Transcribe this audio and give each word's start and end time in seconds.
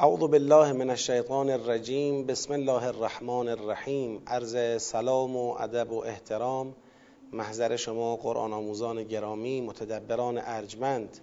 اعوذ 0.00 0.20
بالله 0.20 0.72
من 0.72 0.90
الشیطان 0.90 1.50
الرجیم 1.50 2.26
بسم 2.26 2.52
الله 2.52 2.86
الرحمن 2.86 3.48
الرحیم. 3.48 4.22
عرض 4.26 4.82
سلام 4.82 5.36
و 5.36 5.56
ادب 5.60 5.92
و 5.92 6.04
احترام. 6.04 6.74
محضر 7.32 7.76
شما 7.76 8.16
قرآن 8.16 8.52
آموزان 8.52 9.04
گرامی 9.04 9.60
متدبران 9.60 10.38
ارجمند. 10.38 11.18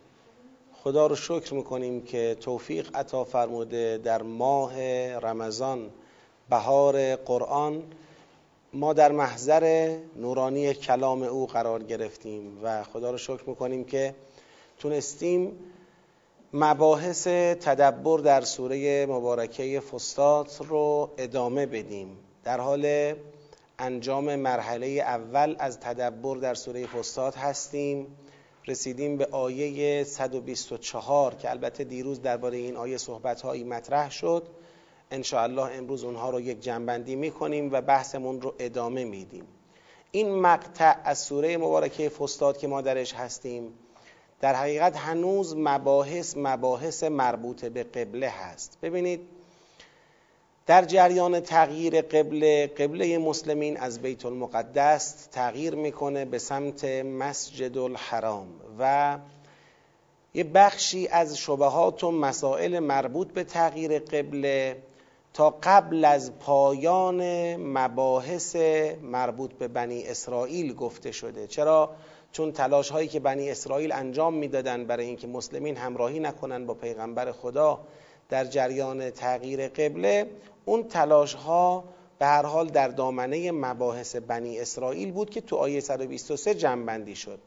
خدا 0.73 1.07
رو 1.07 1.15
شکر 1.15 1.53
می‌کنیم 1.53 2.01
که 2.01 2.37
توفیق 2.41 2.89
عطا 2.95 3.23
فرموده 3.23 3.97
در 3.97 4.21
ماه 4.21 4.73
رمضان 5.17 5.89
بهار 6.49 7.15
قرآن. 7.15 7.83
ما 8.73 8.93
در 8.93 9.11
محضر 9.11 9.95
نورانی 10.15 10.73
کلام 10.73 11.23
او 11.23 11.47
قرار 11.47 11.83
گرفتیم 11.83 12.59
و 12.63 12.83
خدا 12.83 13.11
رو 13.11 13.17
شکر 13.17 13.43
می‌کنیم 13.47 13.83
که 13.83 14.15
تونستیم 14.79 15.59
مباحث 16.53 17.27
تدبر 17.61 18.19
در 18.19 18.41
سوره 18.41 19.05
مبارکه 19.05 19.79
فستات 19.79 20.61
رو 20.67 21.11
ادامه 21.17 21.65
بدیم. 21.65 22.17
در 22.43 22.59
حال 22.59 23.13
انجام 23.79 24.35
مرحله 24.35 24.87
اول 24.87 25.55
از 25.59 25.79
تدبر 25.79 26.37
در 26.37 26.53
سوره 26.53 26.85
فستات 26.85 27.37
هستیم. 27.37 28.07
رسیدیم 28.67 29.17
به 29.17 29.25
آیه 29.25 30.03
124 30.03 31.35
که 31.35 31.49
البته 31.49 31.83
دیروز 31.83 32.21
درباره 32.21 32.57
این 32.57 32.75
آیه 32.75 32.97
صحبت 32.97 33.41
هایی 33.41 33.63
مطرح 33.63 34.11
شد. 34.11 34.47
الله 35.33 35.71
امروز 35.77 36.03
اونها 36.03 36.29
رو 36.29 36.41
یک 36.41 36.59
جنبندی 36.59 37.15
می‌کنیم 37.15 37.69
و 37.71 37.81
بحثمون 37.81 38.41
رو 38.41 38.53
ادامه 38.59 39.05
میدیم. 39.05 39.47
این 40.11 40.35
مقطع 40.35 40.95
از 41.03 41.19
سوره 41.19 41.57
مبارکه 41.57 42.09
فستاد 42.09 42.57
که 42.57 42.67
ما 42.67 42.81
درش 42.81 43.13
هستیم 43.13 43.73
در 44.41 44.55
حقیقت 44.55 44.97
هنوز 44.97 45.55
مباحث 45.57 46.33
مباحث 46.37 47.03
مربوط 47.03 47.65
به 47.65 47.83
قبله 47.83 48.29
هست. 48.29 48.77
ببینید 48.81 49.21
در 50.67 50.85
جریان 50.85 51.39
تغییر 51.39 52.01
قبله 52.01 52.67
قبله 52.67 53.17
مسلمین 53.17 53.77
از 53.77 54.01
بیت 54.01 54.25
المقدس 54.25 55.27
تغییر 55.31 55.75
می‌کنه 55.75 56.25
به 56.25 56.39
سمت 56.39 56.85
مسجد 57.03 57.77
الحرام 57.77 58.47
و 58.79 59.17
یه 60.33 60.43
بخشی 60.43 61.07
از 61.07 61.37
شبهات 61.37 62.03
و 62.03 62.11
مسائل 62.11 62.79
مربوط 62.79 63.27
به 63.27 63.43
تغییر 63.43 63.99
قبله 63.99 64.77
تا 65.33 65.57
قبل 65.63 66.05
از 66.05 66.39
پایان 66.39 67.55
مباحث 67.55 68.55
مربوط 69.01 69.53
به 69.53 69.67
بنی 69.67 70.03
اسرائیل 70.03 70.73
گفته 70.73 71.11
شده. 71.11 71.47
چرا؟ 71.47 71.89
چون 72.31 72.51
تلاش 72.51 72.89
هایی 72.89 73.07
که 73.07 73.19
بنی 73.19 73.51
اسرائیل 73.51 73.91
انجام 73.91 74.33
می‌دادند 74.33 74.87
برای 74.87 75.05
اینکه 75.05 75.27
مسلمین 75.27 75.77
همراهی 75.77 76.19
نکنند 76.19 76.67
با 76.67 76.73
پیغمبر 76.73 77.31
خدا 77.31 77.79
در 78.29 78.45
جریان 78.45 79.09
تغییر 79.09 79.67
قبله 79.67 80.29
اون 80.65 80.83
تلاش 80.83 81.33
ها 81.33 81.83
به 82.19 82.25
هر 82.25 82.45
حال 82.45 82.67
در 82.67 82.87
دامنه 82.87 83.51
مباحث 83.51 84.15
بنی 84.15 84.59
اسرائیل 84.59 85.11
بود 85.11 85.29
که 85.29 85.41
تو 85.41 85.55
آیه 85.55 85.79
123 85.79 86.53
جنبندی 86.53 87.15
شد. 87.15 87.39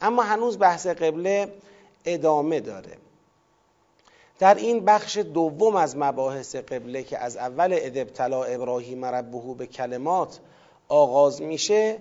اما 0.00 0.22
هنوز 0.22 0.58
بحث 0.58 0.86
قبله 0.86 1.52
ادامه 2.04 2.60
داره. 2.60 2.96
در 4.38 4.54
این 4.54 4.84
بخش 4.84 5.16
دوم 5.16 5.76
از 5.76 5.96
مباحث 5.96 6.56
قبله 6.56 7.02
که 7.02 7.18
از 7.18 7.36
اول 7.36 7.78
ادبتلا 7.80 8.44
ابراهیم 8.44 9.04
ربهو 9.04 9.54
به 9.54 9.66
کلمات 9.66 10.40
آغاز 10.88 11.42
میشه 11.42 11.98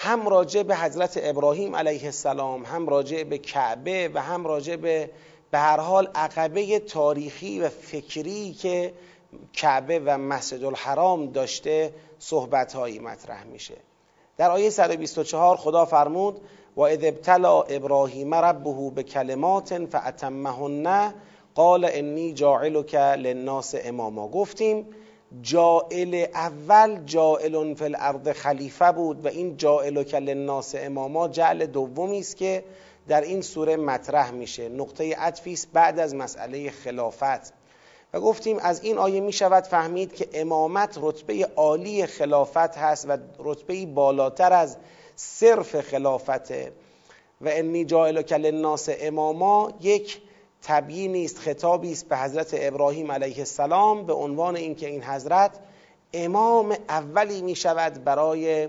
هم 0.00 0.28
راجع 0.28 0.62
به 0.62 0.76
حضرت 0.76 1.20
ابراهیم 1.22 1.76
علیه 1.76 2.04
السلام 2.04 2.64
هم 2.64 2.88
راجع 2.88 3.22
به 3.22 3.38
کعبه 3.38 4.10
و 4.14 4.22
هم 4.22 4.46
راجع 4.46 4.76
به 4.76 5.10
به 5.50 5.58
هر 5.58 5.80
حال 5.80 6.08
عقبه 6.14 6.78
تاریخی 6.78 7.60
و 7.60 7.68
فکری 7.68 8.52
که 8.52 8.92
کعبه 9.52 10.00
و 10.04 10.18
مسجد 10.18 10.64
الحرام 10.64 11.26
داشته 11.26 11.94
صحبت 12.18 12.72
هایی 12.72 12.98
مطرح 12.98 13.44
میشه. 13.44 13.74
در 14.36 14.50
آیه 14.50 14.70
124 14.70 15.56
خدا 15.56 15.84
فرمود 15.84 16.40
و 16.76 16.80
اذ 16.80 17.04
ابتلا 17.04 17.62
ابراهیم 17.62 18.34
ربه 18.34 18.90
به 18.94 19.02
کلمات 19.02 19.86
فاتمهن 19.86 21.14
قال 21.54 21.88
انی 21.92 22.32
جاعلک 22.32 22.94
للناس 22.94 23.74
اماما. 23.84 24.28
گفتیم 24.28 24.86
جائل 25.42 26.26
اول 26.34 27.00
جائل 27.06 27.74
فی 27.74 27.84
الارض 27.84 28.28
خلیفه 28.28 28.92
بود 28.92 29.24
و 29.24 29.28
این 29.28 29.56
جائل 29.56 30.02
کل 30.02 30.34
ناس 30.34 30.74
اماما 30.78 31.28
جعل 31.28 31.66
دومی 31.66 32.18
است 32.18 32.36
که 32.36 32.64
در 33.08 33.20
این 33.20 33.42
سوره 33.42 33.76
مطرح 33.76 34.30
میشه. 34.30 34.68
نقطه 34.68 35.14
عطفی 35.14 35.52
است 35.52 35.68
بعد 35.72 35.98
از 35.98 36.14
مسئله 36.14 36.70
خلافت. 36.70 37.52
و 38.14 38.20
گفتیم 38.20 38.58
از 38.58 38.82
این 38.82 38.98
آیه 38.98 39.20
می 39.20 39.32
شود 39.32 39.64
فهمید 39.64 40.14
که 40.14 40.28
امامت 40.34 40.98
رتبه 41.00 41.48
عالی 41.56 42.06
خلافت 42.06 42.56
هست 42.78 43.08
و 43.08 43.16
رتبه 43.38 43.86
بالاتر 43.86 44.52
از 44.52 44.76
صرف 45.16 45.80
خلافته. 45.80 46.72
و 47.40 47.48
انی 47.48 47.84
کل 48.22 48.50
ناس 48.50 48.88
اماما 49.00 49.72
یک 49.80 50.20
تبیینی 50.62 51.24
است 51.24 51.38
خطابی 51.38 51.92
است 51.92 52.08
به 52.08 52.16
حضرت 52.16 52.50
ابراهیم 52.52 53.12
علیه 53.12 53.38
السلام 53.38 54.06
به 54.06 54.12
عنوان 54.12 54.56
اینکه 54.56 54.88
این 54.88 55.02
حضرت 55.02 55.50
امام 56.12 56.76
اولی 56.88 57.42
می 57.42 57.56
شود 57.56 58.04
برای 58.04 58.68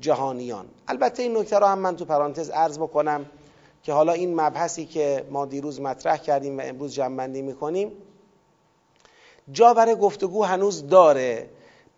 جهانیان. 0.00 0.66
البته 0.88 1.22
این 1.22 1.36
نکته 1.36 1.58
را 1.58 1.68
هم 1.68 1.78
من 1.78 1.96
تو 1.96 2.04
پرانتز 2.04 2.50
عرض 2.50 2.78
بکنم 2.78 3.26
که 3.82 3.92
حالا 3.92 4.12
این 4.12 4.40
مبحثی 4.40 4.86
که 4.86 5.24
ما 5.30 5.46
دیروز 5.46 5.80
مطرح 5.80 6.16
کردیم 6.16 6.58
و 6.58 6.62
امروز 6.64 6.94
جنبندی 6.94 7.42
می‌کنیم 7.42 7.92
جا 9.52 9.74
برای 9.74 9.96
گفتگو 9.96 10.44
هنوز 10.44 10.88
داره. 10.88 11.48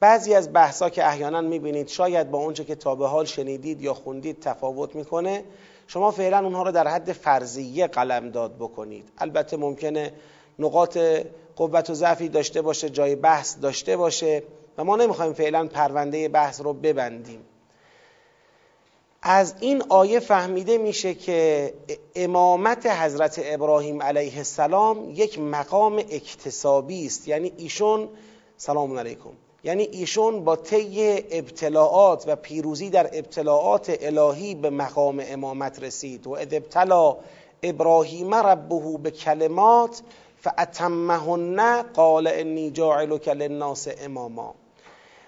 بعضی 0.00 0.34
از 0.34 0.52
بحثا 0.52 0.90
که 0.90 1.06
احیانا 1.06 1.40
می‌بینید 1.40 1.88
شاید 1.88 2.30
با 2.30 2.38
اونچه 2.38 2.64
که 2.64 2.74
تا 2.74 2.94
به 2.94 3.06
حال 3.06 3.24
شنیدید 3.24 3.82
یا 3.82 3.94
خوندید 3.94 4.40
تفاوت 4.40 4.94
می‌کنه. 4.94 5.44
شما 5.86 6.10
فعلا 6.10 6.38
اونها 6.38 6.62
رو 6.62 6.72
در 6.72 6.88
حد 6.88 7.12
فرضیه 7.12 7.86
قلم 7.86 8.30
داد 8.30 8.56
بکنید. 8.56 9.08
البته 9.18 9.56
ممکنه 9.56 10.12
نقاط 10.58 10.98
قوت 11.56 11.90
و 11.90 11.94
ضعفی 11.94 12.28
داشته 12.28 12.62
باشه 12.62 12.90
جای 12.90 13.14
بحث 13.14 13.56
داشته 13.62 13.96
باشه 13.96 14.42
و 14.78 14.84
ما 14.84 14.96
نمی‌خوایم 14.96 15.32
فعلا 15.32 15.66
پرونده 15.66 16.28
بحث 16.28 16.60
رو 16.60 16.72
ببندیم. 16.72 17.40
از 19.22 19.54
این 19.60 19.82
آیه 19.88 20.20
فهمیده 20.20 20.78
میشه 20.78 21.14
که 21.14 21.72
امامت 22.14 22.86
حضرت 22.86 23.40
ابراهیم 23.44 24.02
علیه 24.02 24.36
السلام 24.36 25.10
یک 25.14 25.38
مقام 25.38 25.98
اکتسابی 25.98 27.06
است. 27.06 27.28
یعنی 27.28 27.52
ایشون 27.56 28.08
سلام 28.56 28.98
علیکم 28.98 29.30
یعنی 29.66 29.82
ایشون 29.82 30.44
با 30.44 30.56
طی 30.56 31.24
ابتلاعات 31.30 32.24
و 32.26 32.36
پیروزی 32.36 32.90
در 32.90 33.10
ابتلاعات 33.12 33.96
الهی 34.00 34.54
به 34.54 34.70
مقام 34.70 35.22
امامت 35.26 35.82
رسید. 35.82 36.26
و 36.26 36.30
ابتلا 36.30 37.16
ابراهیم 37.62 38.34
ربه 38.34 38.98
به 39.02 39.10
کلمات 39.10 40.02
فاتمهن 40.40 41.82
قال 41.82 42.26
انی 42.26 42.70
جاعلک 42.70 43.28
للناس 43.28 43.88
اماما. 44.00 44.54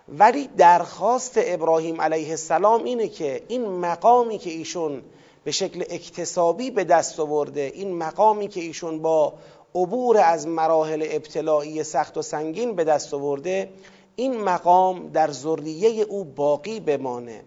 ولی 0.09 0.49
درخواست 0.57 1.33
ابراهیم 1.37 2.01
علیه 2.01 2.31
السلام 2.31 2.85
اینه 2.85 3.09
که 3.09 3.43
این 3.49 3.67
مقامی 3.67 4.39
که 4.39 4.51
ایشون 4.51 5.03
به 5.45 5.51
شکل 5.51 5.85
اکتسابی 5.91 6.71
به 6.71 6.85
دست 6.85 7.21
آورده 7.21 7.73
این 7.75 7.95
مقامی 7.95 8.49
که 8.49 8.61
ایشون 8.61 9.03
با 9.03 9.33
عبور 9.75 10.19
از 10.19 10.47
مراحل 10.47 11.07
ابتلاعی 11.11 11.85
سخت 11.85 12.17
و 12.17 12.23
سنگین 12.23 12.77
به 12.77 12.85
دست 12.85 13.15
آورده 13.15 13.69
این 14.19 14.41
مقام 14.41 15.09
در 15.09 15.31
ذریه 15.31 16.03
او 16.03 16.25
باقی 16.25 16.81
بمانه. 16.81 17.45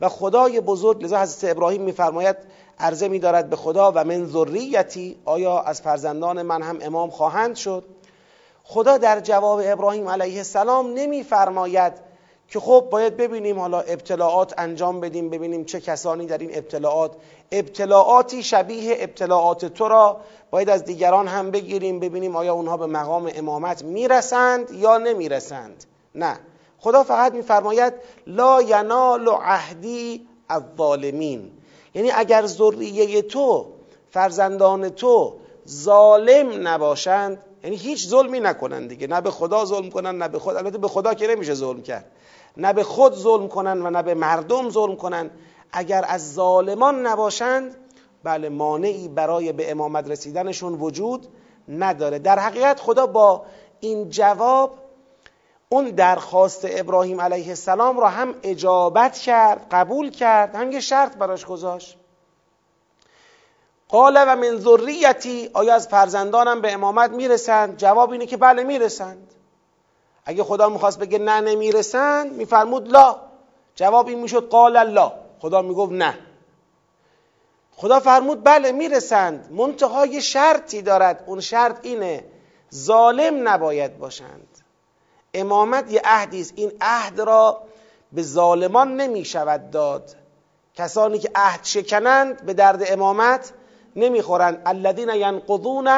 و 0.00 0.08
خدای 0.08 0.60
بزرگ 0.60 1.04
لذا 1.04 1.18
حضرت 1.22 1.50
ابراهیم 1.50 1.82
میفرماید 1.82 2.36
عرضه 2.78 3.08
میدارد 3.08 3.50
به 3.50 3.56
خدا 3.56 3.92
و 3.94 4.04
من 4.04 4.26
ذریتی 4.26 5.16
آیا 5.24 5.60
از 5.60 5.80
فرزندان 5.80 6.42
من 6.42 6.62
هم 6.62 6.78
امام 6.82 7.10
خواهند 7.10 7.56
شد؟ 7.56 7.84
خدا 8.64 8.98
در 8.98 9.20
جواب 9.20 9.60
ابراهیم 9.64 10.08
علیه 10.08 10.36
السلام 10.36 10.92
نمیفرماید 10.94 11.92
که 12.48 12.60
خب 12.60 12.88
باید 12.90 13.16
ببینیم 13.16 13.58
حالا 13.58 13.80
ابتلاعات 13.80 14.54
انجام 14.58 15.00
بدیم 15.00 15.30
ببینیم 15.30 15.64
چه 15.64 15.80
کسانی 15.80 16.26
در 16.26 16.38
این 16.38 16.50
ابتلاعات. 16.54 17.12
ابتلاعاتی 17.52 18.42
شبیه 18.42 18.96
ابتلاعات 18.98 19.64
تو 19.64 19.88
را 19.88 20.20
باید 20.50 20.70
از 20.70 20.84
دیگران 20.84 21.28
هم 21.28 21.50
بگیریم 21.50 22.00
ببینیم 22.00 22.36
آیا 22.36 22.54
اونها 22.54 22.76
به 22.76 22.86
مقام 22.86 23.30
امامت 23.34 23.84
می‌رسند 23.84 24.70
یا 24.70 24.98
نمی‌رسند. 24.98 25.84
نه. 26.14 26.38
خدا 26.78 27.02
فقط 27.02 27.32
میفرماید 27.32 27.92
لا 28.26 28.62
ینال 28.62 29.28
عهدی 29.28 30.26
الظالمین. 30.50 31.50
یعنی 31.94 32.10
اگر 32.10 32.46
ذریه 32.46 33.22
تو 33.22 33.66
فرزندان 34.10 34.88
تو 34.88 35.36
ظالم 35.68 36.68
نباشند 36.68 37.42
یعنی 37.64 37.76
هیچ 37.76 38.08
ظلمی 38.08 38.40
نکنند 38.40 38.88
دیگه. 38.88 39.06
نه 39.06 39.20
به 39.20 39.30
خدا 39.30 39.64
ظلم 39.64 39.90
کنن 39.90 40.18
نه 40.18 40.28
به 40.28 40.38
خود. 40.38 40.56
البته 40.56 40.78
به 40.78 40.88
خدا 40.88 41.14
که 41.14 41.26
نمیشه 41.26 41.54
ظلم 41.54 41.82
کرد. 41.82 42.04
نه 42.56 42.72
به 42.72 42.82
خود 42.82 43.14
ظلم 43.14 43.48
کنن 43.48 43.82
و 43.82 43.90
نه 43.90 44.02
به 44.02 44.14
مردم 44.14 44.70
ظلم 44.70 44.96
کنن. 44.96 45.30
اگر 45.72 46.04
از 46.08 46.34
ظالمان 46.34 47.06
نباشند 47.06 47.76
بله 48.24 48.48
مانعی 48.48 49.08
برای 49.08 49.52
به 49.52 49.70
امامت 49.70 50.10
رسیدنشون 50.10 50.72
وجود 50.72 51.26
نداره. 51.68 52.18
در 52.18 52.38
حقیقت 52.38 52.80
خدا 52.80 53.06
با 53.06 53.42
این 53.80 54.08
جواب 54.08 54.78
اون 55.72 55.90
درخواست 55.90 56.60
ابراهیم 56.68 57.20
علیه 57.20 57.48
السلام 57.48 58.00
را 58.00 58.08
هم 58.08 58.34
اجابت 58.42 59.18
کرد 59.18 59.66
قبول 59.70 60.10
کرد. 60.10 60.54
هم 60.54 60.72
یه 60.72 60.80
شرط 60.80 61.16
براش 61.16 61.46
گذاشت. 61.46 61.96
قال 63.88 64.24
و 64.28 64.36
من 64.36 64.56
ذریتی 64.56 65.50
آیا 65.54 65.74
از 65.74 65.88
فرزندانم 65.88 66.60
به 66.60 66.72
امامت 66.72 67.10
می‌رسند؟ 67.10 67.76
جواب 67.76 68.10
اینه 68.10 68.26
که 68.26 68.36
بله 68.36 68.64
می‌رسند. 68.64 69.34
اگه 70.24 70.44
خدا 70.44 70.68
می‌خواست 70.68 70.98
بگه 70.98 71.18
نه 71.18 71.40
نمی‌رسند 71.40 72.32
میفرمود 72.32 72.88
لا. 72.88 73.16
جواب 73.74 74.08
این 74.08 74.18
می‌شد 74.18 74.48
قال 74.48 74.76
الله 74.76 75.12
خدا 75.40 75.62
می‌گفت 75.62 75.92
نه. 75.92 76.18
خدا 77.76 78.00
فرمود 78.00 78.44
بله 78.44 78.72
می‌رسند. 78.72 79.52
منتهای 79.52 80.20
شرطی 80.22 80.82
دارد. 80.82 81.24
اون 81.26 81.40
شرط 81.40 81.78
اینه 81.82 82.24
ظالم 82.74 83.48
نباید 83.48 83.98
باشند. 83.98 84.49
امامت 85.34 85.92
یه 85.92 86.00
عهدی 86.04 86.40
است. 86.40 86.52
این 86.56 86.72
عهد 86.80 87.20
را 87.20 87.62
به 88.12 88.22
ظالمان 88.22 88.96
نمی 88.96 89.24
شود 89.24 89.70
داد. 89.70 90.16
کسانی 90.74 91.18
که 91.18 91.30
عهد 91.34 91.64
شکنند 91.64 92.46
به 92.46 92.54
درد 92.54 92.82
امامت 92.86 93.52
نمی‌خورند. 93.96 94.62
الذین 94.66 95.08
ینقضون 95.08 95.88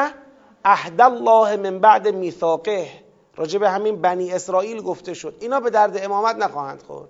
عهد 0.65 1.01
الله 1.01 1.55
من 1.55 1.79
بعد 1.79 2.07
میثاقه. 2.07 2.87
راجع 3.35 3.59
به 3.59 3.69
همین 3.69 4.01
بنی 4.01 4.33
اسرائیل 4.33 4.81
گفته 4.81 5.13
شد. 5.13 5.35
اینا 5.39 5.59
به 5.59 5.69
درد 5.69 6.03
امامت 6.03 6.35
نخواهند 6.35 6.83
خورد. 6.83 7.09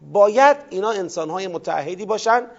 باید 0.00 0.56
اینا 0.70 0.90
انسانهای 0.90 1.46
متعهدی 1.46 2.06
باشند 2.06 2.50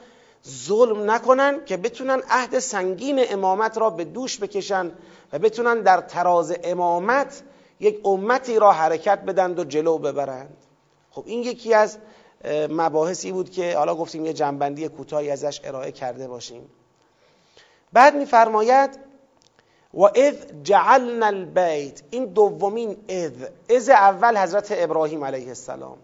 ظلم 0.48 1.12
نکنن 1.12 1.66
که 1.66 1.78
بتونن 1.78 2.22
عهد 2.30 2.60
سنگین 2.60 3.22
امامت 3.30 3.78
را 3.78 3.90
به 3.90 4.06
دوش 4.06 4.40
بکشن 4.40 4.92
و 5.34 5.40
بتونن 5.40 5.82
در 5.82 6.02
تراز 6.02 6.56
امامت 6.64 7.44
یک 7.80 8.02
امتی 8.06 8.60
را 8.60 8.72
حرکت 8.72 9.20
بدند 9.20 9.60
و 9.60 9.64
جلو 9.64 9.98
ببرند. 9.98 10.58
خب 11.12 11.24
این 11.26 11.44
یکی 11.44 11.74
از 11.74 11.98
مباحثی 12.70 13.32
بود 13.32 13.50
که 13.50 13.78
حالا 13.78 13.96
گفتیم 13.96 14.26
یه 14.26 14.34
جنبندی 14.34 14.88
کوتاهی 14.88 15.32
ازش 15.32 15.62
ارائه 15.64 15.92
کرده 15.92 16.28
باشیم. 16.28 16.70
بعد 17.94 18.16
میفرماید 18.16 19.00
و 19.94 20.04
اذ 20.04 20.36
جعلنا 20.64 21.26
البیت. 21.26 22.02
این 22.10 22.26
دومین 22.26 22.98
اذ. 23.08 23.32
اذ 23.70 23.90
اول 23.90 24.38
حضرت 24.38 24.68
ابراهیم 24.72 25.24
علیه 25.24 25.48
السلام. 25.48 25.98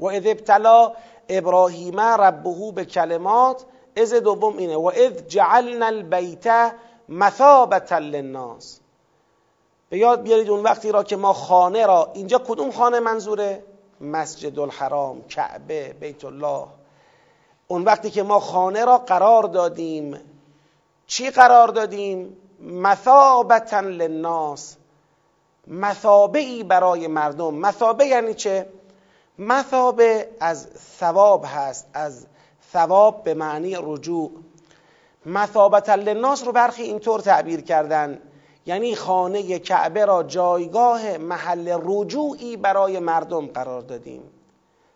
و 0.00 0.06
اذ 0.06 0.26
ابتلا 0.26 0.92
ابراهیم 1.28 2.00
ربه 2.00 2.72
به 2.74 2.84
کلمات 2.84 3.64
از 3.96 4.14
دوم 4.14 4.56
اینه 4.56 4.76
و 4.76 4.92
اذ 4.96 5.22
جعلنا 5.28 5.86
البیت 5.86 6.72
مثابتا 7.08 7.98
للناس. 7.98 8.79
به 9.90 9.98
یاد 9.98 10.22
بیارید 10.22 10.50
اون 10.50 10.62
وقتی 10.62 10.92
را 10.92 11.02
که 11.02 11.16
ما 11.16 11.32
خانه 11.32 11.86
را 11.86 12.10
اینجا 12.14 12.38
کدوم 12.38 12.70
خانه 12.70 13.00
منظوره؟ 13.00 13.62
مسجد 14.00 14.58
الحرام 14.58 15.22
کعبه 15.22 15.92
بیت 15.92 16.24
الله 16.24 16.66
اون 17.68 17.84
وقتی 17.84 18.10
که 18.10 18.22
ما 18.22 18.40
خانه 18.40 18.84
را 18.84 18.98
قرار 18.98 19.42
دادیم 19.42 20.20
چی 21.06 21.30
قرار 21.30 21.68
دادیم؟ 21.68 22.36
مثابتا 22.60 23.80
للناس. 23.80 24.76
مثابه 25.66 26.38
ای 26.38 26.62
برای 26.62 27.06
مردم. 27.06 27.54
مثابه 27.54 28.06
یعنی 28.06 28.34
چه؟ 28.34 28.66
مثابه 29.38 30.28
از 30.40 30.68
ثواب 30.98 31.44
هست. 31.46 31.86
از 31.94 32.26
ثواب 32.72 33.24
به 33.24 33.34
معنی 33.34 33.76
رجوع. 33.82 34.30
مثابتا 35.26 35.94
للناس 35.94 36.44
رو 36.44 36.52
برخی 36.52 36.82
اینطور 36.82 37.20
تعبیر 37.20 37.60
کردن. 37.60 38.18
یعنی 38.66 38.94
خانه 38.94 39.58
کعبه 39.58 40.04
را 40.04 40.22
جایگاه 40.22 41.18
محل 41.18 41.78
رجوعی 41.82 42.56
برای 42.56 42.98
مردم 42.98 43.46
قرار 43.46 43.80
دادیم. 43.80 44.22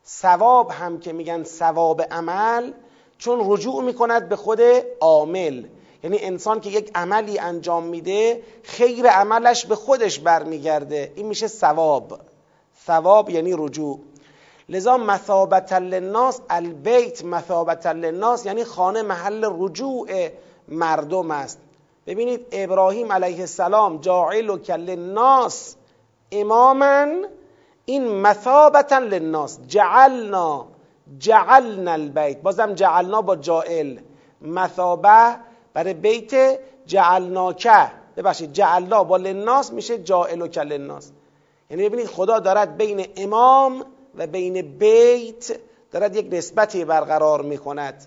ثواب 0.07 0.71
هم 0.71 1.01
که 1.01 1.13
میگن 1.13 1.45
ثواب 1.45 2.03
عمل 2.03 2.73
چون 3.19 3.41
رجوع 3.45 3.83
می‌کند 3.83 4.29
به 4.29 4.37
خود 4.37 4.61
عامل. 5.01 5.65
یعنی 6.03 6.19
انسان 6.21 6.61
که 6.61 6.71
یک 6.71 6.91
عملی 6.95 7.39
انجام 7.39 7.85
میده 7.85 8.43
خیر 8.63 9.07
عملش 9.07 9.67
به 9.67 9.75
خودش 9.75 10.19
برمیگرده. 10.19 11.13
این 11.17 11.27
میشه 11.27 11.47
ثواب. 11.47 12.21
ثواب 12.87 13.31
یعنی 13.31 13.55
رجوع. 13.59 14.01
لذا 14.69 14.97
مثابت 14.97 15.73
للناس 15.73 16.41
البیت 16.51 17.25
مثابت 17.25 17.87
للناس 17.87 18.47
یعنی 18.47 18.65
خانه 18.65 19.03
محل 19.03 19.49
رجوع 19.59 20.29
مردم 20.69 21.31
است. 21.31 21.59
ببینید 22.07 22.47
ابراهیم 22.53 23.13
علیه 23.13 23.41
السلام 23.41 23.99
جاعل 24.01 24.51
و 24.51 24.59
کل 24.59 24.97
ناس 24.97 25.77
اماما 26.33 27.07
این 27.85 28.09
مثابتا 28.09 28.99
للناس. 28.99 29.59
جعلنا 29.67 30.67
جعلنا 31.19 31.93
البیت. 31.93 32.43
بازم 32.43 32.75
جعلنا 32.75 33.23
با 33.23 33.37
جائل 33.37 33.99
مثابه 34.41 35.37
برای 35.75 35.95
بیت 35.95 36.59
جعلناکه. 36.87 37.91
ببخشید 38.17 38.53
جعلنا 38.53 39.05
با 39.05 39.17
للناس 39.17 39.73
میشه 39.73 39.99
جائل 39.99 40.43
و 40.43 40.49
کل 40.49 40.77
ناس 40.77 41.11
یعنی 41.71 41.89
ببینید 41.89 42.07
خدا 42.07 42.39
دارد 42.39 42.77
بین 42.77 43.07
امام 43.17 43.85
و 44.15 44.27
بین 44.27 44.79
بیت 44.79 45.59
دارد 45.91 46.17
یک 46.17 46.29
نسبتی 46.33 46.85
برقرار 46.85 47.43
می‌کند. 47.43 48.07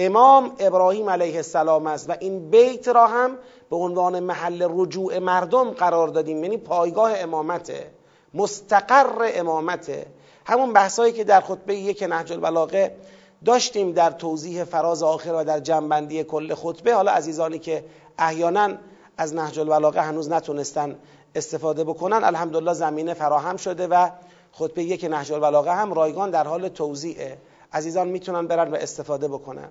امام 0.00 0.52
ابراهیم 0.58 1.10
علیه 1.10 1.36
السلام 1.36 1.86
است 1.86 2.10
و 2.10 2.16
این 2.20 2.50
بیت 2.50 2.88
را 2.88 3.06
هم 3.06 3.36
به 3.70 3.76
عنوان 3.76 4.20
محل 4.20 4.66
رجوع 4.70 5.18
مردم 5.18 5.70
قرار 5.70 6.08
دادیم. 6.08 6.42
یعنی 6.44 6.56
پایگاه 6.56 7.12
امامته 7.18 7.90
مستقر 8.34 9.30
امامته. 9.34 10.06
همون 10.46 10.72
بحثایی 10.72 11.12
که 11.12 11.24
در 11.24 11.40
خطبه 11.40 11.74
یک 11.74 12.02
نهج 12.02 12.32
البلاغه 12.32 12.96
داشتیم 13.44 13.92
در 13.92 14.10
توضیح 14.10 14.64
فراز 14.64 15.02
آخر 15.02 15.32
و 15.32 15.44
در 15.44 15.60
جنبندی 15.60 16.24
کل 16.24 16.54
خطبه. 16.54 16.94
حالا 16.94 17.12
عزیزانی 17.12 17.58
که 17.58 17.84
احیانا 18.18 18.74
از 19.16 19.34
نهج 19.34 19.58
البلاغه 19.58 20.00
هنوز 20.00 20.30
نتونستن 20.30 20.98
استفاده 21.34 21.84
بکنن 21.84 22.24
الحمدلله 22.24 22.72
زمینه 22.72 23.14
فراهم 23.14 23.56
شده 23.56 23.86
و 23.86 24.10
خطبه 24.52 24.82
یک 24.82 25.04
نهج 25.04 25.32
البلاغه 25.32 25.72
هم 25.72 25.92
رایگان 25.92 26.30
در 26.30 26.46
حال 26.46 26.68
توضیحه. 26.68 27.38
عزیزان 27.72 28.08
می‌تونن 28.08 28.46
برن 28.46 28.70
و 28.70 28.74
استفاده 28.74 29.28
بکنن. 29.28 29.68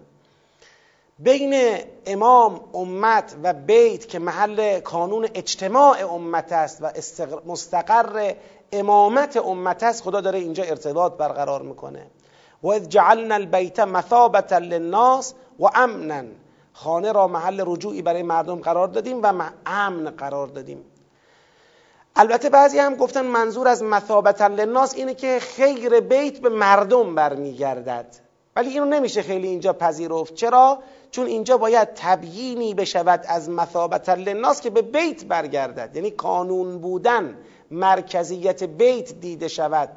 بین 1.20 1.78
امام 2.06 2.62
امت 2.74 3.36
و 3.44 3.54
بیت 3.54 4.08
که 4.08 4.20
محل 4.20 4.80
کانون 4.80 5.28
اجتماع 5.34 6.14
امت 6.14 6.52
است 6.52 6.78
و 6.82 6.92
مستقر 7.46 8.34
امامت 8.72 9.38
امت 9.38 9.84
است 9.84 10.04
خدا 10.04 10.22
داره 10.22 10.40
اینجا 10.40 10.64
ارتباط 10.64 11.14
برقرار 11.14 11.62
می‌کنه. 11.62 12.08
و 12.64 12.68
اذ 12.68 12.88
جعلنا 12.88 13.36
البیت 13.36 13.80
مثابتا 13.80 14.58
للناس 14.58 15.34
و 15.60 15.66
امنا. 15.76 16.24
خانه 16.74 17.12
را 17.12 17.28
محل 17.28 17.64
رجوعی 17.66 18.02
برای 18.02 18.24
مردم 18.24 18.60
قرار 18.60 18.88
دادیم 18.88 19.24
و 19.24 19.34
امن 19.66 20.10
قرار 20.10 20.48
دادیم. 20.48 20.86
البته 22.16 22.50
بعضی 22.50 22.80
هم 22.80 22.96
گفتن 22.96 23.26
منظور 23.26 23.68
از 23.68 23.84
مثابتا 23.84 24.48
للناس 24.48 24.96
اینه 24.96 25.14
که 25.14 25.40
خیر 25.40 26.00
بیت 26.00 26.40
به 26.40 26.50
مردم 26.50 27.16
برمیگردد. 27.16 28.16
ولی 28.56 28.70
اینو 28.70 28.86
نمیشه 28.86 29.22
خیلی 29.22 29.48
اینجا 29.48 29.74
پذیرفت. 29.74 30.34
چرا؟ 30.34 30.80
چون 31.12 31.26
اینجا 31.28 31.58
باید 31.58 31.94
تبیینی 31.96 32.74
بشود 32.74 33.26
از 33.28 33.50
مثابت 33.50 34.10
للناس 34.10 34.62
که 34.62 34.70
به 34.70 34.82
بیت 34.82 35.26
برگردد. 35.26 35.96
یعنی 35.96 36.10
قانون 36.10 36.78
بودن 36.78 37.38
مرکزیت 37.72 38.64
بیت 38.64 39.14
دیده 39.14 39.48
شود. 39.48 39.90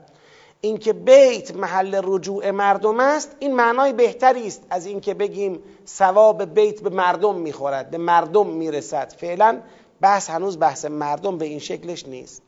اینکه 0.60 0.92
بیت 0.92 1.56
محل 1.56 2.00
رجوع 2.04 2.50
مردم 2.50 3.00
است 3.00 3.36
این 3.38 3.56
معنای 3.56 3.92
بهتری 3.92 4.46
است 4.46 4.66
از 4.70 4.86
اینکه 4.86 5.14
بگیم 5.14 5.62
ثواب 5.86 6.54
بیت 6.54 6.80
به 6.80 6.90
مردم 6.90 7.34
می‌خورد 7.34 7.90
به 7.90 7.98
مردم 7.98 8.46
می‌رسد. 8.46 9.12
فعلا 9.18 9.60
بحث 10.00 10.30
هنوز 10.30 10.58
بحث 10.58 10.84
مردم 10.84 11.38
به 11.38 11.44
این 11.44 11.58
شکلش 11.58 12.06
نیست. 12.06 12.42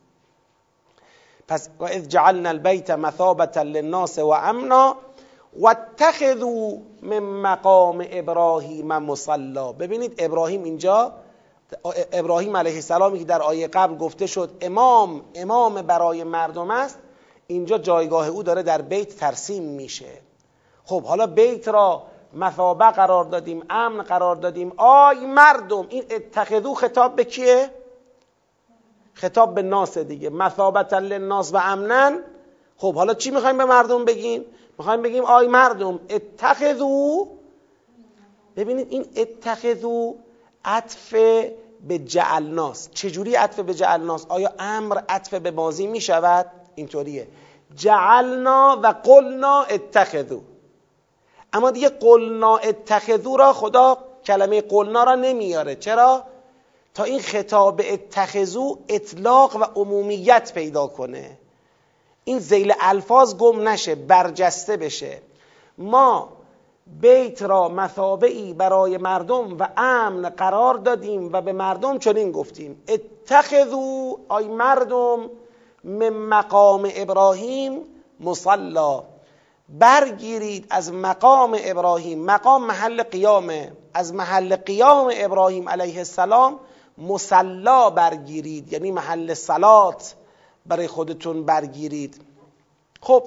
پس 1.48 1.68
اذ 1.80 2.08
جعلنا 2.08 2.48
البیت 2.48 2.90
مثابتا 2.90 3.62
للناس 3.62 4.18
و 4.18 4.26
امنا 4.26 4.96
واتخذوا 5.56 6.72
من 7.02 7.18
مقام 7.18 8.06
ابراهیم 8.10 8.86
مصلا. 8.86 9.72
ببینید 9.72 10.14
ابراهیم 10.18 10.64
اینجا 10.64 11.12
ابراهیم 12.12 12.56
علیه 12.56 12.74
السلامی 12.74 13.18
که 13.18 13.24
در 13.24 13.42
آیه 13.42 13.68
قبل 13.68 13.96
گفته 13.96 14.26
شد 14.26 14.50
امام 14.60 15.22
امام 15.34 15.82
برای 15.82 16.24
مردم 16.24 16.70
است 16.70 16.98
اینجا 17.46 17.78
جایگاه 17.78 18.28
او 18.28 18.42
داره 18.42 18.62
در 18.62 18.82
بیت 18.82 19.16
ترسیم 19.16 19.62
میشه. 19.62 20.10
خب 20.84 21.02
حالا 21.02 21.26
بیت 21.26 21.68
را 21.68 22.02
مثابه 22.34 22.84
قرار 22.84 23.24
دادیم 23.24 23.62
امن 23.70 24.02
قرار 24.02 24.36
دادیم. 24.36 24.72
آی 24.76 25.26
مردم 25.26 25.86
این 25.88 26.04
اتخذو 26.10 26.74
خطاب 26.74 27.16
به 27.16 27.24
کیه؟ 27.24 27.70
خطاب 29.14 29.54
به 29.54 29.62
ناس 29.62 29.98
دیگه. 29.98 30.30
مثابتا 30.30 30.98
للناس 30.98 31.54
و 31.54 31.56
امنن 31.56 32.18
خب 32.76 32.94
حالا 32.94 33.14
چی 33.14 33.30
می‌خوایم 33.30 33.58
به 33.58 33.64
مردم 33.64 34.04
بگیم؟ 34.04 34.44
می‌خوایم 34.78 35.02
بگیم 35.02 35.24
آی 35.24 35.46
مردم 35.46 36.00
اتخذو. 36.10 37.26
ببینید 38.56 38.86
این 38.90 39.06
اتخذو 39.16 40.14
عطف 40.64 41.12
به 41.88 41.98
جعلناس. 41.98 42.88
چجوری 42.94 43.34
عطف 43.34 43.60
به 43.60 43.74
جعلناس؟ 43.74 44.26
آیا 44.28 44.52
امر 44.58 44.98
عطف 45.08 45.34
به 45.34 45.50
ماضی 45.50 45.86
می 45.86 46.00
شود 46.00 46.46
اینطوریه. 46.74 47.28
جعلنا 47.76 48.80
و 48.82 48.86
قلنا 48.86 49.62
اتخذو. 49.62 50.40
اما 51.52 51.70
دیگه 51.70 51.88
قلنا 51.88 52.56
اتخذو 52.56 53.36
را 53.36 53.52
خدا 53.52 53.98
کلمه 54.24 54.60
قلنا 54.60 55.04
را 55.04 55.14
نمیاره. 55.14 55.76
چرا؟ 55.76 56.24
تا 56.94 57.04
این 57.04 57.20
خطاب 57.20 57.80
اتخذو 57.84 58.78
اطلاق 58.88 59.56
و 59.56 59.64
عمومیت 59.80 60.52
پیدا 60.54 60.86
کنه. 60.86 61.38
این 62.24 62.38
زیل 62.38 62.72
الفاظ 62.80 63.34
گم 63.34 63.68
نشه 63.68 63.94
برجسته 63.94 64.76
بشه. 64.76 65.18
ما 65.78 66.28
بیت 67.00 67.42
را 67.42 67.68
مثابعی 67.68 68.54
برای 68.54 68.98
مردم 68.98 69.56
و 69.58 69.68
امن 69.76 70.28
قرار 70.28 70.74
دادیم 70.74 71.32
و 71.32 71.40
به 71.40 71.52
مردم 71.52 71.98
چنین 71.98 72.32
گفتیم. 72.32 72.82
اتخذو 72.88 74.18
آی 74.28 74.48
مردم 74.48 75.30
من 75.84 76.08
مقام 76.08 76.90
ابراهیم 76.94 77.80
مصلا. 78.20 79.02
برگیرید 79.68 80.66
از 80.70 80.92
مقام 80.92 81.56
ابراهیم. 81.64 82.24
مقام 82.24 82.64
محل 82.64 83.02
قیامه. 83.02 83.72
از 83.94 84.14
محل 84.14 84.56
قیام 84.56 85.10
ابراهیم 85.14 85.68
علیه 85.68 85.98
السلام 85.98 86.58
مسلا 86.98 87.90
برگیرید. 87.90 88.72
یعنی 88.72 88.90
محل 88.90 89.34
سلات 89.34 90.14
برای 90.66 90.86
خودتون 90.86 91.44
برگیرید. 91.44 92.20
خب 93.00 93.24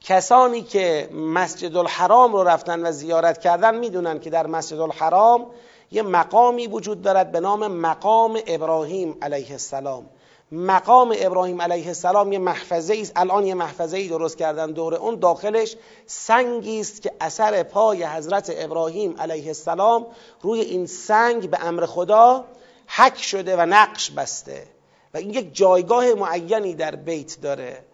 کسانی 0.00 0.62
که 0.62 1.08
مسجد 1.12 1.76
الحرام 1.76 2.32
رو 2.32 2.44
رفتن 2.44 2.86
و 2.86 2.92
زیارت 2.92 3.38
کردن 3.38 3.78
می‌دونن 3.78 4.20
که 4.20 4.30
در 4.30 4.46
مسجد 4.46 4.80
الحرام 4.80 5.46
یه 5.90 6.02
مقامی 6.02 6.66
وجود 6.66 7.02
دارد 7.02 7.32
به 7.32 7.40
نام 7.40 7.66
مقام 7.66 8.38
ابراهیم 8.46 9.16
علیه 9.22 9.50
السلام. 9.50 10.06
مقام 10.52 11.14
ابراهیم 11.18 11.62
علیه 11.62 11.86
السلام 11.86 12.32
یه 12.32 12.38
محفظه 12.38 12.96
است. 13.00 13.12
الان 13.16 13.46
یه 13.46 13.54
محفظه 13.54 13.96
ای 13.96 14.08
درست 14.08 14.38
کردن 14.38 14.72
دور 14.72 14.94
اون. 14.94 15.18
داخلش 15.18 15.76
سنگی 16.06 16.80
است 16.80 17.02
که 17.02 17.12
اثر 17.20 17.62
پای 17.62 18.04
حضرت 18.04 18.52
ابراهیم 18.56 19.16
علیه 19.18 19.46
السلام 19.46 20.06
روی 20.42 20.60
این 20.60 20.86
سنگ 20.86 21.50
به 21.50 21.58
امر 21.64 21.86
خدا 21.86 22.44
حک 22.86 23.22
شده 23.22 23.56
و 23.56 23.60
نقش 23.60 24.10
بسته. 24.10 24.77
و 25.14 25.16
این 25.16 25.30
یک 25.30 25.54
جایگاه 25.54 26.14
معینی 26.14 26.74
در 26.74 26.96
بیت 26.96 27.40
داره. 27.40 27.84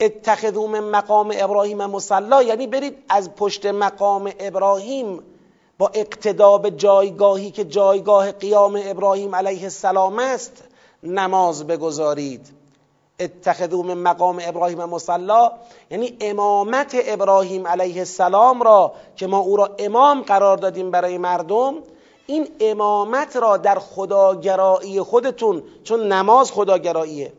اتخذو 0.00 0.66
من 0.66 0.84
مقام 0.84 1.34
ابراهیم 1.36 1.86
مصلا 1.86 2.42
یعنی 2.42 2.66
برید 2.66 2.96
از 3.08 3.34
پشت 3.34 3.66
مقام 3.66 4.32
ابراهیم 4.40 5.22
با 5.78 5.90
اقتدا 5.94 6.58
به 6.58 6.70
جایگاهی 6.70 7.50
که 7.50 7.64
جایگاه 7.64 8.32
قیام 8.32 8.80
ابراهیم 8.84 9.34
علیه 9.34 9.62
السلام 9.62 10.18
است 10.18 10.64
نماز 11.02 11.66
بگذارید. 11.66 12.60
اتخذو 13.20 13.82
من 13.82 13.94
مقام 13.94 14.38
ابراهیم 14.42 14.84
مصلا 14.84 15.52
یعنی 15.90 16.16
امامت 16.20 16.96
ابراهیم 17.04 17.66
علیه 17.66 17.98
السلام 17.98 18.62
را 18.62 18.92
که 19.16 19.26
ما 19.26 19.38
او 19.38 19.56
را 19.56 19.76
امام 19.78 20.22
قرار 20.22 20.56
دادیم 20.56 20.90
برای 20.90 21.18
مردم 21.18 21.74
این 22.30 22.48
امامت 22.60 23.36
را 23.36 23.56
در 23.56 23.78
خداگرایی 23.78 25.00
خودتون 25.00 25.62
چون 25.84 26.12
نماز 26.12 26.52
خداگراییه. 26.52 27.32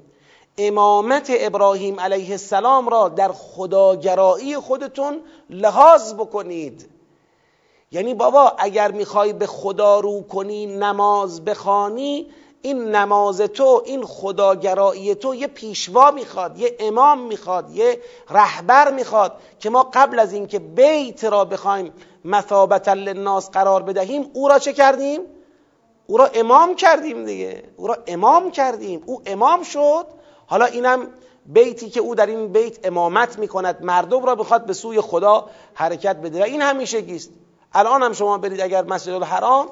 امامت 0.57 1.31
ابراهیم 1.39 1.99
علیه 1.99 2.31
السلام 2.31 2.89
را 2.89 3.09
در 3.09 3.31
خداگرایی 3.31 4.57
خودتون 4.57 5.21
لحاظ 5.49 6.13
بکنید. 6.13 6.89
یعنی 7.91 8.13
بابا 8.13 8.53
اگر 8.57 8.91
می‌خوای 8.91 9.33
به 9.33 9.47
خدا 9.47 9.99
رو 9.99 10.21
کنی 10.21 10.65
نماز 10.65 11.45
بخوانی 11.45 12.27
این 12.61 12.95
نماز 12.95 13.41
تو 13.41 13.83
این 13.85 14.05
خداگرایی 14.05 15.15
تو 15.15 15.35
یه 15.35 15.47
پیشوا 15.47 16.11
می‌خواد 16.11 16.59
یه 16.59 16.75
امام 16.79 17.19
می‌خواد 17.19 17.69
یه 17.69 17.99
رهبر 18.29 18.91
می‌خواد 18.91 19.37
که 19.59 19.69
ما 19.69 19.89
قبل 19.93 20.19
از 20.19 20.33
اینکه 20.33 20.59
بیت 20.59 21.23
را 21.23 21.45
بخوایم 21.45 21.93
مثابتا 22.25 22.93
للناس 22.93 23.49
قرار 23.49 23.83
بدهیم 23.83 24.29
او 24.33 24.47
را 24.47 24.59
چه 24.59 24.73
کردیم؟ 24.73 25.21
او 26.07 26.17
را 26.17 26.25
امام 26.33 26.75
کردیم 26.75 27.25
دیگه. 27.25 27.63
او 27.77 27.87
را 27.87 27.97
امام 28.07 28.51
کردیم. 28.51 29.03
او 29.05 29.21
امام 29.25 29.63
شد. 29.63 30.05
حالا 30.45 30.65
اینم 30.65 31.07
بیتی 31.45 31.89
که 31.89 31.99
او 31.99 32.15
در 32.15 32.25
این 32.25 32.47
بیت 32.47 32.85
امامت 32.87 33.39
می‌کند. 33.39 33.83
مردم 33.83 34.25
را 34.25 34.35
بخواد 34.35 34.65
به 34.65 34.73
سوی 34.73 35.01
خدا 35.01 35.49
حرکت 35.73 36.15
بده. 36.15 36.39
و 36.39 36.43
این 36.43 36.61
همیشه 36.61 37.01
گیست 37.01 37.31
الان 37.73 38.03
هم 38.03 38.13
شما 38.13 38.37
برید 38.37 38.61
اگر 38.61 38.83
مسجد 38.83 39.13
الحرام 39.13 39.69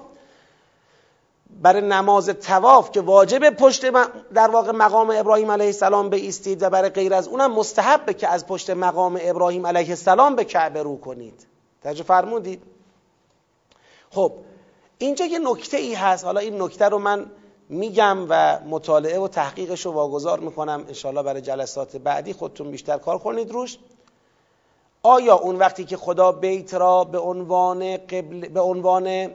برای 1.49 1.81
نماز 1.81 2.29
تواف 2.29 2.91
که 2.91 3.01
واجب 3.01 3.49
پشت 3.49 3.85
در 4.33 4.47
واقع 4.47 4.71
مقام 4.71 5.13
ابراهیم 5.15 5.51
علیه 5.51 5.65
السلام 5.65 6.11
ایستید 6.11 6.63
و 6.63 6.69
برای 6.69 6.89
غیر 6.89 7.13
از 7.13 7.27
اونم 7.27 7.51
مستحبه 7.51 8.13
که 8.13 8.27
از 8.27 8.47
پشت 8.47 8.69
مقام 8.69 9.19
ابراهیم 9.21 9.67
علیه 9.67 9.89
السلام 9.89 10.35
به 10.35 10.43
کعبه 10.43 10.83
رو 10.83 10.97
کنید. 10.97 11.48
توجه 11.83 12.03
فرمودید؟ 12.03 12.63
خب 14.09 14.31
اینجا 14.97 15.25
یه 15.25 15.39
نکته 15.39 15.77
ای 15.77 15.93
هست. 15.93 16.25
حالا 16.25 16.39
این 16.39 16.61
نکته 16.61 16.85
رو 16.85 16.97
من 16.97 17.31
میگم 17.69 18.25
و 18.29 18.59
مطالعه 18.59 19.19
و 19.19 19.27
تحقیقش 19.27 19.85
رو 19.85 19.91
واگذار 19.91 20.39
می‌کنم 20.39 20.83
انشالله 20.87 21.23
برای 21.23 21.41
جلسات 21.41 21.97
بعدی 21.97 22.33
خودتون 22.33 22.71
بیشتر 22.71 22.97
کار 22.97 23.17
کنید 23.17 23.51
روش. 23.51 23.77
آیا 25.03 25.35
اون 25.35 25.55
وقتی 25.55 25.85
که 25.85 25.97
خدا 25.97 26.31
بیت 26.31 26.73
را 26.73 27.03
به 27.03 27.19
عنوان 27.19 27.97
قبل 27.97 28.47
به 28.47 28.59
عنوان 28.59 29.31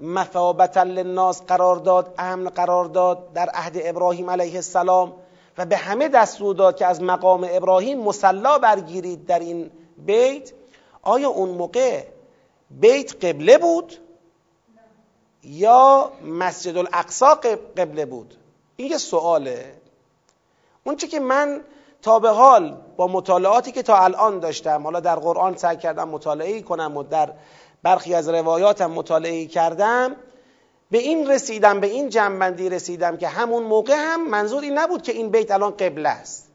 مثابتا 0.00 0.82
للناس 0.82 1.42
قرار 1.42 1.76
داد 1.76 2.14
امن 2.18 2.48
قرار 2.48 2.84
داد 2.84 3.32
در 3.32 3.48
عهد 3.48 3.76
ابراهیم 3.84 4.30
علیه 4.30 4.54
السلام 4.54 5.12
و 5.58 5.66
به 5.66 5.76
همه 5.76 6.08
دستور 6.08 6.54
داد 6.54 6.76
که 6.76 6.86
از 6.86 7.02
مقام 7.02 7.48
ابراهیم 7.50 8.00
مسلا 8.00 8.58
برگیرید 8.58 9.26
در 9.26 9.38
این 9.38 9.70
بیت 9.98 10.52
آیا 11.08 11.28
اون 11.28 11.48
موقع 11.48 12.04
بیت 12.70 13.24
قبله 13.24 13.58
بود 13.58 13.98
یا 15.42 16.12
مسجد 16.24 16.76
الاقصا 16.76 17.34
قبله 17.76 18.06
بود؟ 18.06 18.34
این 18.76 18.90
یه 18.90 18.98
سواله. 18.98 19.74
اونچه 20.84 21.06
که 21.06 21.20
من 21.20 21.60
تا 22.02 22.18
به 22.18 22.30
حال 22.30 22.76
با 22.96 23.06
مطالعاتی 23.06 23.72
که 23.72 23.82
تا 23.82 23.98
الان 23.98 24.38
داشتم 24.40 24.82
حالا 24.82 25.00
در 25.00 25.16
قرآن 25.16 25.56
سعی 25.56 25.76
کردم 25.76 26.08
مطالعه 26.08 26.62
کنم 26.62 26.96
و 26.96 27.02
در 27.02 27.32
برخی 27.82 28.14
از 28.14 28.28
روایاتم 28.28 28.90
مطالعه 28.90 29.46
کردم 29.46 30.16
به 30.90 30.98
این 30.98 31.30
رسیدم 31.30 31.80
به 31.80 31.86
این 31.86 32.08
جنبندی 32.08 32.68
رسیدم 32.68 33.16
که 33.16 33.28
همون 33.28 33.62
موقع 33.62 33.94
هم 33.96 34.30
منظور 34.30 34.62
این 34.62 34.78
نبود 34.78 35.02
که 35.02 35.12
این 35.12 35.30
بیت 35.30 35.50
الان 35.50 35.70
قبله 35.70 36.08
است. 36.08 36.48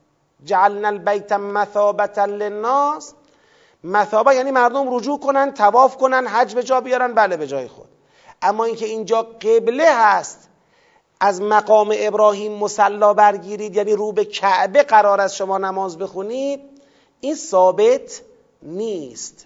جعلنا 0.46 0.88
البیت 0.88 1.32
مثابتا 1.32 2.26
للناس 2.26 3.14
مثابه 3.84 4.36
یعنی 4.36 4.52
مردم 4.52 4.96
رجوع 4.96 5.20
کنن 5.20 5.54
تواف 5.54 5.98
کنن 5.98 6.28
حج 6.28 6.56
به 6.56 6.63
جا 6.63 6.82
بیارن 6.82 7.13
بله 7.13 7.38
به 7.38 7.48
جای 7.48 7.68
خود. 7.68 7.90
اما 8.42 8.63
اینکه 8.63 8.86
اینجا 8.86 9.22
قبله 9.22 9.96
هست 9.96 10.50
از 11.20 11.42
مقام 11.42 11.94
ابراهیم 11.98 12.52
مسلا 12.52 13.13
برگیرید 13.13 13.75
یعنی 13.75 13.94
رو 13.94 14.12
به 14.12 14.25
کعبه 14.25 14.84
قرار 14.84 15.22
از 15.22 15.36
شما 15.36 15.58
نماز 15.58 15.98
بخونید 15.98 16.60
این 17.20 17.36
ثابت 17.36 18.22
نیست. 18.62 19.46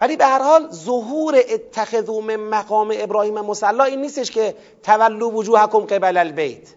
ولی 0.00 0.16
به 0.16 0.26
هر 0.26 0.42
حال 0.42 0.68
ظهور 0.70 1.42
اتخذو 1.48 2.20
من 2.20 2.36
مقام 2.36 2.94
ابراهیم 2.96 3.40
مسلا 3.40 3.84
این 3.84 4.00
نیستش 4.00 4.30
که 4.30 4.56
تولو 4.82 5.30
وجوهکم 5.30 5.78
قبل 5.78 6.16
البیت. 6.16 6.68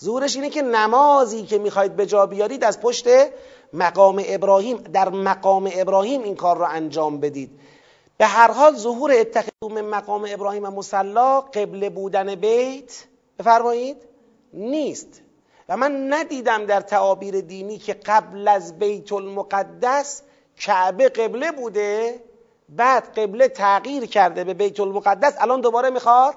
ظهورش 0.00 0.36
اینه 0.36 0.50
که 0.50 0.62
نمازی 0.62 1.42
که 1.42 1.58
می‌خواید 1.58 1.96
به 1.96 2.06
جا 2.06 2.26
بیارید 2.26 2.64
از 2.64 2.80
پشت 2.80 3.06
مقام 3.72 4.22
ابراهیم 4.26 4.76
در 4.76 5.08
مقام 5.08 5.70
ابراهیم 5.74 6.22
این 6.22 6.34
کار 6.34 6.58
رو 6.58 6.64
انجام 6.64 7.20
بدید. 7.20 7.50
به 8.18 8.26
هر 8.26 8.52
حال 8.52 8.74
ظهور 8.74 9.12
اتخذو 9.12 9.68
من 9.70 9.80
مقام 9.80 10.26
ابراهیم 10.28 10.68
مسلا 10.68 11.40
قبل 11.40 11.88
بودن 11.88 12.34
بیت 12.34 13.04
بفرمایید 13.38 13.96
نیست. 14.52 15.22
و 15.68 15.76
من 15.76 16.12
ندیدم 16.12 16.66
در 16.66 16.80
تعابیر 16.80 17.40
دینی 17.40 17.78
که 17.78 17.94
قبل 17.94 18.48
از 18.48 18.78
بیت 18.78 19.12
المقدس 19.12 20.22
کعبه 20.56 21.08
قبله 21.08 21.52
بوده 21.52 22.20
بعد 22.68 23.18
قبله 23.18 23.48
تغییر 23.48 24.06
کرده 24.06 24.44
به 24.44 24.54
بیت 24.54 24.80
المقدس. 24.80 25.34
الان 25.38 25.60
دوباره 25.60 25.90
می‌خواد 25.90 26.34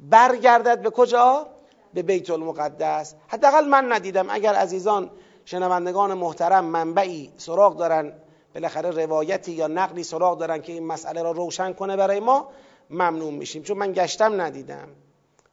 برگردد 0.00 0.82
به 0.82 0.90
کجا؟ 0.90 1.46
به 1.94 2.02
بیت 2.02 2.30
المقدس. 2.30 3.14
حداقل 3.28 3.68
من 3.68 3.92
ندیدم. 3.92 4.26
اگر 4.30 4.54
عزیزان 4.54 5.10
شنوندگان 5.50 6.14
محترم 6.14 6.64
منبعی 6.64 7.32
سراغ 7.36 7.76
دارن 7.76 8.12
بالاخره 8.54 8.90
روایتی 8.90 9.52
یا 9.52 9.66
نقلی 9.66 10.04
سراغ 10.04 10.38
دارن 10.38 10.62
که 10.62 10.72
این 10.72 10.86
مسئله 10.86 11.22
را 11.22 11.30
روشن 11.30 11.72
کنه 11.72 11.96
برای 11.96 12.20
ما 12.20 12.48
ممنون 12.90 13.34
میشیم. 13.34 13.62
چون 13.62 13.78
من 13.78 13.92
گشتم 13.92 14.40
ندیدم. 14.40 14.88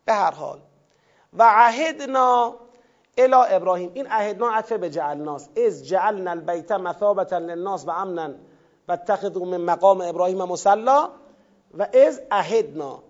به 0.06 0.14
هر 0.14 0.32
حال. 0.32 0.60
و 1.34 1.44
عهدنا 1.44 2.56
الا 3.18 3.44
ابراهیم. 3.44 3.92
این 3.94 4.08
عهدنا 4.08 4.50
عطف 4.50 4.72
به 4.72 4.90
جعلناس 4.90 5.50
از 5.66 5.88
جعلنا 5.88 6.32
البیت 6.32 6.72
مثابتا 6.72 7.38
للناس 7.38 7.88
و 7.88 7.92
امنا 7.92 8.30
و 8.88 8.98
من 9.46 9.62
مقام 9.62 10.02
ابراهیم 10.02 10.38
مسلا. 10.38 11.10
و 11.78 11.88
از 12.08 12.22
عهدنا. 12.32 13.04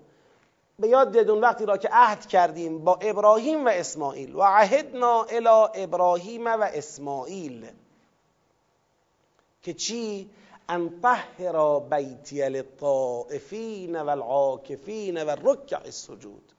به 0.79 0.87
یاد 0.87 1.17
بدون 1.17 1.41
وقتی 1.41 1.65
را 1.65 1.77
که 1.77 1.89
عهد 1.91 2.25
کردیم 2.25 2.83
با 2.83 2.95
ابراهیم 3.01 3.65
و 3.65 3.69
اسماعیل. 3.69 4.35
و 4.35 4.41
عهدنا 4.41 5.23
الی 5.23 5.83
ابراهیم 5.83 6.47
و 6.47 6.69
اسماعیل. 6.73 7.71
که 9.61 9.73
چی؟ 9.73 10.29
ان 10.69 11.01
طهر 11.01 11.79
بیتی 11.79 12.49
للطائفین 12.49 14.01
والعاکفین 14.01 15.23
و 15.23 15.35
رکع 15.43 15.79
السجود. 15.85 16.51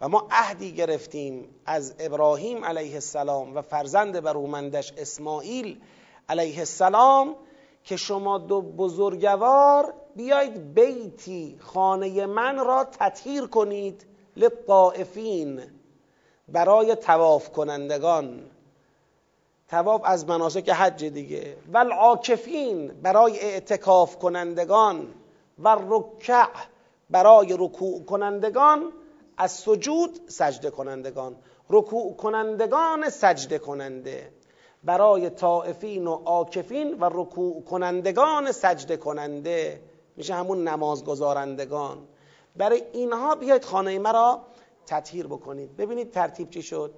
و 0.00 0.08
ما 0.08 0.28
عهدی 0.30 0.72
گرفتیم 0.72 1.54
از 1.66 1.94
ابراهیم 1.98 2.64
علیه 2.64 2.94
السلام 2.94 3.56
و 3.56 3.62
فرزند 3.62 4.20
برومندش 4.20 4.92
اسماعیل 4.96 5.80
علیه 6.28 6.58
السلام 6.58 7.36
که 7.86 7.96
شما 7.96 8.38
دو 8.38 8.60
بزرگوار 8.60 9.94
بیایید 10.16 10.74
بیتی 10.74 11.56
خانه 11.60 12.26
من 12.26 12.56
را 12.56 12.84
تطهیر 12.84 13.46
کنید 13.46 14.06
لطائفین 14.36 15.62
برای 16.48 16.94
تواف 16.94 17.52
کنندگان. 17.52 18.50
تواف 19.68 20.00
از 20.04 20.26
مناسک 20.26 20.68
حج 20.68 21.04
دیگه. 21.04 21.56
و 21.72 21.78
العاکفین 21.78 22.88
برای 22.88 23.38
اعتکاف 23.40 24.18
کنندگان. 24.18 25.14
و 25.58 25.76
رکع 25.88 26.48
برای 27.10 27.56
رکوع 27.58 28.04
کنندگان. 28.04 28.92
از 29.36 29.52
سجود 29.52 30.20
سجده 30.26 30.70
کنندگان. 30.70 31.36
رکوع 31.70 32.16
کنندگان 32.16 33.10
سجده 33.10 33.58
کننده. 33.58 34.32
برای 34.86 35.30
طائفین 35.30 36.06
و 36.06 36.12
عاکفین 36.12 36.94
و 36.94 37.10
رکوع 37.12 37.64
کنندگان 37.64 38.52
سجده 38.52 38.96
کننده. 38.96 39.80
میشه 40.16 40.34
همون 40.34 40.68
نماز 40.68 41.04
گذارندگان 41.04 41.98
برای 42.56 42.82
اینها 42.92 43.34
بیاید 43.34 43.64
خانه 43.64 43.98
مرا 43.98 44.40
تطهیر 44.86 45.26
بکنید. 45.26 45.76
ببینید 45.76 46.10
ترتیب 46.10 46.50
چی 46.50 46.62
شد. 46.62 46.94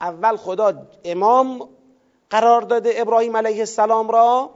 اول 0.00 0.36
خدا 0.36 0.72
امام 1.04 1.68
قرار 2.30 2.62
داده 2.62 2.92
ابراهیم 2.96 3.36
علیه 3.36 3.58
السلام 3.58 4.10
را 4.10 4.50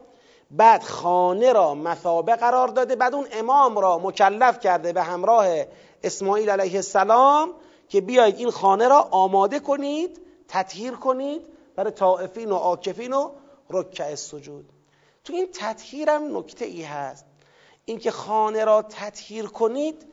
بعد 0.51 0.83
خانه 0.83 1.53
را 1.53 1.75
مثابه 1.75 2.37
قرار 2.37 2.69
داده 2.69 2.97
بعد 2.97 3.15
اون 3.15 3.27
امام 3.33 3.79
را 3.79 3.99
مکلف 3.99 4.59
کرده 4.61 4.93
به 4.93 5.03
همراه 5.03 5.47
اسماعیل 6.03 6.51
علیه 6.51 6.77
السلام 6.77 7.51
که 7.89 8.01
بیایید 8.01 8.39
این 8.39 8.51
خانه 8.51 8.89
را 8.89 9.09
آماده 9.11 9.61
کنید 9.61 10.21
تطهیر 10.49 10.93
کنید. 10.93 11.54
برای 11.77 11.91
طائفین 11.93 12.51
و 12.51 12.55
عاکفین 12.55 13.13
و 13.13 13.31
رکع 13.71 14.15
سجود. 14.15 14.65
تو 15.25 15.33
این 15.33 15.49
تطهیرم 15.55 16.37
نکته 16.37 16.65
ای 16.65 16.83
هست. 16.83 17.27
اینکه 17.85 18.11
خانه 18.11 18.65
را 18.65 18.83
تطهیر 18.83 19.47
کنید 19.47 20.07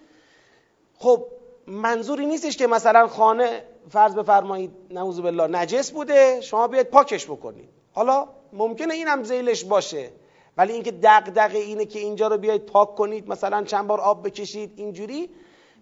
خب 0.97 1.25
منظوری 1.67 2.25
نیستش 2.25 2.57
که 2.57 2.67
مثلا 2.67 3.07
خانه 3.07 3.63
فرض 3.89 4.15
بفرمایید 4.15 4.71
نعوذ 4.89 5.19
بالله 5.19 5.47
نجس 5.47 5.91
بوده 5.91 6.41
شما 6.41 6.67
بیاید 6.67 6.89
پاکش 6.89 7.25
بکنید. 7.25 7.69
حالا 7.93 8.27
ممکنه 8.53 8.93
اینم 8.93 9.23
زیلش 9.23 9.63
باشه 9.63 10.11
ولی 10.57 10.73
اینکه 10.73 10.91
دغدغه 10.91 11.57
اینه 11.57 11.85
که 11.85 11.99
اینجا 11.99 12.27
رو 12.27 12.37
بیاید 12.37 12.65
پاک 12.65 12.95
کنید 12.95 13.29
مثلا 13.29 13.63
چند 13.63 13.87
بار 13.87 13.99
آب 14.01 14.27
بکشید 14.27 14.73
اینجوری 14.75 15.29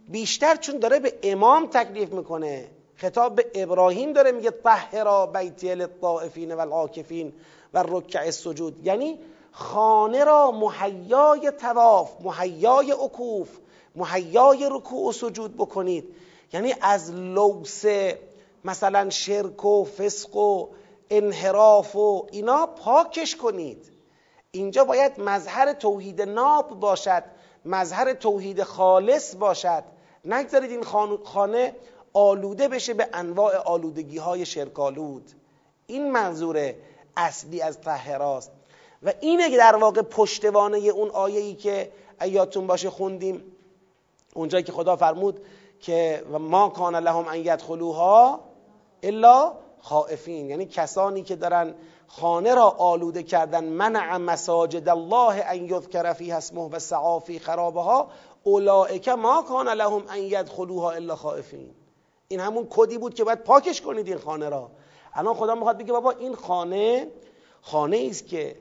بیشتر 0.09 0.55
چون 0.55 0.79
داره 0.79 1.00
به 1.00 1.19
امام 1.24 1.67
تکلیف 1.67 2.13
می‌کنه. 2.13 2.69
خطاب 3.01 3.36
به 3.36 3.46
ابراهیم 3.53 4.13
داره 4.13 4.32
میگه 4.32 4.51
طهرا 4.51 5.25
بیتی 5.25 5.75
للطائفین 5.75 6.53
والعاکفین 6.53 7.34
و 7.74 7.84
رکع 7.88 8.20
السجود. 8.20 8.88
یعنی 8.88 9.20
خانه 9.51 10.24
را 10.24 10.51
مهیای 10.51 11.51
تواف 11.51 12.12
مهیای 12.22 12.91
عکوف 12.91 13.50
مهیای 13.96 14.70
رکوع 14.72 15.10
و 15.10 15.12
سجود 15.12 15.56
بکنید. 15.58 16.15
یعنی 16.53 16.75
از 16.82 17.12
لوس 17.12 17.84
مثلا 18.65 19.10
شرک 19.10 19.65
و 19.65 19.86
فسق 19.86 20.36
و 20.36 20.68
انحراف 21.10 21.96
و 21.96 22.27
اینا 22.32 22.65
پاکش 22.65 23.36
کنید. 23.36 23.91
اینجا 24.52 24.84
باید 24.84 25.21
مظهر 25.21 25.73
توحید 25.73 26.21
ناب 26.21 26.80
باشد 26.80 27.23
مظهر 27.65 28.13
توحید 28.13 28.63
خالص 28.63 29.36
باشد. 29.36 29.84
نگذارید 30.26 30.71
این 30.71 30.84
خانه 31.23 31.76
آلوده 32.13 32.67
بشه 32.67 32.93
به 32.93 33.10
انواع 33.13 33.58
آلودگی 33.58 34.17
های 34.17 34.45
شرکالود 34.45 35.32
این 35.88 36.12
منظور 36.12 36.74
اصلی 37.17 37.62
از 37.62 37.82
طهراست. 37.82 38.52
و 39.04 39.13
اینه 39.22 39.50
که 39.50 39.58
در 39.58 39.76
واقع 39.76 40.02
پشتوانه 40.02 40.78
اون 40.78 41.10
آیه 41.10 41.39
ای 41.39 41.54
که 41.54 41.91
ایاتون 42.22 42.67
باشه 42.67 42.89
خوندیم 42.89 43.43
اونجایی 44.36 44.63
که 44.63 44.72
خدا 44.72 44.95
فرمود 44.95 45.39
که 45.80 46.24
ما 46.39 46.69
کان 46.69 46.95
لهم 46.95 47.28
ان 47.28 47.39
یدخلوها 47.39 48.39
الا 49.04 49.54
خائفین. 49.80 50.50
یعنی 50.50 50.65
کسانی 50.65 51.24
که 51.24 51.36
دارن 51.36 51.76
خانه 52.08 52.56
را 52.56 52.69
آلوده 52.69 53.24
کردن 53.24 53.63
منع 53.63 54.17
مساجد 54.17 54.89
الله 54.89 55.43
ان 55.45 55.65
یذکر 55.65 56.13
فیها 56.13 56.38
اسمه 56.38 56.69
و 56.69 56.80
سعا 56.80 57.19
فی 57.19 57.39
خرابها 57.39 58.08
اولئک 58.43 59.10
ما 59.10 59.41
کان 59.41 59.67
لهم 59.67 60.04
ان 60.10 60.17
یدخلوها 60.17 60.91
الا 60.91 61.15
خائفین. 61.15 61.79
این 62.32 62.39
همون 62.39 62.68
کدی 62.70 62.98
بود 62.98 63.13
که 63.13 63.24
باید 63.24 63.44
پاکش 63.44 63.82
کنید 63.82 64.08
این 64.08 64.18
خانه 64.18 64.50
را. 64.50 64.72
الان 65.13 65.34
خدا 65.34 65.56
می‌خواد 65.56 65.78
بگه 65.78 65.94
بابا 65.94 66.12
این 66.12 66.36
خانه 66.36 67.08
خانه 67.62 68.08
است 68.10 68.28
که 68.28 68.56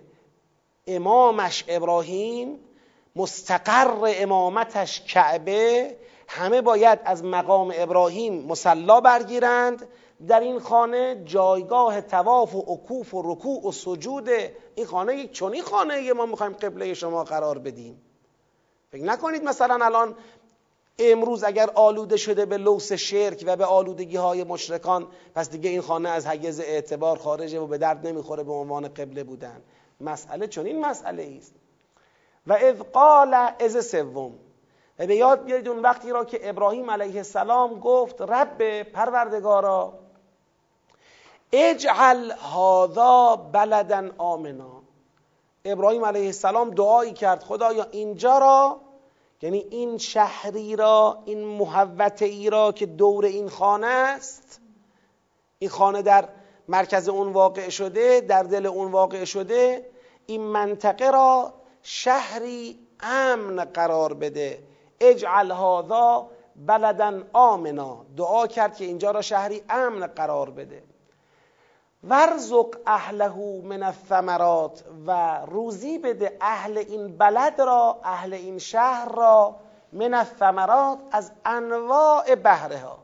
امامش 0.87 1.65
ابراهیم 1.69 2.59
مستقر 3.17 4.15
امامتش 4.17 5.01
کعبه 5.01 5.97
همه 6.29 6.61
باید 6.61 6.99
از 7.05 7.25
مقام 7.25 7.73
ابراهیم 7.77 8.47
مسلا 8.47 9.01
برگیرند. 9.01 9.89
در 10.29 10.41
این 10.41 10.59
خانه 10.59 11.23
جایگاه 11.25 12.01
تواف 12.01 12.55
و 12.55 12.61
عکوف 12.61 13.15
و 13.15 13.33
رکوع 13.33 13.67
و 13.67 13.73
سجود. 13.73 14.29
این 14.75 14.87
خانه 14.87 15.17
یک 15.17 15.33
چونی 15.33 15.63
خانه 15.63 16.13
ما 16.13 16.27
می‌خوایم 16.27 16.53
قبله 16.53 16.95
شما 16.95 17.25
قرار 17.25 17.59
بدیم. 17.59 18.03
فکر 18.91 19.05
نکنید 19.05 19.45
مثلا 19.45 19.85
الان 19.85 20.17
امروز 20.99 21.45
اگر 21.45 21.71
آلوده 21.75 22.17
شده 22.17 22.47
به 22.47 22.57
لوس 22.57 22.93
شرک 22.93 23.45
و 23.47 23.57
به 23.57 23.65
آلودگی 23.65 24.17
های 24.17 24.45
مشرکان 24.45 25.07
پس 25.35 25.51
دیگه 25.51 25.71
این 25.71 25.81
خانه 25.81 26.09
از 26.09 26.27
حیز 26.27 26.61
اعتبار 26.61 27.19
خارجه 27.19 27.61
و 27.61 27.67
به 27.67 27.79
درد 27.79 28.07
نمی‌خوره 28.07 28.43
به 28.43 28.53
عنوان 28.53 28.89
قبله 28.89 29.25
بودن. 29.25 29.63
مسئله 30.01 30.47
چون 30.47 30.67
این 30.67 30.81
مسئله 30.87 31.39
است. 31.39 31.55
و 32.47 32.53
اذ 32.53 32.81
قال 32.93 33.35
از 33.61 33.87
سوم. 33.87 34.35
و 34.99 35.07
به 35.07 35.17
یاد 35.17 35.45
بیارید 35.45 35.69
اون 35.69 35.79
وقتی 35.79 36.11
را 36.11 36.25
که 36.25 36.49
ابراهیم 36.49 36.91
علیه 36.91 37.17
السلام 37.17 37.81
گفت 37.81 38.23
رب 38.23 38.83
پروردگارا 38.83 39.93
اجعل 41.53 42.31
هذا 42.31 43.37
بلدا 43.53 44.11
آمنا. 44.19 44.83
ابراهیم 45.65 46.05
علیه 46.05 46.27
السلام 46.27 46.71
دعایی 46.71 47.13
کرد 47.13 47.43
خدایا 47.43 47.87
اینجا 47.91 48.39
را 48.39 48.81
یعنی 49.43 49.59
این 49.71 49.99
شهری 49.99 50.77
را 50.77 51.23
این 51.25 51.45
محوته 51.45 52.25
ای 52.25 52.51
را 52.51 52.73
که 52.73 52.87
دور 52.87 53.25
این 53.25 53.49
خانه 53.49 53.87
است 53.87 54.61
این 55.59 55.71
خانه 55.71 56.03
در 56.03 56.29
مرکز 56.69 57.09
اون 57.09 57.33
واقع 57.33 57.69
شده 57.69 58.21
در 58.21 58.43
دل 58.43 58.67
اون 58.67 58.93
واقع 58.93 59.25
شده 59.25 59.91
این 60.27 60.41
منطقه 60.43 61.11
را 61.11 61.55
شهری 61.83 62.79
امن 63.01 63.65
قرار 63.65 64.15
بده. 64.15 64.63
اجعل 65.01 65.53
هذا 65.53 66.31
بلدا 66.57 67.23
آمنا. 67.33 68.07
دعا 68.17 68.47
کرد 68.47 68.77
که 68.77 68.85
اینجا 68.85 69.11
را 69.11 69.23
شهری 69.23 69.63
امن 69.69 70.07
قرار 70.07 70.51
بده. 70.51 70.83
ورزق 72.05 72.77
اهله 72.87 73.63
من 73.65 73.83
الثمرات 73.83 74.85
و 75.07 75.41
روزی 75.47 75.99
بده 75.99 76.37
اهل 76.41 76.79
این 76.79 77.17
بلد 77.19 77.61
را 77.61 78.01
اهل 78.05 78.35
این 78.35 78.59
شهر 78.59 79.09
را 79.13 79.57
من 79.93 80.15
الثمرات 80.15 80.99
از 81.13 81.33
انواع 81.45 82.35
بهره 82.35 82.79
ها 82.79 82.99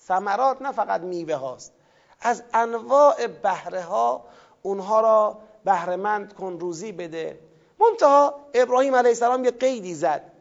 ثمرات 0.00 0.62
نه 0.62 0.72
فقط 0.72 1.00
میوه 1.00 1.34
هاست 1.34 1.72
از 2.20 2.42
انواع 2.54 3.26
بهره 3.26 3.82
ها 3.82 4.24
اونها 4.62 5.00
را 5.00 5.38
بهرهمند 5.64 6.32
کن 6.32 6.58
روزی 6.60 6.92
بده. 6.92 7.38
منتها 7.80 8.34
ابراهیم 8.54 8.94
علیه 8.94 9.10
السلام 9.10 9.44
یه 9.44 9.50
قیدی 9.50 9.94
زد. 9.94 10.32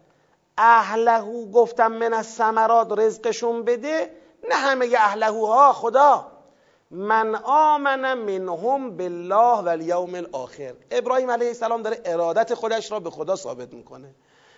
اهلهو 0.58 1.52
گفتم 1.52 1.92
من 1.92 2.14
از 2.14 2.28
ثمرات 2.28 3.00
رزقشون 3.00 3.64
بده 3.64 4.12
نه 4.50 4.56
همه 4.56 4.90
اهلهوها 4.98 5.74
خدا. 5.74 6.37
من 6.92 7.36
آمن 7.44 8.14
منهم 8.14 8.98
بالله 8.98 9.62
و 9.62 9.68
الیوم 9.68 10.16
الاخر. 10.16 10.74
ابراهیم 10.92 11.32
علیه 11.32 11.48
السلام 11.48 11.82
داره 11.82 12.02
ارادت 12.06 12.54
خودش 12.54 12.92
را 12.92 13.00
به 13.00 13.10
خدا 13.10 13.36
ثابت 13.36 13.74
می‌کنه 13.74 14.16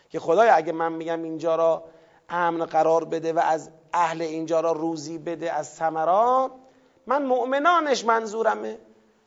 که 0.10 0.20
خدای 0.20 0.50
اگه 0.50 0.72
من 0.72 0.92
میگم 0.92 1.24
اینجا 1.24 1.56
را 1.56 1.84
امن 2.30 2.66
قرار 2.66 3.06
بده 3.06 3.34
و 3.34 3.40
از 3.40 3.72
اهل 3.94 4.22
اینجا 4.22 4.60
را 4.60 4.72
روزی 4.72 5.18
بده 5.18 5.54
از 5.54 5.68
ثمرات 5.68 6.52
من 7.08 7.26
مؤمنانش 7.26 8.06
منظورمه. 8.06 8.80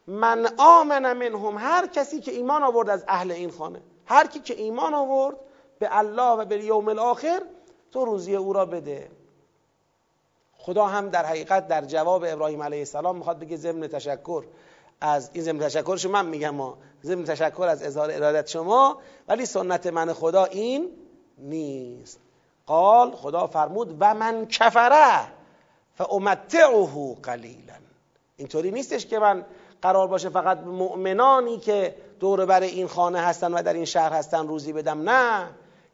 من 0.07 0.49
آمن 0.59 1.13
منهم 1.13 1.59
هر 1.59 1.87
کسی 1.87 2.21
که 2.21 2.33
ایمان 2.33 2.63
آورد 2.63 2.91
از 2.91 3.05
اهل 3.09 3.31
این 3.31 3.51
خانه 3.51 3.83
هر 4.07 4.27
کی 4.27 4.41
که 4.41 4.55
ایمان 4.55 4.95
آورد 4.95 5.37
به 5.79 5.99
الله 5.99 6.33
و 6.33 6.45
به 6.45 6.65
یوم 6.65 6.89
الاخر 6.89 7.43
تو 7.93 8.05
روزی 8.05 8.37
او 8.37 8.53
را 8.53 8.67
بده. 8.67 9.11
خدا 10.65 10.87
هم 10.87 11.09
در 11.09 11.27
حقیقت 11.27 11.69
در 11.69 11.85
جواب 11.85 12.25
ابراهیم 12.29 12.63
علیه 12.63 12.79
السلام 12.79 13.17
می‌خواد 13.17 13.39
بگه 13.39 13.57
ضمن 13.57 13.89
تشکر 13.89 14.45
از 15.01 15.31
این 15.33 15.45
ضمن 15.45 15.59
تشکرش 15.59 16.07
من 16.07 16.27
میگم 16.27 16.51
ما 16.51 16.79
ضمن 17.05 17.25
تشکر 17.25 17.63
از 17.63 17.83
اظهار 17.83 18.11
ارادت 18.11 18.49
شما 18.49 18.99
ولی 19.29 19.47
سنت 19.47 19.87
من 19.87 20.13
خدا 20.13 20.45
این 20.45 20.91
نیست. 21.39 22.21
قال 22.67 23.11
خدا 23.11 23.47
فرمود 23.47 23.97
و 24.01 24.15
من 24.15 24.47
کفره 24.47 25.21
فامتعه 25.95 27.15
قلیلا. 27.23 27.75
اینطوری 28.37 28.71
نیستش 28.71 29.07
که 29.07 29.19
من 29.19 29.45
قرار 29.83 30.09
باشه 30.09 30.29
فقط 30.29 30.59
مؤمنانی 30.59 31.59
که 31.59 31.95
دور 32.21 32.47
بر 32.47 32.61
این 32.61 32.87
خانه 32.87 33.21
هستن 33.21 33.55
و 33.55 33.63
در 33.63 33.73
این 33.73 33.85
شهر 33.85 34.13
هستن 34.13 34.49
روزی 34.49 34.73
بدم. 34.73 35.11
نه. 35.11 35.49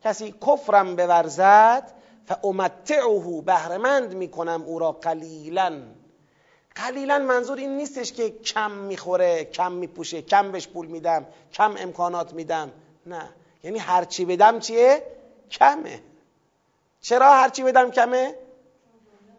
کسی 0.04 0.34
کفرم 0.46 0.96
بورزد 0.96 1.92
فامتعه 2.28 3.42
بهرمند 3.46 4.14
می‌کنم 4.14 4.62
او 4.66 4.78
را 4.78 4.92
قلیلا. 4.92 5.82
قلیلا 6.74 7.18
منظور 7.18 7.58
این 7.58 7.76
نیستش 7.76 8.12
که 8.12 8.30
کم 8.30 8.70
می‌خوره 8.70 9.44
کم 9.44 9.72
میپوشه 9.72 10.22
کم 10.22 10.52
بهش 10.52 10.68
پول 10.68 10.86
میدم 10.86 11.26
کم 11.52 11.74
امکانات 11.78 12.34
میدم. 12.34 12.70
نه. 13.06 13.28
یعنی 13.62 13.78
هرچی 13.78 14.24
بدم 14.24 14.58
چیه؟ 14.58 15.02
کمه. 15.50 16.00
چرا 17.00 17.34
هرچی 17.34 17.62
بدم 17.62 17.90
کمه؟ 17.90 18.34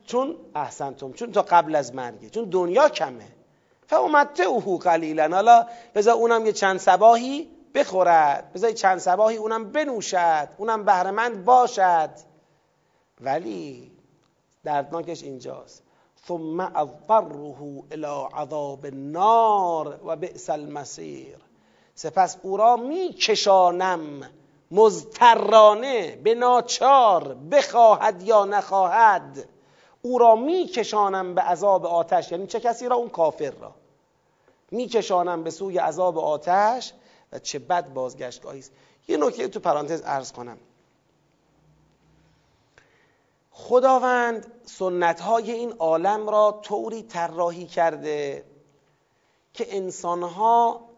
چون 0.05 0.35
احسنتم. 0.55 1.13
چون 1.13 1.31
تا 1.31 1.41
قبل 1.41 1.75
از 1.75 1.95
مرگه. 1.95 2.29
چون 2.29 2.49
دنیا 2.49 2.89
کمه. 2.89 3.27
فامته 3.87 4.43
اوهو 4.43 4.77
قلیلا. 4.77 5.29
حالا 5.35 5.67
بذار 5.95 6.13
اونم 6.13 6.45
یه 6.45 6.51
چند 6.51 6.79
سباهی 6.79 7.49
بخورد. 7.73 8.51
بذار 8.53 8.71
چند 8.71 8.97
سباهی 8.97 9.37
اونم 9.37 9.71
بنوشد. 9.71 10.49
اونم 10.57 10.85
بهرمند 10.85 11.45
باشد. 11.45 12.09
ولی 13.21 13.91
دردناکش 14.63 15.23
اینجاست. 15.23 15.83
ثم 16.27 16.59
اضطره 16.59 17.83
الى 17.91 18.27
عذاب 18.33 18.85
النار 18.85 19.99
و 20.05 20.15
بئس 20.15 20.49
المصیر. 20.49 21.37
سپس 21.95 22.37
او 22.41 22.57
را 22.57 22.77
میکشانم 22.77 24.29
مزترانه 24.71 26.15
به 26.15 26.35
ناچار 26.35 27.33
بخواهد 27.33 28.23
یا 28.23 28.45
نخواهد. 28.45 29.49
او 30.01 30.17
را 30.17 30.35
میکشانم 30.35 31.35
به 31.35 31.41
عذاب 31.41 31.85
آتش. 31.85 32.31
یعنی 32.31 32.47
چه 32.47 32.59
کسی 32.59 32.87
را؟ 32.87 32.95
اون 32.95 33.09
کافر 33.09 33.51
را. 33.51 33.75
میکشانم 34.71 35.43
به 35.43 35.49
سوی 35.49 35.77
عذاب 35.77 36.17
آتش 36.17 36.93
و 37.31 37.39
چه 37.39 37.59
بد 37.59 37.93
بازگشتگاهی 37.93 38.59
است. 38.59 38.71
یه 39.07 39.17
نکته 39.17 39.47
تو 39.47 39.59
پرانتز 39.59 40.01
عرض 40.01 40.31
کنم. 40.31 40.57
خداوند 43.59 44.51
سنت 44.65 45.19
های 45.19 45.51
این 45.51 45.71
عالم 45.71 46.29
را 46.29 46.59
طوری 46.63 47.03
طراحی 47.03 47.65
کرده 47.65 48.45
که 49.53 49.77
انسانها 49.77 50.89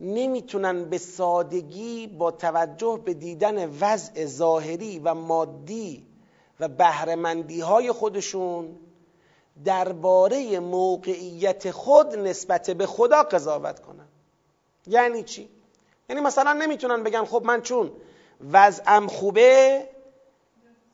نمی‌تونن 0.00 0.84
به 0.84 0.98
سادگی 0.98 2.06
با 2.06 2.30
توجه 2.30 3.00
به 3.04 3.14
دیدن 3.14 3.78
وضع 3.80 4.26
ظاهری 4.26 4.98
و 4.98 5.14
مادی 5.14 6.06
و 6.60 6.68
بهرهمندی 6.68 7.60
های 7.60 7.92
خودشون 7.92 8.76
درباره 9.64 10.60
موقعیت 10.60 11.70
خود 11.70 12.16
نسبت 12.16 12.70
به 12.70 12.86
خدا 12.86 13.22
قضاوت 13.22 13.80
کنن 13.80 14.08
یعنی 14.86 15.22
چی؟ 15.22 15.48
یعنی 16.08 16.22
مثلا 16.22 16.52
نمی‌تونن 16.52 17.02
بگن 17.02 17.24
خب 17.24 17.42
من 17.44 17.62
چون 17.62 17.92
وضعم 18.52 19.06
خوبه 19.06 19.88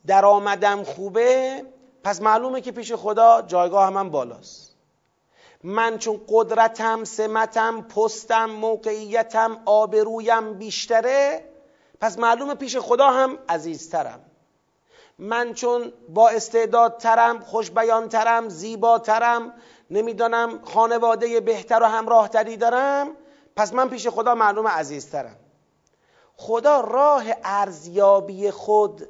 درآمدم 0.07 0.83
خوبه 0.83 1.63
پس 2.05 2.23
معلومه 2.23 2.61
که 2.61 2.73
پیش 2.73 2.93
خدا 2.93 3.43
جایگاه 3.43 3.91
من 3.91 4.11
بالاست. 4.11 4.75
من 5.63 5.99
چون 5.99 6.21
قدرتم 6.29 7.05
سمتم 7.05 7.83
پستم 7.83 8.51
موقعیتم 8.51 9.61
آبرویم 9.65 10.55
بیشتره 10.55 11.45
پس 12.01 12.19
معلومه 12.19 12.55
پیش 12.55 12.77
خدا 12.77 13.11
هم 13.11 13.39
عزیزترم. 13.49 14.21
من 15.19 15.55
چون 15.55 15.93
با 16.09 16.29
استعدادترم 16.29 17.41
خوشبیانترم 17.41 18.49
زیباترم 18.49 19.53
نمی‌دانم 19.91 20.65
خانواده 20.65 21.41
بهتر 21.41 21.83
و 21.83 21.87
همراهتری 21.87 22.57
دارم 22.57 23.11
پس 23.57 23.75
من 23.75 23.89
پیش 23.89 24.09
خدا 24.09 24.35
معلوم 24.35 24.69
عزیزترم. 24.69 25.37
خدا 26.37 26.81
راه 26.81 27.25
ارزیابی 27.45 28.51
خود 28.51 29.09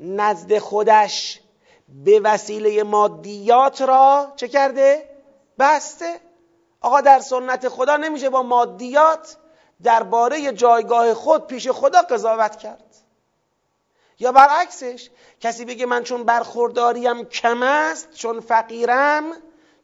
نزد 0.00 0.58
خودش 0.58 1.40
به 1.88 2.20
وسیله 2.20 2.82
مادیات 2.82 3.82
را 3.82 4.32
چه 4.36 4.48
کرده؟ 4.48 5.10
بسته 5.58 6.20
آقا 6.80 7.00
در 7.00 7.18
سنت 7.18 7.68
خدا 7.68 7.96
نمیشه 7.96 8.30
با 8.30 8.42
مادیات 8.42 9.36
درباره 9.82 10.52
جایگاه 10.52 11.14
خود 11.14 11.46
پیش 11.46 11.68
خدا 11.68 12.02
قضاوت 12.02 12.56
کرد 12.56 12.84
یا 14.18 14.32
برعکسش 14.32 15.10
کسی 15.40 15.64
بگه 15.64 15.86
من 15.86 16.02
چون 16.02 16.24
برخورداریم 16.24 17.24
کم 17.24 17.62
است 17.62 18.14
چون 18.14 18.40
فقیرم 18.40 19.24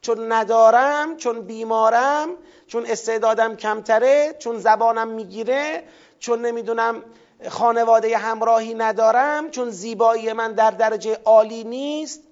چون 0.01 0.31
ندارم 0.31 1.17
چون 1.17 1.41
بیمارم 1.41 2.29
چون 2.67 2.85
استعدادم 2.85 3.55
کمتره 3.55 4.35
چون 4.39 4.57
زبانم 4.57 5.07
می‌گیره 5.07 5.83
چون 6.19 6.41
نمی‌دونم 6.45 7.03
خانواده 7.49 8.17
همراهی 8.17 8.73
ندارم 8.73 9.51
چون 9.51 9.69
زیبایی 9.69 10.33
من 10.33 10.53
در 10.53 10.71
درجه 10.71 11.19
عالی 11.25 11.63
نیست. 11.63 12.23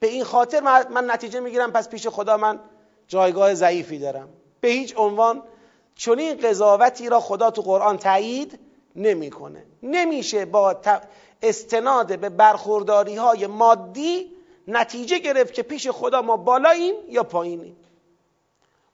به 0.00 0.06
این 0.06 0.24
خاطر 0.24 0.60
من 0.90 1.10
نتیجه 1.10 1.40
می‌گیرم 1.40 1.72
پس 1.72 1.88
پیش 1.88 2.08
خدا 2.08 2.36
من 2.36 2.60
جایگاه 3.08 3.54
ضعیفی 3.54 3.98
دارم. 3.98 4.28
به 4.60 4.68
هیچ 4.68 4.94
عنوان 4.96 5.42
چون 5.94 6.18
این 6.18 6.36
قضاوتی 6.36 7.08
را 7.08 7.20
خدا 7.20 7.50
تو 7.50 7.62
قرآن 7.62 7.96
تایید 7.98 8.58
نمی‌کنه. 8.96 9.66
نمیشه 9.82 10.44
با 10.44 10.76
استناد 11.42 12.18
به 12.18 12.28
برخورداری 12.28 13.16
های 13.16 13.46
مادی 13.46 14.30
نتیجه 14.68 15.18
گرفت 15.18 15.54
که 15.54 15.62
پیش 15.62 15.88
خدا 15.88 16.22
ما 16.22 16.36
بالاییم 16.36 16.94
یا 17.08 17.22
پایینیم. 17.22 17.76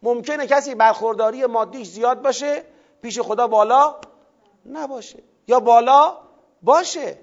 ممکنه 0.03 0.47
کسی 0.47 0.75
برخورداری 0.75 1.47
مادیش 1.47 1.89
زیاد 1.89 2.23
باشه 2.23 2.63
پیش 3.03 3.21
خدا 3.21 3.47
بالا 3.47 3.97
نباشه. 4.67 5.19
یا 5.47 5.61
بالا 5.61 6.17
باشه. 6.63 7.19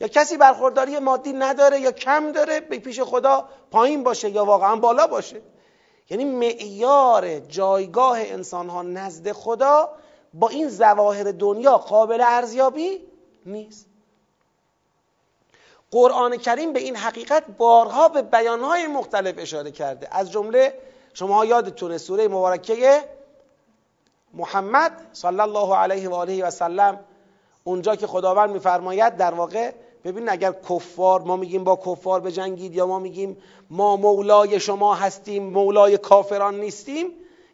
یا 0.00 0.08
کسی 0.08 0.36
برخورداری 0.36 0.98
مادی 0.98 1.32
نداره 1.32 1.80
یا 1.80 1.92
کم 1.92 2.32
داره 2.32 2.60
به 2.60 2.78
پیش 2.78 3.00
خدا 3.00 3.48
پایین 3.70 4.02
باشه 4.02 4.30
یا 4.30 4.44
واقعا 4.44 4.76
بالا 4.76 5.06
باشه. 5.06 5.42
یعنی 6.10 6.24
معیار 6.24 7.38
جایگاه 7.38 8.18
انسان 8.20 8.68
ها 8.68 8.82
نزد 8.82 9.32
خدا 9.32 9.88
با 10.34 10.48
این 10.48 10.68
زواهر 10.68 11.24
دنیا 11.24 11.78
قابل 11.78 12.20
ارزیابی 12.20 13.00
نیست. 13.46 13.86
قرآن 15.90 16.36
کریم 16.36 16.72
به 16.72 16.80
این 16.80 16.96
حقیقت 16.96 17.44
بارها 17.58 18.08
به 18.08 18.22
بیانهای 18.22 18.86
مختلف 18.86 19.34
اشاره 19.38 19.70
کرده. 19.70 20.08
از 20.10 20.32
جمله 20.32 20.78
شما 21.14 21.44
یادتونه 21.44 21.98
سوره 21.98 22.28
مبارکه 22.28 23.04
محمد 24.34 25.08
صلی 25.12 25.40
الله 25.40 25.76
علیه 25.76 26.08
و 26.08 26.14
آله 26.14 26.44
و 26.44 26.50
سلم 26.50 27.04
اونجا 27.64 27.96
که 27.96 28.06
خداوند 28.06 28.50
میفرماید 28.50 29.16
در 29.16 29.34
واقع 29.34 29.72
ببین 30.04 30.28
اگر 30.28 30.54
کفار 30.70 31.20
ما 31.20 31.36
میگیم 31.36 31.64
با 31.64 31.76
کفار 31.86 32.20
بجنگید 32.20 32.74
یا 32.74 32.86
ما 32.86 32.98
میگیم 32.98 33.36
ما 33.70 33.96
مولای 33.96 34.60
شما 34.60 34.94
هستیم 34.94 35.42
مولای 35.42 35.98
کافران 35.98 36.60
نیستیم 36.60 37.06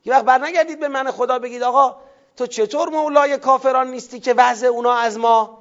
یه 0.05 0.12
وقت 0.12 0.25
برنگردید 0.25 0.81
به 0.81 0.88
من 0.88 1.11
خدا 1.11 1.38
بگید 1.38 1.62
آقا 1.62 1.97
تو 2.37 2.47
چطور 2.47 2.88
مولای 2.88 3.38
کافران 3.38 3.90
نیستی 3.90 4.21
که 4.21 4.35
وضع 4.35 4.66
اونا 4.66 4.92
از 4.92 5.18
ما 5.18 5.59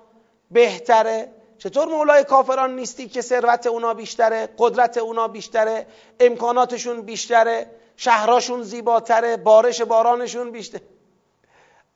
بهتره؟ 0.51 1.31
چطور 1.57 1.87
مولای 1.87 2.23
کافران 2.23 2.75
نیستی 2.75 3.09
که 3.09 3.21
ثروت 3.21 3.67
اونا 3.67 3.93
بیشتره 3.93 4.49
قدرت 4.57 4.97
اونا 4.97 5.27
بیشتره 5.27 5.87
امکاناتشون 6.19 7.01
بیشتره 7.01 7.71
شهراشون 7.95 8.63
زیباتره 8.63 9.37
بارش 9.37 9.81
بارانشون 9.81 10.51
بیشتره؟ 10.51 10.81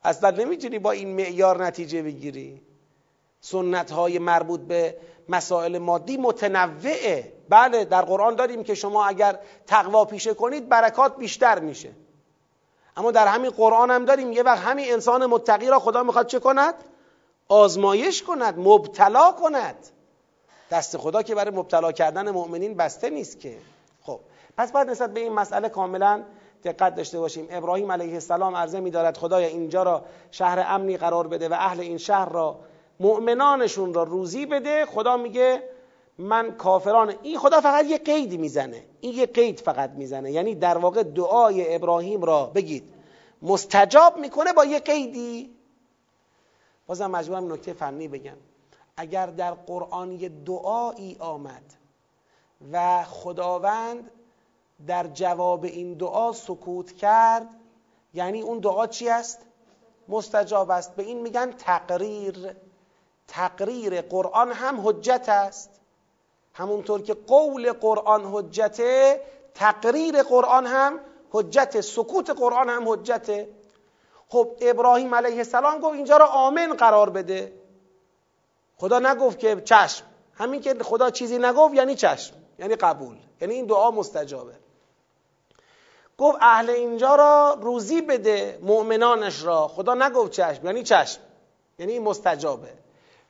اصلا 0.04 0.30
نمی‌تونی 0.30 0.78
با 0.78 0.90
این 0.90 1.16
معیار 1.16 1.64
نتیجه 1.64 2.02
بگیری. 2.02 2.62
سنت 3.40 3.90
های 3.90 4.18
مربوط 4.18 4.60
به 4.60 4.96
مسائل 5.28 5.78
مادی 5.78 6.16
متنوعه. 6.16 7.32
بله 7.48 7.84
در 7.84 8.02
قرآن 8.02 8.34
داریم 8.34 8.64
که 8.64 8.74
شما 8.74 9.06
اگر 9.06 9.38
تقوا 9.66 10.04
پیشه 10.04 10.34
کنید 10.34 10.68
برکات 10.68 11.16
بیشتر 11.16 11.58
میشه. 11.58 11.90
اما 12.96 13.10
در 13.10 13.26
همین 13.26 13.50
قرآن 13.50 13.90
هم 13.90 14.04
داریم 14.04 14.32
یه 14.32 14.42
وقت 14.42 14.58
همین 14.58 14.92
انسان 14.92 15.26
متقی 15.26 15.66
را 15.66 15.78
خدا 15.78 16.02
می‌خواد 16.02 16.26
چه 16.26 16.38
کند؟ 16.38 16.74
آزمایش 17.48 18.22
کند 18.22 18.58
مبتلا 18.58 19.32
کند. 19.32 19.76
دست 20.70 20.96
خدا 20.96 21.22
که 21.22 21.34
برای 21.34 21.54
مبتلا 21.54 21.92
کردن 21.92 22.30
مؤمنین 22.30 22.74
بسته 22.74 23.10
نیست 23.10 23.40
که. 23.40 23.58
خب 24.02 24.20
پس 24.56 24.72
باید 24.72 24.90
نسبت 24.90 25.14
به 25.14 25.20
این 25.20 25.32
مسئله 25.32 25.68
کاملا 25.68 26.22
دقت 26.64 26.94
داشته 26.94 27.18
باشیم. 27.20 27.46
ابراهیم 27.50 27.92
علیه 27.92 28.14
السلام 28.14 28.56
عرضه 28.56 28.80
میدارد 28.80 29.16
خدایا 29.16 29.46
اینجا 29.46 29.82
را 29.82 30.04
شهر 30.30 30.64
امنی 30.68 30.96
قرار 30.96 31.28
بده 31.28 31.48
و 31.48 31.52
اهل 31.52 31.80
این 31.80 31.98
شهر 31.98 32.28
را 32.28 32.58
مؤمنانشون 33.00 33.94
را 33.94 34.02
روزی 34.02 34.46
بده. 34.46 34.86
خدا 34.86 35.16
میگه 35.16 35.62
من 36.18 36.56
کافران 36.56 37.14
این 37.22 37.38
خدا 37.38 37.60
فقط 37.60 37.84
یه 37.84 37.98
قید 37.98 38.40
می‌زنه. 38.40 38.84
این 39.00 39.14
یه 39.14 39.26
قید 39.26 39.60
فقط 39.60 39.90
می‌زنه. 39.90 40.32
یعنی 40.32 40.54
در 40.54 40.78
واقع 40.78 41.02
دعای 41.02 41.74
ابراهیم 41.74 42.22
را 42.22 42.46
بگید. 42.46 42.94
مستجاب 43.42 44.16
می‌کنه 44.16 44.52
با 44.52 44.64
یه 44.64 44.78
قیدی. 44.78 45.54
بازم 46.86 47.10
مجبورم 47.10 47.52
نکته 47.52 47.72
فنی 47.72 48.08
بگم. 48.08 48.36
اگر 48.96 49.26
در 49.26 49.50
قرآن 49.50 50.12
یه 50.12 50.28
دعایی 50.28 51.16
آمد 51.20 51.62
و 52.72 53.04
خداوند 53.04 54.10
در 54.86 55.06
جواب 55.06 55.64
این 55.64 55.94
دعا 55.94 56.32
سکوت 56.32 56.92
کرد. 56.92 57.48
یعنی 58.14 58.40
اون 58.40 58.58
دعا 58.58 58.86
چی 58.86 59.08
است؟ 59.08 59.38
مستجاب 60.08 60.70
است. 60.70 60.96
به 60.96 61.02
این 61.02 61.20
میگن 61.20 61.52
تقریر. 61.52 62.56
تقریر 63.28 64.00
قرآن 64.00 64.52
هم 64.52 64.88
حجت 64.88 65.28
است. 65.28 65.80
همونطور 66.54 67.02
که 67.02 67.14
قول 67.14 67.72
قرآن 67.72 68.24
حجته 68.24 69.20
تقریر 69.54 70.22
قرآن 70.22 70.66
هم 70.66 71.00
حجت 71.30 71.80
سکوت 71.80 72.30
قرآن 72.30 72.68
هم 72.68 72.88
حجته. 72.88 73.48
خب 74.28 74.56
ابراهیم 74.60 75.14
علیه 75.14 75.36
السلام 75.36 75.78
گفت 75.80 75.94
اینجا 75.94 76.16
را 76.16 76.26
آمن 76.26 76.74
قرار 76.74 77.10
بده. 77.10 77.52
خدا 78.76 78.98
نگفت 78.98 79.38
که 79.38 79.60
چشم. 79.60 80.04
همین 80.34 80.60
که 80.60 80.74
خدا 80.74 81.10
چیزی 81.10 81.38
نگفت 81.38 81.74
یعنی 81.74 81.94
چشم 81.94 82.34
یعنی 82.58 82.76
قبول. 82.76 83.16
یعنی 83.40 83.54
این 83.54 83.66
دعا 83.66 83.90
مستجابه. 83.90 84.61
گفت 86.18 86.38
اهل 86.40 86.70
اینجا 86.70 87.14
را 87.14 87.58
روزی 87.60 88.00
بده 88.02 88.58
مؤمنانش 88.62 89.42
را. 89.42 89.68
خدا 89.68 89.94
نگفت 89.94 90.30
چشم. 90.30 90.66
یعنی 90.66 90.82
چشم. 90.82 91.20
یعنی 91.78 91.98
مستجابه. 91.98 92.68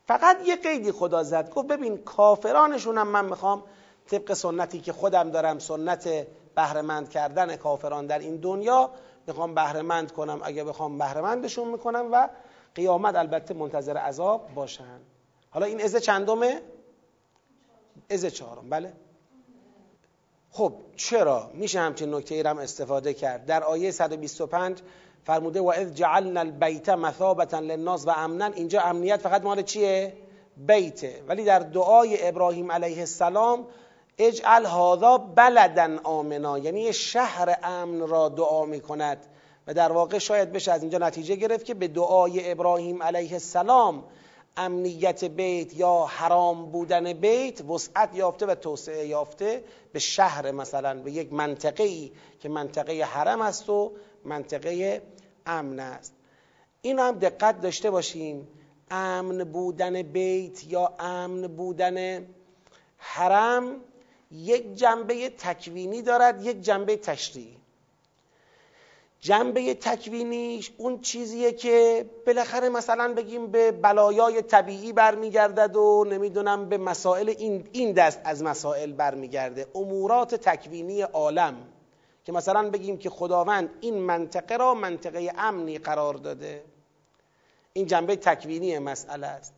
فقط 0.07 0.37
یه 0.47 0.57
قیدی 0.57 0.93
خدا 0.93 1.23
زد. 1.23 1.51
گفت 1.51 1.69
ببین 1.69 1.99
کافرانشون 1.99 2.99
هم 2.99 3.09
من 3.09 3.25
می‌خوام 3.25 3.63
طبق 4.11 4.33
سنتی 4.33 4.81
که 4.81 4.93
خودم 4.93 5.31
دارم 5.31 5.59
سنت 5.59 6.09
بهرهمند 6.55 7.11
کردن 7.11 7.57
کافران 7.57 8.07
در 8.07 8.19
این 8.19 8.37
دنیا 8.37 8.91
می‌خوام 9.27 9.55
بهرهمند 9.55 10.13
کنم 10.13 10.41
اگه 10.43 10.65
بخوام 10.65 10.99
بهرهمندشون 10.99 11.69
می‌کنم 11.69 12.09
و 12.13 12.29
قیامت 12.75 13.17
البته 13.17 13.55
منتظر 13.55 13.97
عذاب 13.97 14.55
باشن. 14.55 15.01
حالا 15.51 15.67
این 15.67 15.83
از 15.83 15.97
چندمه؟ 15.97 16.63
از 18.11 18.27
چهارم. 18.27 18.71
بله. 18.71 18.93
خب 20.55 20.73
چرا 20.97 21.51
میشه 21.55 21.81
همچین 21.81 22.15
نکته 22.15 22.35
ای 22.35 22.43
استفاده 22.43 23.15
کرد؟ 23.15 23.47
در 23.47 23.65
آیه 23.65 23.91
125 23.91 24.79
فرموده 25.25 25.61
و 25.61 25.73
اذ 25.77 25.93
جعلنا 25.93 26.41
البیت 26.41 26.89
مثابتا 26.89 27.59
للناس 27.59 28.07
و 28.07 28.11
امنا. 28.11 28.47
اینجا 28.47 28.81
امنیت 28.81 29.21
فقط 29.21 29.43
مال 29.43 29.63
چیه؟ 29.63 30.13
بیته. 30.57 31.23
ولی 31.29 31.45
در 31.45 31.59
دعای 31.59 32.29
ابراهیم 32.29 32.73
علیه 32.73 32.99
السلام 32.99 33.67
اجعل 34.19 34.67
هذا 34.67 35.19
بلدا 35.19 35.99
آمنا. 36.05 36.59
یعنی 36.59 36.93
شهر 36.93 37.59
امن 37.63 38.09
را 38.09 38.29
دعا 38.29 38.65
می 38.65 38.81
کند 38.81 39.27
و 39.67 39.75
در 39.75 39.93
واقع 39.93 40.19
شاید 40.19 40.53
بشه 40.53 40.73
از 40.73 40.83
اینجا 40.83 40.99
نتیجه 40.99 41.37
گرفت 41.37 41.65
که 41.65 41.75
به 41.75 41.89
دعای 41.89 42.51
ابراهیم 42.51 43.03
علیه 43.03 43.33
السلام 43.33 44.05
امنیت 44.57 45.25
بیت 45.25 45.77
یا 45.77 46.07
حرام 46.09 46.71
بودن 46.71 47.13
بیت 47.13 47.65
وسعت 47.65 48.15
یافته 48.15 48.47
و 48.47 48.55
توسعه 48.55 49.07
یافته 49.07 49.65
به 49.93 49.99
شهر 49.99 50.51
مثلا 50.51 51.03
به 51.03 51.13
یک 51.13 51.33
منطقه 51.33 51.85
ای 51.85 52.13
که 52.41 52.49
منطقه 52.49 53.05
حرم 53.05 53.41
است 53.41 53.69
و 53.69 53.93
منطقه 54.25 55.03
امن 55.47 55.81
است. 55.81 56.15
این 56.83 56.99
هم 56.99 57.19
دقت 57.19 57.61
داشته 57.61 57.91
باشیم 57.91 58.49
امن 58.91 59.45
بودن 59.45 60.03
بیت 60.03 60.65
یا 60.65 60.95
امن 60.99 61.47
بودن 61.47 62.27
حرم 62.97 63.77
یک 64.31 64.75
جنبه 64.75 65.29
تکوینی 65.29 66.03
دارد 66.03 66.47
یک 66.47 66.61
جنبه 66.61 66.97
تشریعی. 66.97 67.62
جنبه 69.25 69.75
تکوینیش 69.75 70.73
اون 70.77 71.01
چیزیه 71.01 71.53
که 71.53 72.07
بالاخره 72.27 72.69
مثلا 72.69 73.15
بگیم 73.15 73.47
به 73.47 73.73
بلایای 73.73 74.43
طبیعی 74.43 74.93
برمیگردد 74.93 75.77
و 75.77 76.05
نمی‌دونم 76.11 76.69
به 76.69 76.79
مسائل 76.79 77.29
این, 77.39 77.69
این 77.73 77.93
دست 77.93 78.21
از 78.25 78.43
مسائل 78.43 78.93
برمیگرده. 78.93 79.67
امورات 79.75 80.35
تکوینی 80.35 81.03
عالم 81.03 81.55
که 82.25 82.33
مثلا 82.33 82.71
بگیم 82.71 82.99
که 82.99 83.11
خداوند 83.11 83.71
این 83.81 83.95
منطقه 83.99 84.57
را 84.57 84.75
منطقه 84.75 85.33
امنی 85.39 85.79
قرار 85.79 86.15
داده. 86.15 86.65
این 87.73 87.87
جنبه 87.87 88.17
تکوینی 88.17 88.79
مسئله 88.79 89.27
است. 89.27 89.55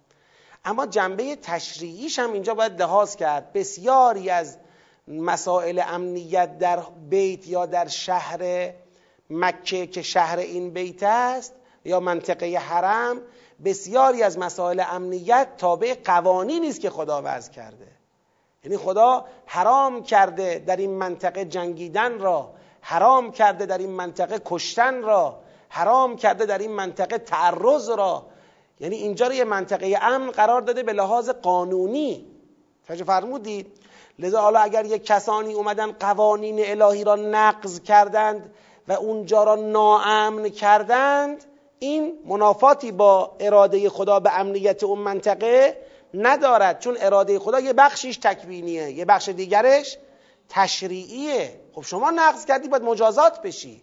اما 0.64 0.86
جنبه 0.86 1.36
تشریعیش 1.36 2.18
هم 2.18 2.32
اینجا 2.32 2.54
باید 2.54 2.82
لحاظ 2.82 3.16
کرد. 3.16 3.52
بسیاری 3.52 4.30
از 4.30 4.58
مسائل 5.08 5.82
امنیت 5.86 6.58
در 6.58 6.82
بیت 7.10 7.48
یا 7.48 7.66
در 7.66 7.88
شهر 7.88 8.72
مکه 9.30 9.86
که 9.86 10.02
شهر 10.02 10.38
این 10.38 10.70
بیت 10.70 11.02
است 11.02 11.54
یا 11.84 12.00
منطقه 12.00 12.58
حرم 12.58 13.20
بسیاری 13.64 14.22
از 14.22 14.38
مسائل 14.38 14.82
امنیت 14.90 15.48
تابع 15.56 15.94
قوانینی 16.04 16.68
است 16.68 16.80
که 16.80 16.90
خدا 16.90 17.22
وضع 17.24 17.52
کرده. 17.52 17.86
یعنی 18.64 18.76
خدا 18.76 19.24
حرام 19.46 20.02
کرده 20.02 20.62
در 20.66 20.76
این 20.76 20.90
منطقه 20.90 21.44
جنگیدن 21.44 22.18
را 22.18 22.54
حرام 22.80 23.32
کرده 23.32 23.66
در 23.66 23.78
این 23.78 23.90
منطقه 23.90 24.40
کشتن 24.44 25.02
را 25.02 25.40
حرام 25.68 26.16
کرده 26.16 26.46
در 26.46 26.58
این 26.58 26.70
منطقه 26.70 27.18
تعرض 27.18 27.90
را. 27.90 28.26
یعنی 28.80 28.96
اینجا 28.96 29.26
رو 29.26 29.32
یه 29.32 29.44
منطقه 29.44 29.98
امن 30.02 30.30
قرار 30.30 30.60
داده 30.60 30.82
به 30.82 30.92
لحاظ 30.92 31.30
قانونی. 31.30 32.26
توجه 32.86 33.04
فرمودید؟ 33.04 33.80
لذا 34.18 34.40
حالا 34.40 34.60
اگر 34.60 34.84
یک 34.84 35.04
کسانی 35.04 35.54
اومدن 35.54 35.92
قوانین 35.92 36.56
الهی 36.58 37.04
را 37.04 37.16
نقض 37.16 37.80
کردند 37.80 38.54
و 38.88 38.92
اونجا 38.92 39.44
را 39.44 39.54
ناامن 39.54 40.48
کردند 40.48 41.44
این 41.78 42.18
منافاتی 42.26 42.92
با 42.92 43.36
اراده 43.40 43.90
خدا 43.90 44.20
به 44.20 44.38
امنیت 44.38 44.82
اون 44.82 44.98
منطقه 44.98 45.76
ندارد 46.14 46.78
چون 46.78 46.96
اراده 47.00 47.38
خدا 47.38 47.60
یه 47.60 47.72
بخشیش 47.72 48.16
تکوینیه 48.16 48.90
یه 48.90 49.04
بخش 49.04 49.28
دیگرش 49.28 49.98
تشریعیه. 50.48 51.60
خب 51.72 51.82
شما 51.82 52.10
نقض 52.10 52.44
کردی 52.44 52.68
باید 52.68 52.82
مجازات 52.82 53.42
بشی. 53.42 53.82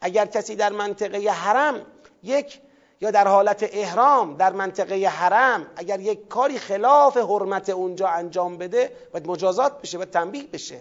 اگر 0.00 0.26
کسی 0.26 0.56
در 0.56 0.72
منطقه 0.72 1.30
حرم 1.30 1.86
یک 2.22 2.60
یا 3.00 3.10
در 3.10 3.28
حالت 3.28 3.68
احرام 3.72 4.36
در 4.36 4.52
منطقه 4.52 5.08
حرم 5.08 5.66
اگر 5.76 6.00
یک 6.00 6.28
کاری 6.28 6.58
خلاف 6.58 7.16
حرمت 7.16 7.68
اونجا 7.68 8.08
انجام 8.08 8.58
بده 8.58 8.92
باید 9.12 9.26
مجازات 9.26 9.82
بشه 9.82 9.98
باید 9.98 10.10
تنبیه 10.10 10.46
بشه. 10.46 10.80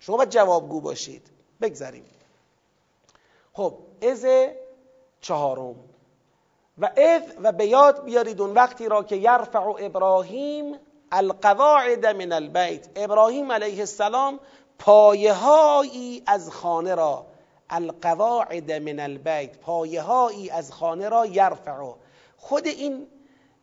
شما 0.00 0.16
باید 0.16 0.30
جوابگو 0.30 0.80
باشید. 0.80 1.22
بگذاریم. 1.60 2.04
خب 3.58 3.74
از 4.02 4.26
چهارم. 5.20 5.74
و 6.78 6.90
اذ 6.96 7.22
و 7.42 7.52
به 7.52 7.66
یاد 7.66 8.04
بیارید 8.04 8.40
اون 8.40 8.54
وقتی 8.54 8.88
را 8.88 9.02
که 9.02 9.16
یرفع 9.16 9.58
ابراهیم 9.78 10.76
القواعد 11.12 12.06
من 12.06 12.32
البیت. 12.32 12.88
ابراهیم 12.96 13.52
علیه 13.52 13.78
السلام 13.78 14.40
پایههایی 14.78 16.22
از 16.26 16.50
خانه 16.50 16.94
را 16.94 17.26
القواعد 17.70 18.72
من 18.72 19.00
البیت 19.00 19.58
پایههایی 19.58 20.50
از 20.50 20.72
خانه 20.72 21.08
را 21.08 21.26
یرفع. 21.26 21.92
خود 22.36 22.66
این 22.66 23.06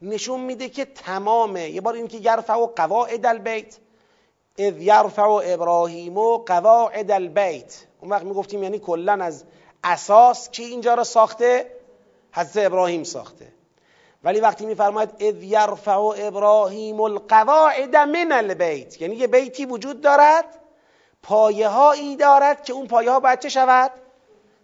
نشون 0.02 0.40
میده 0.40 0.70
که 0.70 0.86
تمامه. 0.86 1.70
یه 1.70 1.82
بار 1.82 1.94
این 1.94 2.08
که 2.08 2.18
یرفع 2.18 2.66
قواعد 2.66 3.26
البیت 3.26 3.78
اذ 4.58 4.82
یرفع 4.82 5.30
ابراهیم 5.44 6.18
و 6.18 6.38
قواعد 6.38 7.12
البیت. 7.12 7.86
اون 8.02 8.12
وقت 8.12 8.24
می‌گفتیم 8.24 8.64
یعنی 8.64 8.80
کلا 8.80 9.14
از 9.14 9.44
اساس 9.86 10.50
که 10.50 10.64
اینجا 10.64 10.94
را 10.94 11.04
ساخته؟ 11.04 11.72
حضرت 12.32 12.66
ابراهیم 12.66 13.04
ساخته. 13.04 13.48
ولی 14.24 14.40
وقتی 14.40 14.66
میفرماید 14.66 15.10
اذ 15.20 15.44
یرفع 15.44 16.00
ابراهیم 16.18 17.02
القواعد 17.02 17.96
من 17.96 18.32
البیت 18.32 19.02
یعنی 19.02 19.16
یه 19.16 19.28
بیتی 19.28 19.66
وجود 19.66 20.02
دارد 20.02 20.46
پایه 21.24 21.68
هایی 21.68 22.16
دارد 22.16 22.64
که 22.64 22.74
اون 22.74 22.88
پایه 22.88 23.12
ها 23.12 23.20
باید 23.20 23.40
چه 23.40 23.50
شود؟ 23.50 23.92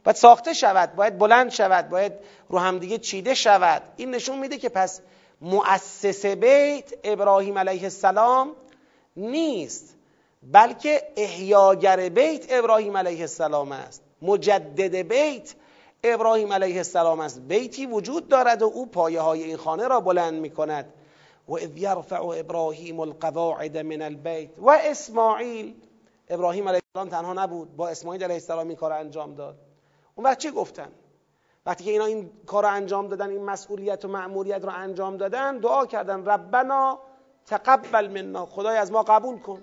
باید 0.03 0.15
ساخته 0.15 0.53
شود 0.53 0.95
باید 0.95 1.17
بلند 1.17 1.51
شود 1.51 1.89
باید 1.89 2.13
رو 2.49 2.60
همدیگه 2.60 2.97
چیده 2.97 3.34
شود. 3.34 3.81
این 3.97 4.12
نشون 4.12 4.39
میده 4.39 4.57
که 4.57 4.69
پس 4.69 5.01
مؤسس 5.41 6.25
بیت 6.25 6.93
ابراهیم 7.03 7.57
علیه 7.57 7.84
السلام 7.84 8.55
نیست 9.17 9.95
بلکه 10.43 11.03
احیاگر 11.17 12.10
بیت 12.10 12.45
ابراهیم 12.49 12.97
علیه 12.97 13.21
السلام 13.21 13.71
است. 13.71 14.11
مجدد 14.21 14.95
بیت 14.95 15.55
ابراهیم 16.03 16.53
علیه 16.53 16.77
السلام 16.77 17.19
است 17.19 17.41
بیتی 17.41 17.86
وجود 17.86 18.27
دارد 18.27 18.62
و 18.62 18.65
او 18.65 18.86
پایه 18.86 19.21
های 19.21 19.43
این 19.43 19.57
خانه 19.57 19.88
را 19.88 19.99
بلند 19.99 20.34
می 20.34 20.49
کند 20.49 20.93
و 21.47 21.53
اذ 21.53 21.77
یرفع 21.77 22.23
ابراهیم 22.23 22.99
القواعد 22.99 23.77
من 23.77 24.01
البیت. 24.01 24.49
و 24.57 24.69
اسماعیل 24.69 25.75
ابراهیم 26.29 26.67
علیه 26.67 26.81
السلام 26.95 27.10
تنها 27.10 27.34
نبود 27.34 27.75
با 27.75 27.89
اسماعیل 27.89 28.23
علیه 28.23 28.36
السلام 28.36 28.67
این 28.67 28.77
کار 28.77 28.91
انجام 28.91 29.36
داد. 29.36 29.55
اون 30.15 30.25
وقت 30.25 30.38
چی 30.38 30.51
گفتن؟ 30.51 30.91
وقتی 31.65 31.84
که 31.84 31.91
اینا 31.91 32.05
این 32.05 32.29
کار 32.45 32.63
رو 32.63 32.69
انجام 32.69 33.07
دادن 33.07 33.29
این 33.29 33.43
مسئولیت 33.43 34.05
و 34.05 34.07
مأموریت 34.07 34.63
رو 34.63 34.69
انجام 34.69 35.17
دادن 35.17 35.57
دعا 35.57 35.86
کردن 35.86 36.25
ربنا 36.25 36.99
تقبل 37.45 38.07
منا 38.07 38.45
خدای 38.45 38.77
از 38.77 38.91
ما 38.91 39.03
قبول 39.03 39.39
کن. 39.39 39.62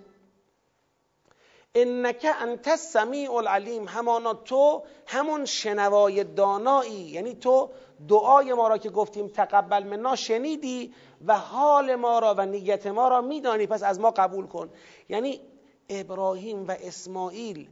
انک 1.74 2.26
انت 2.40 2.68
السمیع 2.68 3.32
العلیم 3.32 3.88
همانا 3.88 4.34
تو 4.34 4.82
همون 5.06 5.44
شنوای 5.44 6.24
دانایی 6.24 7.00
یعنی 7.00 7.34
تو 7.34 7.70
دعای 8.08 8.52
ما 8.52 8.68
را 8.68 8.78
که 8.78 8.90
گفتیم 8.90 9.28
تقبل 9.28 9.82
منا 9.82 10.16
شنیدی 10.16 10.94
و 11.26 11.38
حال 11.38 11.94
ما 11.94 12.18
را 12.18 12.34
و 12.38 12.46
نیت 12.46 12.86
ما 12.86 13.08
را 13.08 13.20
میدانی. 13.20 13.66
پس 13.66 13.82
از 13.82 14.00
ما 14.00 14.10
قبول 14.10 14.46
کن. 14.46 14.70
یعنی 15.08 15.40
ابراهیم 15.88 16.68
و 16.68 16.70
اسماعیل 16.70 17.68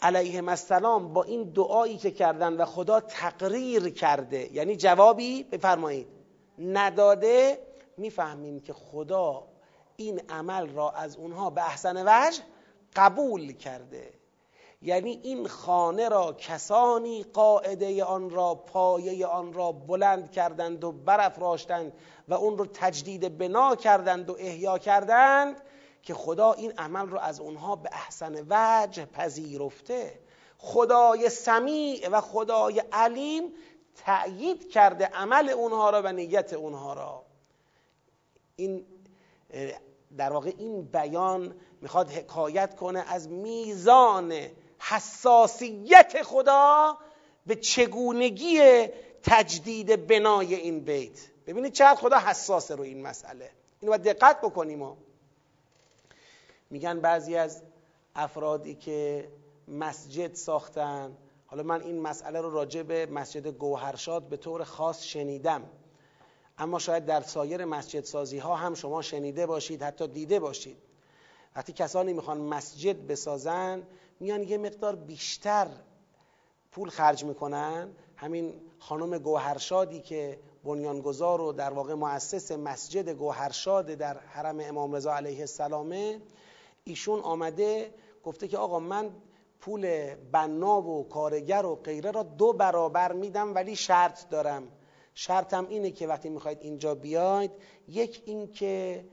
علیه 0.00 0.48
السلام 0.48 1.12
با 1.12 1.22
این 1.22 1.42
دعایی 1.42 1.96
که 1.96 2.10
کردن 2.10 2.56
و 2.56 2.64
خدا 2.64 3.00
تقریر 3.00 3.88
کرده. 3.88 4.54
یعنی 4.54 4.76
جوابی 4.76 5.42
بفرمایید. 5.42 6.06
نداده 6.58 7.58
می‌فهمیم 7.96 8.60
که 8.60 8.72
خدا 8.72 9.44
این 9.96 10.20
عمل 10.28 10.68
را 10.68 10.90
از 10.90 11.16
اونها 11.16 11.50
به 11.50 11.62
احسن 11.62 12.02
وجه 12.06 12.42
قبول 12.96 13.52
کرده. 13.52 14.12
یعنی 14.82 15.20
این 15.22 15.48
خانه 15.48 16.08
را 16.08 16.32
کسانی 16.32 17.22
قاعده 17.22 18.04
آن 18.04 18.30
را 18.30 18.54
پایه 18.54 19.26
آن 19.26 19.52
را 19.52 19.72
بلند 19.72 20.32
کردند 20.32 20.84
و 20.84 20.92
برافراشتند 20.92 21.92
و 22.28 22.34
اون 22.34 22.58
رو 22.58 22.66
تجدید 22.66 23.38
بنا 23.38 23.76
کردند 23.76 24.30
و 24.30 24.36
احیا 24.38 24.78
کردند 24.78 25.62
که 26.02 26.14
خدا 26.14 26.52
این 26.52 26.72
عمل 26.78 27.06
رو 27.06 27.18
از 27.18 27.40
اونها 27.40 27.76
به 27.76 27.88
احسن 27.92 28.46
وجه 28.48 29.04
پذیرفته. 29.04 30.20
خدای 30.58 31.28
سمیع 31.28 32.08
و 32.08 32.20
خدای 32.20 32.82
علیم 32.92 33.52
تأیید 33.94 34.70
کرده 34.70 35.06
عمل 35.06 35.48
اونها 35.48 35.90
را 35.90 36.02
و 36.02 36.12
نیت 36.12 36.52
اونها 36.52 36.92
را. 36.92 37.24
این 38.56 38.86
در 40.16 40.32
واقع 40.32 40.52
این 40.58 40.82
بیان 40.82 41.54
می‌خواد 41.80 42.10
حکایت 42.10 42.76
کنه 42.76 43.04
از 43.08 43.28
میزان 43.28 44.34
حساسیت 44.78 46.22
خدا 46.22 46.98
به 47.46 47.56
چگونگی 47.56 48.86
تجدید 49.22 50.06
بنای 50.06 50.54
این 50.54 50.80
بیت. 50.80 51.18
ببینید 51.46 51.72
چقدر 51.72 52.00
خدا 52.00 52.18
حساسه 52.18 52.74
رو 52.74 52.82
این 52.82 53.02
مسئله. 53.02 53.50
اینو 53.80 53.92
باید 53.92 54.02
دقت 54.02 54.40
بکنیم. 54.40 54.96
میگن 56.70 57.00
بعضی 57.00 57.36
از 57.36 57.62
افرادی 58.14 58.74
که 58.74 59.28
مسجد 59.68 60.34
ساختن 60.34 61.16
حالا 61.46 61.62
من 61.62 61.82
این 61.82 62.00
مسئله 62.00 62.40
رو 62.40 62.50
راجع 62.50 62.82
به 62.82 63.06
مسجد 63.06 63.46
گوهرشاد 63.46 64.22
به 64.22 64.36
طور 64.36 64.64
خاص 64.64 65.02
شنیدم. 65.04 65.70
اما 66.58 66.78
شاید 66.78 67.06
در 67.06 67.20
سایر 67.20 67.64
مسجد 67.64 68.04
سازی 68.04 68.38
ها 68.38 68.56
هم 68.56 68.74
شما 68.74 69.02
شنیده 69.02 69.46
باشید 69.46 69.82
حتی 69.82 70.08
دیده 70.08 70.40
باشید. 70.40 70.87
وقتی 71.56 71.72
کسانی 71.72 72.12
می‌خوان 72.12 72.40
مسجد 72.40 73.06
بسازن 73.06 73.82
میان 74.20 74.42
یه 74.42 74.58
مقدار 74.58 74.96
بیشتر 74.96 75.68
پول 76.72 76.88
خرج 76.88 77.24
می‌کنن. 77.24 77.88
همین 78.16 78.54
خانم 78.78 79.18
گوهرشادی 79.18 80.00
که 80.00 80.38
بنیانگذار 80.64 81.40
و 81.40 81.52
در 81.52 81.70
واقع 81.70 81.94
مؤسس 81.94 82.52
مسجد 82.52 83.08
گوهرشاد 83.08 83.86
در 83.86 84.18
حرم 84.18 84.60
امام 84.60 84.94
رضا 84.94 85.14
علیه 85.14 85.40
السلامه 85.40 86.20
ایشون 86.84 87.20
آمده 87.20 87.94
گفته 88.24 88.48
که 88.48 88.58
آقا 88.58 88.78
من 88.78 89.10
پول 89.60 90.14
بنا 90.14 90.82
و 90.82 91.08
کارگر 91.08 91.66
و 91.66 91.74
غیره 91.74 92.10
را 92.10 92.22
دو 92.22 92.52
برابر 92.52 93.12
میدم 93.12 93.54
ولی 93.54 93.76
شرط 93.76 94.28
دارم. 94.28 94.68
شرطم 95.14 95.66
اینه 95.68 95.90
که 95.90 96.06
وقتی 96.06 96.28
می‌خواید 96.28 96.58
اینجا 96.60 96.94
بیاید 96.94 97.50
یک 97.88 98.22
این 98.24 98.52
که 98.52 99.04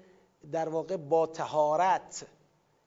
در 0.52 0.70
واقع 0.70 0.98
با 0.98 1.28
تهارت 1.28 2.26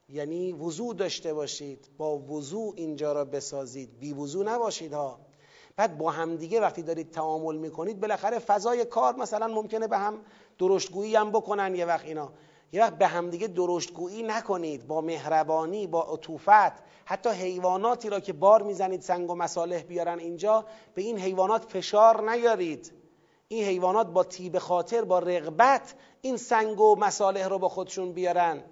یعنی 0.08 0.52
وضوع 0.52 0.94
داشته 0.94 1.34
باشید 1.34 1.88
با 1.98 2.18
وضوع 2.18 2.74
اینجا 2.76 3.12
را 3.12 3.24
بسازید. 3.24 3.98
بی 4.00 4.12
وضوع 4.12 4.44
نباشید 4.44 4.92
ها. 4.92 5.20
بعد 5.76 5.98
با 5.98 6.10
همدیگه 6.10 6.60
وقتی 6.60 6.82
دارید 6.82 7.10
تعامل 7.10 7.56
می‌کنید 7.56 8.00
بالاخره 8.00 8.38
فضای 8.38 8.84
کار 8.84 9.16
مثلا 9.16 9.46
ممکنه 9.46 9.86
به 9.86 9.98
هم 9.98 10.20
درشتگویی 10.58 11.16
هم 11.16 11.30
بکنن 11.30 11.74
یه 11.74 11.86
وقت 11.86 12.04
اینا. 12.04 12.32
یه 12.72 12.82
وقت 12.82 12.98
به 12.98 13.06
همدیگه 13.06 13.46
درشتگویی 13.46 14.22
نکنید. 14.22 14.86
با 14.86 15.00
مهربانی 15.00 15.86
با 15.86 16.02
عطوفت. 16.02 16.88
حتی 17.04 17.30
حیواناتی 17.30 18.10
را 18.10 18.20
که 18.20 18.32
بار 18.32 18.62
می‌زنید 18.62 19.00
سنگ 19.00 19.30
و 19.30 19.34
مصالح 19.34 19.82
بیارن 19.82 20.18
اینجا 20.18 20.64
به 20.94 21.02
این 21.02 21.18
حیوانات 21.18 21.64
فشار 21.64 22.30
نیارید. 22.30 22.92
این 23.48 23.64
حیوانات 23.64 24.06
با 24.06 24.24
تیب 24.24 24.58
خاطر 24.58 25.04
با 25.04 25.18
رغبت 25.18 25.94
این 26.20 26.36
سنگ 26.36 26.80
و 26.80 26.96
مصالح 26.96 27.48
رو 27.48 27.58
با 27.58 27.68
خودشون 27.68 28.12
بیارن. 28.12 28.62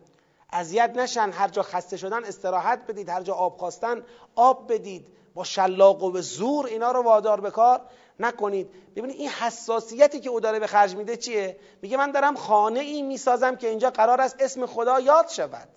اذیت 0.53 0.91
نشن 0.97 1.31
هر 1.31 1.49
جا 1.49 1.63
خسته 1.63 1.97
شدن 1.97 2.25
استراحت 2.25 2.87
بدید 2.87 3.09
هر 3.09 3.23
جا 3.23 3.35
آب 3.35 3.59
خواستن 3.59 4.03
آب 4.35 4.73
بدید. 4.73 5.07
با 5.35 5.45
شلاق 5.45 6.03
و 6.03 6.11
به 6.11 6.21
زور 6.21 6.67
اینا 6.67 6.93
رو 6.93 7.03
وادار 7.03 7.41
به 7.41 7.51
کار 7.51 7.81
نکنید. 8.21 8.71
ببینید 8.97 9.17
این 9.17 9.29
حساسیتی 9.29 10.21
که 10.21 10.31
او 10.31 10.41
داره 10.41 10.59
به 10.59 10.67
خرج 10.67 10.97
میده 10.97 11.17
چیه؟ 11.17 11.59
میگه 11.83 11.97
من 11.97 12.11
دارم 12.11 12.37
خانه 12.37 12.81
ای 12.81 13.03
می‌سازم 13.03 13.57
که 13.57 13.69
اینجا 13.69 13.91
قرار 13.91 14.21
است 14.21 14.37
اسم 14.41 14.67
خدا 14.67 15.01
یاد 15.01 15.29
شود. 15.29 15.69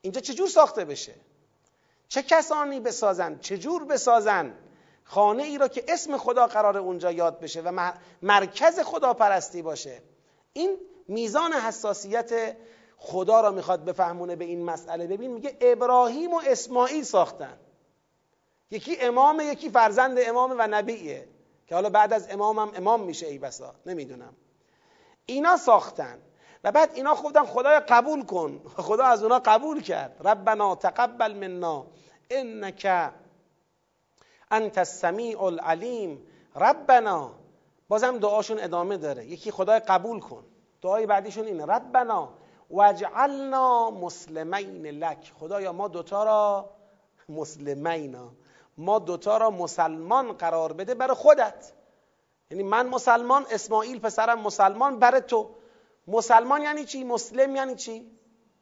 اینجا 0.00 0.20
چجور 0.20 0.48
ساخته 0.48 0.84
بشه؟ 0.84 1.14
چه 2.08 2.22
کسانی 2.22 2.80
بسازن؟ 2.80 3.38
چجور 3.38 3.84
بسازن؟ 3.84 4.54
خانه 5.08 5.42
ای 5.42 5.58
را 5.58 5.68
که 5.68 5.84
اسم 5.88 6.16
خدا 6.16 6.46
قرار 6.46 6.78
اونجا 6.78 7.12
یاد 7.12 7.40
بشه 7.40 7.60
و 7.60 7.92
مرکز 8.22 8.80
خدا 8.80 9.14
پرستی 9.14 9.62
باشه. 9.62 10.02
این 10.52 10.76
میزان 11.08 11.52
حساسیت 11.52 12.56
خدا 12.96 13.40
را 13.40 13.50
می‌خواد 13.50 13.84
بفهمونه 13.84 14.36
به 14.36 14.44
این 14.44 14.64
مسئله. 14.64 15.06
ببین 15.06 15.30
میگه 15.30 15.56
ابراهیم 15.60 16.34
و 16.34 16.40
اسماعیل 16.46 17.04
ساختن. 17.04 17.58
یکی 18.70 18.96
امامه 19.00 19.44
یکی 19.44 19.70
فرزند 19.70 20.18
امامه 20.20 20.54
و 20.58 20.66
نبیه. 20.70 21.28
که 21.66 21.74
حالا 21.74 21.90
بعد 21.90 22.12
از 22.12 22.30
امامم 22.30 22.72
امام 22.76 23.00
میشه 23.02 23.26
ای 23.26 23.38
بسا. 23.38 23.74
نمی‌دونم. 23.86 24.36
اینا 25.26 25.56
ساختن. 25.56 26.18
و 26.64 26.72
بعد 26.72 26.90
اینا 26.94 27.14
خودن 27.14 27.44
خدای 27.44 27.80
قبول 27.80 28.24
کن. 28.24 28.60
خدا 28.76 29.04
از 29.04 29.22
اونا 29.22 29.38
قبول 29.38 29.82
کرد. 29.82 30.16
ربنا 30.24 30.74
تقبل 30.74 31.34
منا. 31.34 31.86
انک 32.30 32.86
انت 34.50 34.78
السمیع 34.78 35.42
العلیم 35.42 36.26
ربنا 36.56 37.30
بازم 37.88 38.18
دعاشون 38.18 38.60
ادامه 38.60 38.96
داره. 38.96 39.26
یکی 39.26 39.50
خدای 39.50 39.78
قبول 39.78 40.20
کن. 40.20 40.44
دعای 40.82 41.06
بعدیشون 41.06 41.44
اینه. 41.44 41.64
ربنا 41.64 42.28
وجعلنا 42.70 43.90
مسلمین 43.90 44.86
لک 44.86 45.32
خدایا 45.40 45.72
ما 45.72 45.88
دوتا 45.88 46.24
را 46.24 46.70
مسلمینا 47.28 48.28
ما 48.78 48.98
دوتا 48.98 49.36
را 49.36 49.50
مسلمان 49.50 50.32
قرار 50.32 50.72
بده 50.72 50.94
برای 50.94 51.16
خودت. 51.16 51.72
یعنی 52.50 52.62
من 52.62 52.86
مسلمان 52.86 53.46
اسماعیل 53.50 54.00
پسرم 54.00 54.40
مسلمان 54.40 54.98
برای 54.98 55.20
تو. 55.20 55.50
مسلمان 56.06 56.62
یعنی 56.62 56.84
چی؟ 56.84 57.04
مسلم 57.04 57.56
یعنی 57.56 57.74
چی؟ 57.74 58.10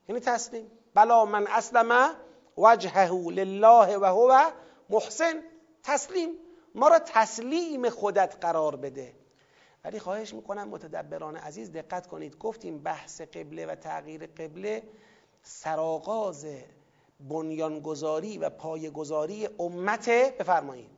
یعنی 0.09 0.21
تسلیم. 0.21 0.71
بلا 0.95 1.25
من 1.25 1.47
اسلم 1.47 2.15
وجهه 2.59 3.13
لله 3.13 3.97
و 3.97 4.05
هو 4.05 4.51
محسن. 4.91 5.43
تسلیم. 5.87 6.31
ما 6.75 6.89
را 6.89 6.99
تسلیم 6.99 7.91
خودت 7.91 8.37
قرار 8.41 8.77
بده. 8.77 9.13
ولی 9.85 9.99
خواهش 9.99 10.35
می‌کنم 10.35 10.69
متدبران 10.69 11.37
عزیز 11.37 11.73
دقت 11.73 12.07
کنید. 12.07 12.39
گفتیم 12.39 12.79
بحث 12.79 13.21
قبله 13.21 13.67
و 13.67 13.75
تغییر 13.75 14.27
قبله 14.27 14.83
سراغاز 15.43 16.47
بنیانگذاری 17.21 18.39
و 18.39 18.51
پایگذاری 18.51 19.49
امت 19.59 20.09
بفرمایید. 20.09 20.91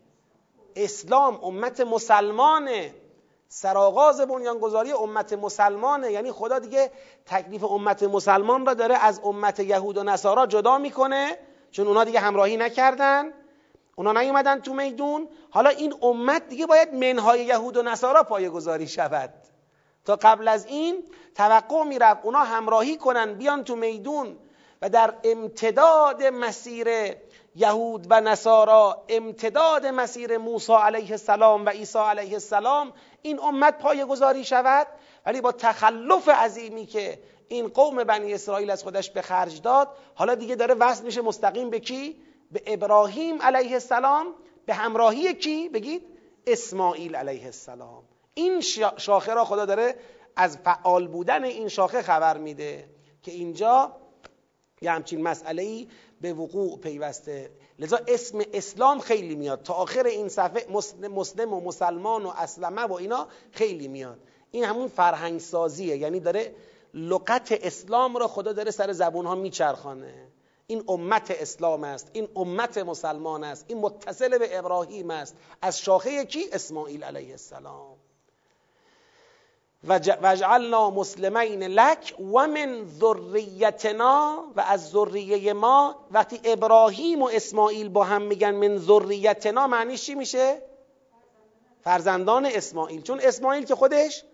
اسلام 0.77 1.45
امت 1.45 1.81
مسلمانه. 1.81 2.95
سراغاز 3.49 4.21
بنیانگذاری 4.21 4.93
امت 4.93 5.33
مسلمانه. 5.33 6.13
یعنی 6.13 6.33
خدا 6.33 6.59
دیگه 6.59 6.91
تکلیف 7.27 7.65
امت 7.65 8.03
مسلمان 8.03 8.67
را 8.67 8.75
داره 8.75 8.95
از 8.97 9.21
امت 9.25 9.61
یهود 9.61 9.99
و 9.99 10.03
نصارا 10.03 10.47
جدا 10.47 10.79
می‌کنه 10.79 11.39
چون 11.71 11.87
اونا 11.87 12.05
دیگه 12.05 12.21
همراهی 12.21 12.57
نکردن. 12.57 13.33
اونا 13.99 14.13
نیومدن 14.13 14.61
تو 14.61 14.75
میدون. 14.75 15.29
حالا 15.51 15.71
این 15.71 15.95
امت 16.03 16.49
دیگه 16.49 16.67
باید 16.67 16.95
منهای 16.95 17.45
یهود 17.45 17.77
و 17.77 17.83
نصارا 17.83 18.23
پایگذاری 18.23 18.89
شود. 18.89 19.35
تا 20.05 20.17
قبل 20.17 20.49
از 20.49 20.67
این 20.67 21.05
توقع 21.35 21.83
می‌رفت 21.83 22.25
اونا 22.25 22.39
همراهی 22.39 22.97
کنن 22.97 23.35
بیان 23.35 23.65
تو 23.65 23.77
میدون 23.77 24.37
و 24.83 24.89
در 24.89 25.15
امتداد 25.25 26.23
مسیر 26.23 26.89
یهود 27.55 28.07
و 28.11 28.21
نصارا 28.21 29.05
امتداد 29.09 29.87
مسیر 29.87 30.39
موسی 30.39 30.73
علیه 30.73 31.11
السلام 31.11 31.67
و 31.67 31.69
عیسی 31.69 31.99
علیه 31.99 32.33
السلام 32.33 32.93
این 33.23 33.41
امت 33.41 33.79
پایگذاری 33.79 34.45
شود. 34.45 34.87
ولی 35.27 35.41
با 35.41 35.53
تخلف 35.53 36.29
عظیمی 36.29 36.87
که 36.87 37.19
این 37.49 37.69
قوم 37.69 38.05
بنی 38.05 38.35
اسرائیل 38.35 38.71
از 38.71 38.83
خودش 38.83 39.11
به 39.11 39.23
خرج 39.23 39.63
داد 39.63 39.89
حالا 40.15 40.35
دیگه 40.35 40.55
داره 40.55 40.75
وصل 40.75 41.05
میشه 41.05 41.21
مستقیم 41.21 41.71
به 41.71 41.81
کی؟ 41.81 42.28
به 42.53 42.63
ابراهیم 42.67 43.43
علیه 43.43 43.73
السلام 43.73 44.35
به 44.67 44.75
همراهی 44.75 45.35
کی؟ 45.35 45.69
بگید 45.69 46.03
اسماعیل 46.47 47.17
علیه 47.17 47.45
السلام. 47.45 48.05
این 48.35 48.61
شاخه 48.97 49.35
را 49.35 49.45
خدا 49.45 49.67
داره 49.67 49.95
از 50.37 50.57
فعال 50.57 51.09
بودن 51.09 51.45
این 51.45 51.69
شاخه 51.69 52.03
خبر 52.03 52.39
میده 52.39 52.89
که 53.23 53.33
اینجا 53.33 53.93
یه 54.83 54.91
همچین 54.91 55.23
مسئله 55.23 55.63
ای 55.63 55.89
به 56.21 56.33
وقوع 56.33 56.79
پیوسته. 56.79 57.51
لذا 57.79 57.99
اسم 58.09 58.43
اسلام 58.53 58.99
خیلی 58.99 59.35
میاد. 59.35 59.63
تا 59.63 59.75
آخر 59.75 60.07
این 60.07 60.29
صفحه 60.29 60.67
مسلم 61.11 61.55
و 61.55 61.61
مسلمان 61.61 62.27
و 62.27 62.29
اسلمه 62.29 62.83
و 62.83 62.93
اینا 62.93 63.29
خیلی 63.53 63.89
میاد. 63.89 64.19
این 64.51 64.65
همون 64.65 64.89
فرهنگ 64.89 65.41
سازیه 65.41 65.97
یعنی 65.97 66.21
داره 66.21 66.55
لغت 66.95 67.59
اسلام 67.63 68.17
را 68.17 68.29
خدا 68.29 68.53
داره 68.53 68.71
سر 68.71 68.93
زبون 68.93 69.27
ها 69.27 69.35
میچرخانه. 69.35 70.29
این 70.71 70.85
امت 70.89 71.31
اسلام 71.31 71.85
است 71.85 72.11
این 72.13 72.29
امت 72.37 72.79
مسلمان 72.79 73.45
است 73.45 73.65
این 73.69 73.79
متصل 73.79 74.39
به 74.39 74.59
ابراهیم 74.59 75.11
است. 75.11 75.37
از 75.63 75.81
شاخه 75.81 76.25
کی؟ 76.25 76.45
اسماعیل 76.53 77.05
علیه 77.05 77.31
السلام. 77.31 77.97
وجعلنا 80.23 80.91
مسلمین 80.91 81.63
لک 81.63 82.15
و 82.21 82.47
من 82.47 82.87
ذریتنا 83.01 84.45
و 84.57 84.61
از 84.61 84.91
ذریه 84.91 85.53
ما. 85.53 85.97
وقتی 86.11 86.41
ابراهیم 86.45 87.23
و 87.23 87.31
اسماعیل 87.33 87.89
با 87.89 88.05
هم 88.05 88.23
میگن 88.23 88.51
من 88.51 88.79
ذریتنا 88.79 89.67
معنیش 89.67 90.03
چی 90.03 90.15
میشه؟ 90.15 90.63
فرزندان 91.81 92.47
اسماعیل. 92.47 93.03
چون 93.03 93.21
اسماعیل 93.23 93.65
که 93.65 93.75
خودش 93.75 94.25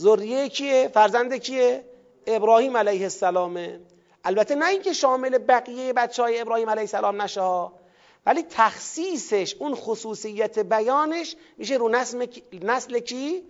ذریه 0.00 0.48
کیه؟ 0.48 0.90
فرزند 0.94 1.34
کیه؟ 1.34 1.84
ابراهیم 2.26 2.76
علیه 2.76 3.02
السلامه. 3.02 3.80
البته 4.26 4.54
نه 4.54 4.66
اینکه 4.66 4.92
شامل 4.92 5.38
بقیه 5.38 5.92
بچه 5.92 6.22
های 6.22 6.40
ابراهیم 6.40 6.70
علیه 6.70 6.80
السلام 6.80 7.22
نشه 7.22 7.68
ولی 8.26 8.42
تخصیصش 8.50 9.56
اون 9.58 9.74
خصوصیت 9.74 10.58
بیانش 10.58 11.36
میشه 11.58 11.74
رو 11.74 11.88
نسل 12.52 12.98
کی 12.98 13.42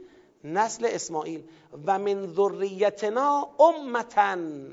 نسل 0.45 0.87
اسماعیل. 0.91 1.43
و 1.87 1.99
من 1.99 2.27
ذریتنا 2.35 3.49
امتن 3.61 4.73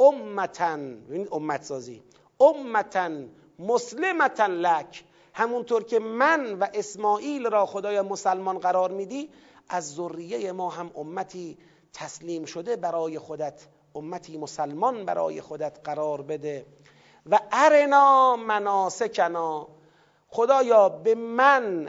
امتن 0.00 1.02
امت 1.32 1.62
سازی. 1.62 2.02
امتن 2.40 3.30
مسلمتن 3.58 4.50
لک. 4.50 5.04
همونطور 5.34 5.84
که 5.84 5.98
من 5.98 6.58
و 6.58 6.66
اسماعیل 6.74 7.46
را 7.46 7.66
خدای 7.66 8.00
مسلمان 8.00 8.58
قرار 8.58 8.90
میدی 8.90 9.30
از 9.68 9.94
ذریه 9.94 10.52
ما 10.52 10.70
هم 10.70 10.90
امتی 10.96 11.58
تسلیم 11.92 12.44
شده 12.44 12.76
برای 12.76 13.18
خودت. 13.18 13.60
امتی 13.94 14.38
مسلمان 14.38 15.04
برای 15.04 15.40
خودت 15.40 15.78
قرار 15.84 16.22
بده. 16.22 16.66
و 17.30 17.38
ارنا 17.52 18.36
مناسکنا 18.36 19.68
خدایا 20.28 20.88
به 20.88 21.14
من 21.14 21.88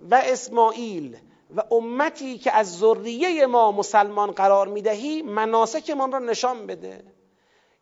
و 0.00 0.14
اسماعیل 0.14 1.16
و 1.56 1.62
امتی 1.74 2.38
که 2.38 2.52
از 2.52 2.78
ذریه 2.78 3.46
ما 3.46 3.72
مسلمان 3.72 4.30
قرار 4.30 4.68
می‌دهی 4.68 5.22
مناسکمان 5.22 6.12
را 6.12 6.18
نشان 6.18 6.66
بده. 6.66 7.04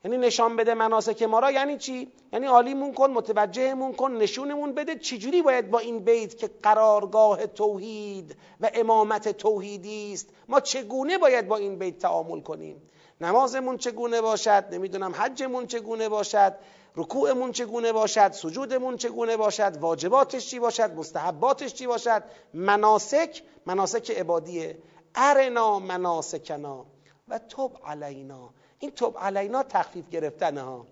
یعنی 0.05 0.17
نشان 0.19 0.57
بده 0.57 0.75
مناسک 0.75 1.23
ما 1.23 1.39
را 1.39 1.51
یعنی 1.51 1.79
چی؟ 1.79 2.13
یعنی 2.33 2.47
عالیمون 2.47 2.93
کن 2.93 3.11
متوجهمون 3.11 3.93
کن 3.93 4.13
نشونمون 4.13 4.73
بده 4.73 4.95
چجوری 4.95 5.43
باید 5.43 5.71
با 5.71 5.79
این 5.79 5.99
بیت 5.99 6.37
که 6.37 6.51
قرارگاه 6.63 7.47
توحید 7.47 8.37
و 8.61 8.71
امامت 8.75 9.29
توحیدی 9.29 10.13
است. 10.13 10.29
ما 10.49 10.61
چگونه 10.61 11.19
باید 11.19 11.49
با 11.49 11.57
این 11.57 11.79
بیت 11.79 11.99
تعامل 11.99 12.41
کنیم؟ 12.41 12.83
نمازمون 13.21 13.77
چگونه 13.77 14.21
باشد 14.21 14.65
نمی‌دونم 14.71 15.15
حجمون 15.15 15.67
چگونه 15.67 16.09
باشد 16.09 16.55
رکوعمون 16.97 17.53
چگونه 17.53 17.93
باشد 17.93 18.33
سجودمون 18.33 18.97
چگونه 18.97 19.37
باشد 19.37 19.77
واجباتش 19.77 20.47
چی 20.47 20.59
باشد 20.59 20.91
مستحباتش 20.91 21.75
چی 21.75 21.87
باشد؟ 21.87 22.23
مناسک 22.55 23.43
مناسک 23.67 24.11
عبادیه. 24.11 24.79
ارنا 25.15 25.79
مناسکنا 25.79 26.87
و 27.29 27.39
توب 27.39 27.79
علینا. 27.87 28.51
این 28.79 28.91
توب 28.91 29.19
علینا 29.19 29.63
تخفیف 29.63 30.09
گرفتنه 30.09 30.63
ها. 30.63 30.87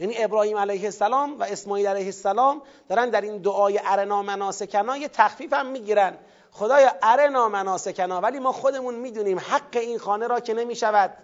یعنی 0.00 0.14
ابراهیم 0.18 0.56
علیه 0.56 0.84
السلام 0.84 1.38
و 1.40 1.42
اسماعیل 1.42 1.86
علیه 1.86 2.06
السلام 2.06 2.62
دارن 2.88 3.10
در 3.10 3.20
این 3.20 3.38
دعای 3.38 3.80
ارنا 3.84 4.22
مناسکنا 4.22 4.96
یه 4.96 5.08
تخفیف 5.08 5.52
هم 5.52 5.66
می‌گیرن. 5.66 6.18
خدایا 6.50 6.90
ارنا 7.02 7.48
مناسکنا 7.48 8.20
ولی 8.20 8.38
ما 8.38 8.52
خودمون 8.52 8.94
می‌دونیم 8.94 9.38
حق 9.38 9.76
این 9.76 9.98
خانه 9.98 10.26
را 10.26 10.40
که 10.40 10.54
نمی‌شود. 10.54 11.16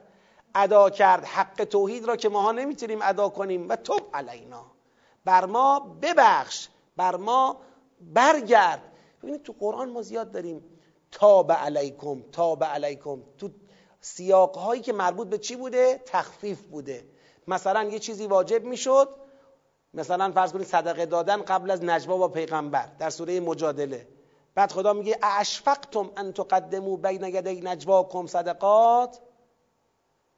ادا 0.54 0.90
کرد 0.90 1.24
حق 1.24 1.64
توحید 1.64 2.04
را 2.04 2.16
که 2.16 2.28
ماها 2.28 2.52
نمی‌تونیم 2.52 2.98
ادا 3.02 3.28
کنیم. 3.28 3.68
و 3.68 3.76
توب 3.76 4.02
علینا. 4.14 4.66
بر 5.24 5.44
ما 5.44 5.98
ببخش. 6.02 6.68
بر 6.96 7.16
ما 7.16 7.60
برگرد. 8.00 8.82
ببینید 9.22 9.42
تو 9.42 9.54
قرآن 9.60 9.90
ما 9.90 10.02
زیاد 10.02 10.32
داریم. 10.32 10.64
تاب 11.10 11.52
علیکم 11.52 12.22
تاب 12.32 12.64
علیکم. 12.64 13.22
تو 13.38 13.50
سیاق 14.00 14.56
هایی 14.56 14.82
که 14.82 14.92
مربوط 14.92 15.28
به 15.28 15.38
چی 15.38 15.56
بوده؟ 15.56 16.02
تخفیف 16.06 16.62
بوده. 16.62 17.04
مثلا 17.48 17.82
یه 17.82 17.98
چیزی 17.98 18.26
واجب 18.26 18.64
می‌شد. 18.64 19.08
مثلا 19.94 20.32
فرض 20.32 20.52
کنید 20.52 20.66
صدقه 20.66 21.06
دادن 21.06 21.42
قبل 21.42 21.70
از 21.70 21.84
نجوا 21.84 22.16
با 22.16 22.28
پیغمبر 22.28 22.88
در 22.98 23.10
سوره 23.10 23.40
مجادله. 23.40 24.08
بعد 24.54 24.72
خدا 24.72 24.92
میگه 24.92 25.18
اشفقتم 25.22 26.10
ان 26.16 26.32
تقدموا 26.32 26.96
بین 26.96 27.24
یدی 27.24 27.60
نجواکم 27.60 28.26
صدقات 28.26 29.20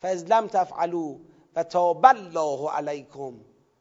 فاذ 0.01 0.25
لم 0.25 0.47
تفعلوا 0.47 1.17
و 1.57 1.63
تاب 1.63 2.07
الله 2.07 2.71
علیکم 2.71 3.35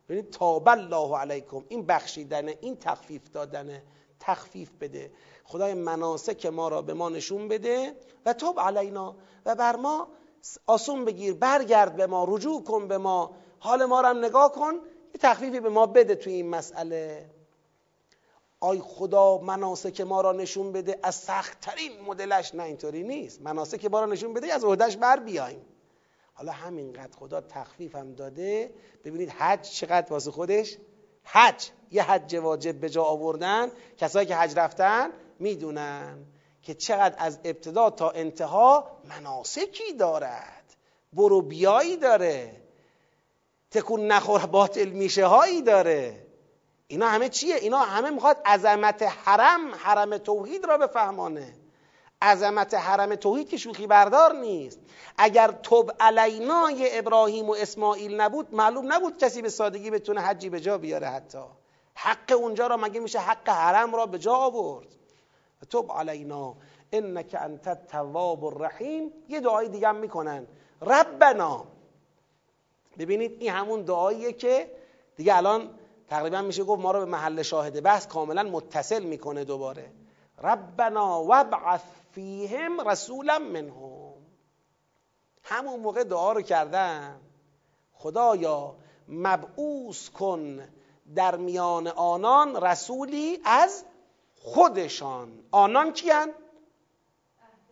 ببینید 0.10 0.30
تاب 0.30 0.70
الله 0.70 1.18
علیکم 1.18 1.66
این 1.70 1.86
بخشیدنه 1.86 2.58
این 2.62 2.76
تخفیف 2.76 3.30
دادنه. 3.30 3.84
تخفیف 4.20 4.72
بده. 4.82 5.12
خدای 5.44 5.74
مناسک 5.74 6.46
ما 6.46 6.68
را 6.68 6.82
به 6.82 6.94
ما 6.94 7.10
نشون 7.10 7.48
بده 7.48 7.96
و 8.26 8.34
توب 8.34 8.60
علینا 8.60 9.16
و 9.46 9.56
بر 9.56 9.76
ما 9.76 10.08
آسون 10.68 11.06
بگیر 11.06 11.34
برگرد 11.34 11.96
به 11.96 12.08
ما 12.08 12.26
رجوع 12.30 12.64
کن 12.64 12.88
به 12.88 12.98
ما. 12.98 13.36
حال 13.60 13.86
ما 13.86 14.02
را 14.02 14.10
هم 14.10 14.26
نگاه 14.26 14.52
کن. 14.52 14.74
یه 14.74 15.20
تخفیفی 15.20 15.60
به 15.60 15.70
ما 15.70 15.86
بده 15.86 16.16
توی 16.16 16.34
این 16.34 16.50
مسئله. 16.50 17.30
آی 18.60 18.80
خدا 18.80 19.38
مناسک 19.38 20.02
ما 20.02 20.22
را 20.22 20.32
نشون 20.32 20.72
بده 20.72 21.00
از 21.04 21.16
سختترین 21.16 22.02
مدلش 22.02 22.56
نه 22.56 22.64
اینطوری 22.64 23.04
نیست. 23.04 23.42
مناسک 23.42 23.86
ما 23.86 24.00
را 24.00 24.06
نشون 24.06 24.34
بده 24.34 24.54
از 24.54 24.64
عهدهش 24.64 24.96
بر 24.96 25.20
بیایم 25.20 25.66
حالا 26.34 26.52
همینقدر 26.52 27.18
خدا 27.18 27.42
تخفیف 27.42 27.96
هم 27.96 28.14
داده. 28.14 28.74
ببینید 29.06 29.30
حج 29.30 29.62
چقدر 29.62 30.14
واسه 30.14 30.32
خودش؟ 30.32 30.78
حج. 31.24 31.70
یه 31.92 32.04
حج 32.04 32.36
واجب 32.36 32.80
به 32.80 32.90
جا 32.90 33.04
آوردن. 33.04 33.72
کسایی 33.98 34.28
که 34.28 34.36
حج 34.36 34.60
رفتن 34.60 35.10
می‌دونن 35.40 36.26
که 36.62 36.74
چقدر 36.74 37.16
از 37.18 37.40
ابتدا 37.44 37.90
تا 37.90 38.10
انتها 38.10 38.98
مناسکی 39.04 39.94
دارد؟ 39.94 40.76
برو 41.14 41.42
بیایی 41.42 41.98
داره. 41.98 42.62
تکون 43.72 44.08
نخور 44.08 44.46
باطل 44.46 44.90
میشه 44.90 45.26
هایی 45.26 45.62
داره. 45.62 46.25
اینا 46.88 47.08
همه 47.08 47.30
چیه؟ 47.30 47.56
اینا 47.56 47.80
همه 47.80 48.10
می‌خواد 48.10 48.38
عظمت 48.46 49.02
حرم 49.02 49.76
حرم 49.76 50.18
توحید 50.18 50.66
را 50.66 50.78
بفهمانه. 50.78 51.54
عظمت 52.22 52.74
حرم 52.74 53.16
توحید 53.16 53.50
که 53.50 53.58
شوخی 53.58 53.88
بردار 53.88 54.34
نیست. 54.34 54.80
اگر 55.18 55.52
توب 55.52 55.92
علینای 56.00 56.98
ابراهیم 56.98 57.50
و 57.50 57.54
اسماعیل 57.54 58.22
نبود 58.22 58.56
معلوم 58.56 58.94
نبود 58.94 59.18
کسی 59.18 59.42
به 59.42 59.50
سادگی 59.50 59.92
بتونه 59.92 60.22
حجی 60.22 60.50
به 60.50 60.60
جا 60.60 60.78
بیاره 60.78 61.08
حتی. 61.08 61.44
حق 61.96 62.32
اونجا 62.38 62.68
را 62.68 62.78
مگه 62.78 63.00
میشه 63.00 63.20
حق 63.20 63.50
حرم 63.50 63.96
را 63.96 64.06
به 64.06 64.20
جا 64.20 64.34
آورد؟ 64.34 64.88
توب 65.70 65.92
علینا 65.92 66.56
انک 66.92 67.36
انت 67.40 67.68
التواب 67.68 68.46
الرحیم. 68.46 69.12
یه 69.30 69.40
دعای 69.40 69.70
دیگه 69.70 69.88
هم 69.88 69.96
می‌کنن. 69.96 70.48
ربنا. 70.82 71.66
ببینید 72.98 73.38
این 73.40 73.52
همون 73.52 73.82
دعاییه 73.82 74.34
که 74.34 74.72
دیگه 75.16 75.38
الان 75.38 75.80
تقریبا 76.10 76.42
میشه 76.42 76.64
گفت 76.64 76.82
ما 76.82 76.92
رو 76.92 77.00
به 77.00 77.06
محل 77.06 77.42
شاهد 77.42 77.84
بحث 77.84 78.08
کاملا 78.08 78.44
متصل 78.44 79.04
می‌کنه 79.04 79.44
دوباره. 79.44 79.92
ربنا 80.44 81.24
وابعث 81.24 81.82
فیهم 82.12 82.90
رسولا 82.90 83.40
منهم. 83.40 84.14
همون 85.44 85.80
موقع 85.80 86.04
دعا 86.04 86.32
رو 86.32 86.42
کردن. 86.42 87.20
خدایا 87.94 88.76
مبعوث 89.08 90.10
کن 90.10 90.68
در 91.16 91.36
میان 91.36 91.88
آنان 91.88 92.62
رسولی 92.64 93.40
از 93.46 93.86
خودشان. 94.42 95.44
آنان 95.52 95.94
کیان؟ 95.94 96.30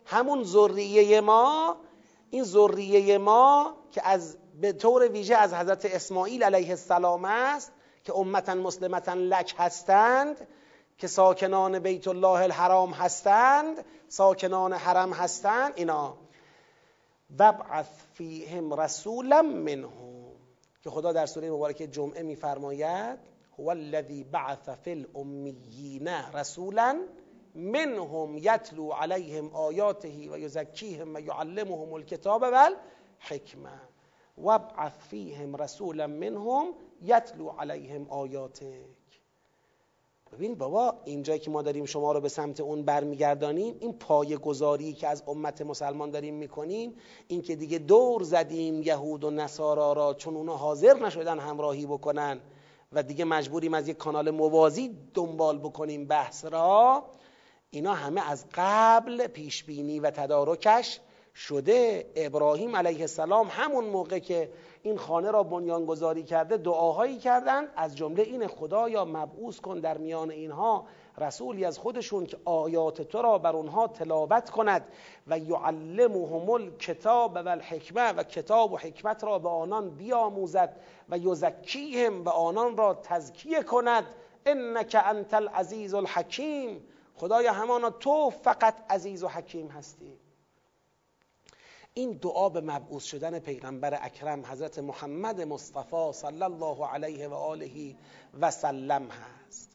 همون 0.04 0.44
ذریه 0.44 1.20
ما. 1.20 1.76
این 2.30 2.44
ذریه 2.44 3.18
ما 3.18 3.76
که 3.90 4.08
از 4.08 4.36
به 4.60 4.72
طور 4.72 5.08
ویژه 5.08 5.36
از 5.36 5.54
حضرت 5.54 5.84
اسماعیل 5.84 6.42
علیه 6.42 6.70
السلام 6.70 7.24
است 7.24 7.72
که 8.04 8.16
امتا 8.16 8.54
مسلمتا 8.54 9.14
لک 9.14 9.54
هستند 9.58 10.46
که 10.98 11.06
ساکنان 11.06 11.78
بیت 11.78 12.08
الله 12.08 12.42
الحرام 12.42 12.90
هستند 12.90 13.84
ساکنان 14.08 14.72
حرم 14.72 15.12
هستند 15.12 15.72
اینا. 15.76 16.16
وبعث 17.38 17.86
فیهم 18.14 18.74
رسولا 18.74 19.42
منهم. 19.42 20.24
که 20.82 20.90
خدا 20.90 21.12
در 21.12 21.26
سوره 21.26 21.50
مبارکه 21.50 21.86
جمعه 21.86 22.22
میفرماید 22.22 23.18
هو 23.58 23.68
الذی 23.68 24.24
بعث 24.24 24.68
فی 24.68 24.90
الامیین 24.90 26.08
رسولا 26.08 27.00
منهم 27.54 28.38
یتلو 28.38 28.90
علیهم 28.92 29.50
آیاته 29.54 30.08
و 30.08 30.38
یزکیهم 30.38 31.14
و 31.14 31.20
یعلمهم 31.20 31.92
الکتاب 31.92 32.42
والحکمه. 32.42 33.80
وابعث 34.38 34.92
فیهم 35.10 35.56
رسولا 35.56 36.06
منهم 36.06 36.66
یتلو 37.02 37.48
علیهم 37.48 38.06
آیاتک. 38.10 38.94
ببین 40.32 40.54
بابا 40.54 40.94
اینجایی 41.04 41.38
که 41.38 41.50
ما 41.50 41.62
داریم 41.62 41.84
شما 41.84 42.12
رو 42.12 42.20
به 42.20 42.28
سمت 42.28 42.60
اون 42.60 42.82
برمیگردانیم 42.82 43.76
این 43.80 43.92
پای 43.92 44.36
گذاری 44.36 44.92
که 44.92 45.08
از 45.08 45.22
امت 45.26 45.62
مسلمان 45.62 46.10
داریم 46.10 46.34
می‌کنیم 46.34 46.94
این 47.28 47.42
که 47.42 47.56
دیگه 47.56 47.78
دور 47.78 48.22
زدیم 48.22 48.82
یهود 48.82 49.24
و 49.24 49.30
نصارا 49.30 49.92
را 49.92 50.14
چون 50.14 50.36
اونا 50.36 50.56
حاضر 50.56 50.94
نشدن 50.94 51.38
همراهی 51.38 51.86
بکنن 51.86 52.40
و 52.92 53.02
دیگه 53.02 53.24
مجبوریم 53.24 53.74
از 53.74 53.88
یک 53.88 53.96
کانال 53.96 54.30
موازی 54.30 54.98
دنبال 55.14 55.58
بکنیم 55.58 56.06
بحث 56.06 56.44
را 56.44 57.04
اینا 57.70 57.94
همه 57.94 58.30
از 58.30 58.46
قبل 58.54 59.26
پیش 59.26 59.64
بینی 59.64 60.00
و 60.00 60.10
تدارکش 60.10 61.00
شده 61.36 62.06
ابراهیم 62.16 62.76
علیه 62.76 63.00
السلام 63.00 63.48
همون 63.50 63.84
موقع 63.84 64.18
که 64.18 64.50
این 64.82 64.96
خانه 64.96 65.30
را 65.30 65.42
بنیانگذاری 65.42 66.22
کرده 66.22 66.56
دعاهایی 66.56 67.18
کردند 67.18 67.68
از 67.76 67.96
جمله 67.96 68.22
این 68.22 68.46
خدایا 68.46 69.04
مبعوث 69.04 69.60
کن 69.60 69.80
در 69.80 69.98
میان 69.98 70.30
اینها 70.30 70.86
رسولی 71.18 71.64
از 71.64 71.78
خودشون 71.78 72.26
که 72.26 72.36
آیات 72.44 73.02
تو 73.02 73.22
را 73.22 73.38
بر 73.38 73.56
اونها 73.56 73.88
تلاوت 73.88 74.50
کند. 74.50 74.88
و 75.26 75.38
یعلمهم 75.38 76.50
الکتاب 76.50 77.34
و 77.34 77.48
الحکمه 77.48 78.12
و 78.12 78.22
کتاب 78.22 78.72
و 78.72 78.76
حکمت 78.76 79.24
را 79.24 79.38
به 79.38 79.48
آنان 79.48 79.90
بیاموزد 79.90 80.76
و 81.08 81.18
یزکیهم 81.18 82.24
و 82.24 82.28
آنان 82.28 82.76
را 82.76 82.94
تزکیه 82.94 83.62
کند. 83.62 84.04
انک 84.46 84.96
انت 85.04 85.34
العزیز 85.34 85.94
الحکیم. 85.94 86.84
خدایا 87.16 87.52
همانا 87.52 87.90
تو 87.90 88.30
فقط 88.30 88.74
عزیز 88.90 89.24
و 89.24 89.28
حکیم 89.28 89.68
هستی. 89.68 90.23
این 91.94 92.12
دعا 92.12 92.48
به 92.48 92.60
مبعوث 92.60 93.04
شدن 93.04 93.38
پیغمبر 93.38 93.98
اکرم 94.02 94.46
حضرت 94.46 94.78
محمد 94.78 95.40
مصطفی 95.40 96.12
صلی 96.12 96.42
الله 96.42 96.86
علیه 96.86 97.28
و 97.28 97.34
آله 97.34 97.94
و 98.40 98.50
سلم 98.50 99.08
هست. 99.10 99.70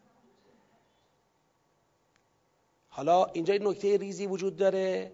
حالا 2.90 3.26
اینجا 3.26 3.54
این 3.54 3.68
نکته 3.68 3.98
ریزی 3.98 4.28
وجود 4.28 4.56
داره 4.56 5.12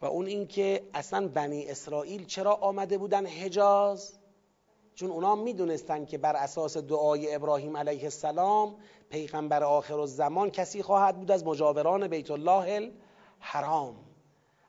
و 0.00 0.06
اون 0.06 0.26
اینکه 0.26 0.82
اصلا 0.94 1.28
بنی 1.28 1.66
اسرائیل 1.66 2.26
چرا 2.26 2.54
آمده 2.54 2.98
بودن 2.98 3.26
حجاز؟ 3.26 4.18
چون 4.94 5.10
اونا 5.10 5.34
می‌دونستن 5.34 6.04
که 6.04 6.18
بر 6.18 6.36
اساس 6.36 6.76
دعای 6.76 7.34
ابراهیم 7.34 7.76
علیه 7.76 8.04
السلام 8.04 8.76
پیغمبر 9.10 9.64
آخر 9.64 10.00
الزمان 10.00 10.50
کسی 10.50 10.82
خواهد 10.82 11.18
بود 11.18 11.30
از 11.30 11.44
مجاوران 11.44 12.08
بیت 12.08 12.30
الله 12.30 12.90
الحرام. 13.40 14.11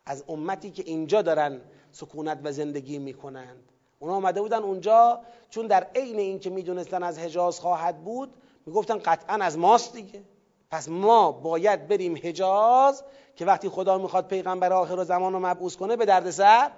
از 0.06 0.24
امتی 0.30 0.72
که 0.72 0.84
اینجا 0.86 1.22
دارن 1.22 1.62
سکونت 1.92 2.40
و 2.44 2.52
زندگی 2.52 3.00
می‌کنند. 3.00 3.72
اونا 4.00 4.16
آمده 4.16 4.42
بودن 4.42 4.64
اونجا 4.64 5.20
چون 5.50 5.68
در 5.68 5.88
عین 5.96 6.20
این 6.20 6.40
که 6.40 6.50
می‌دونستن 6.50 7.04
از 7.04 7.20
حجاز 7.20 7.60
خواهد 7.60 8.04
بود 8.04 8.34
می‌گفتن 8.66 8.98
قطعا 8.98 9.36
از 9.36 9.58
ماست 9.58 9.94
دیگه. 9.94 10.24
پس 10.72 10.90
ما 10.90 11.32
باید 11.32 11.88
بریم 11.88 12.20
حجاز 12.24 13.04
که 13.36 13.46
وقتی 13.46 13.70
خدا 13.70 13.98
می‌خواد 13.98 14.28
پیغمبر 14.28 14.74
آخر 14.74 14.96
و 14.96 15.04
زمان 15.04 15.34
رو 15.34 15.40
مبعوث 15.40 15.76
کنه 15.76 15.96
به 15.96 16.06
دردسر 16.06 16.72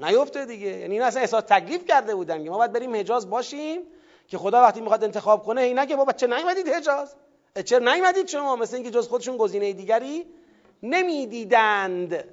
نیفته 0.00 0.46
دیگه. 0.46 0.66
یعنی 0.66 0.94
این 0.94 1.02
اصلا 1.02 1.20
احساس 1.20 1.44
تکلیف 1.46 1.84
کرده 1.84 2.14
بودن 2.14 2.44
که 2.44 2.50
ما 2.50 2.58
باید 2.58 2.72
بریم 2.72 2.96
حجاز 2.96 3.30
باشیم 3.30 3.80
که 4.28 4.38
خدا 4.38 4.62
وقتی 4.62 4.80
می‌خواد 4.80 5.04
انتخاب 5.04 5.44
کنه 5.44 5.60
این 5.60 5.78
نگه 5.78 5.96
بابا 5.96 6.12
چه 6.12 6.26
نیومدید 6.26 6.68
حجاز؟ 6.68 7.14
چرا 7.64 7.94
نیومدید 7.94 8.28
شما؟ 8.28 8.56
مثل 8.56 8.76
اینکه 8.76 8.90
جز 8.90 9.08
خودشون 9.08 9.36
گزینه 9.36 9.72
دیگری 9.72 10.26
نمی‌دیدند. 10.82 12.24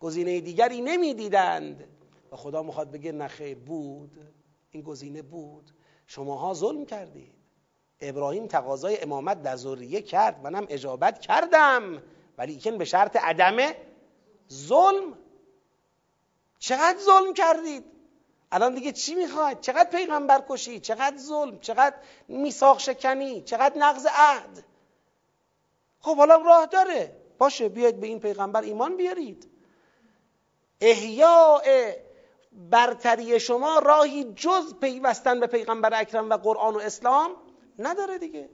گزینه 0.00 0.40
دیگری 0.40 0.80
نمی‌دیدند. 0.80 1.88
و 2.32 2.36
خدا 2.36 2.62
می‌خواد 2.62 2.90
بگه 2.90 3.12
نخیر 3.12 3.58
بود. 3.58 4.18
این 4.70 4.82
گزینه 4.82 5.22
بود. 5.22 5.70
شماها 6.06 6.54
ظلم 6.54 6.86
کردید. 6.86 7.34
ابراهیم 8.00 8.46
تقاضای 8.46 9.02
امامت 9.02 9.42
در 9.42 9.56
ذریه 9.56 10.02
کرد. 10.02 10.42
منم 10.42 10.66
اجابت 10.68 11.18
کردم. 11.18 12.02
ولی 12.38 12.70
به 12.78 12.84
شرط 12.84 13.16
عدم 13.16 13.56
ظلم. 14.52 15.18
چقدر 16.58 16.98
ظلم 16.98 17.34
کردید؟ 17.34 17.84
الان 18.52 18.74
دیگه 18.74 18.92
چی 18.92 19.14
می‌خواید؟ 19.14 19.60
چقدر 19.60 19.90
پیغمبر 19.90 20.44
کشی؟ 20.48 20.80
چقدر 20.80 21.16
ظلم؟ 21.16 21.58
چقدر 21.60 21.96
میثاق 22.28 22.78
شکنی؟ 22.78 23.42
چقدر 23.42 23.78
نقض 23.78 24.06
عهد؟ 24.06 24.64
خب 26.00 26.16
حالا 26.16 26.36
راه 26.36 26.66
داره. 26.66 27.16
باشه 27.38 27.68
بیاید 27.68 28.00
به 28.00 28.06
این 28.06 28.20
پیغمبر 28.20 28.62
ایمان 28.62 28.96
بیارید. 28.96 29.49
احیاء 30.80 31.62
برتری 32.52 33.40
شما 33.40 33.78
راهی 33.78 34.24
جز 34.24 34.74
پیوستن 34.80 35.40
به 35.40 35.46
پیغمبر 35.46 36.00
اکرم 36.00 36.30
و 36.30 36.36
قرآن 36.36 36.74
و 36.74 36.78
اسلام 36.78 37.30
نداره 37.78 38.18
دیگه. 38.18 38.48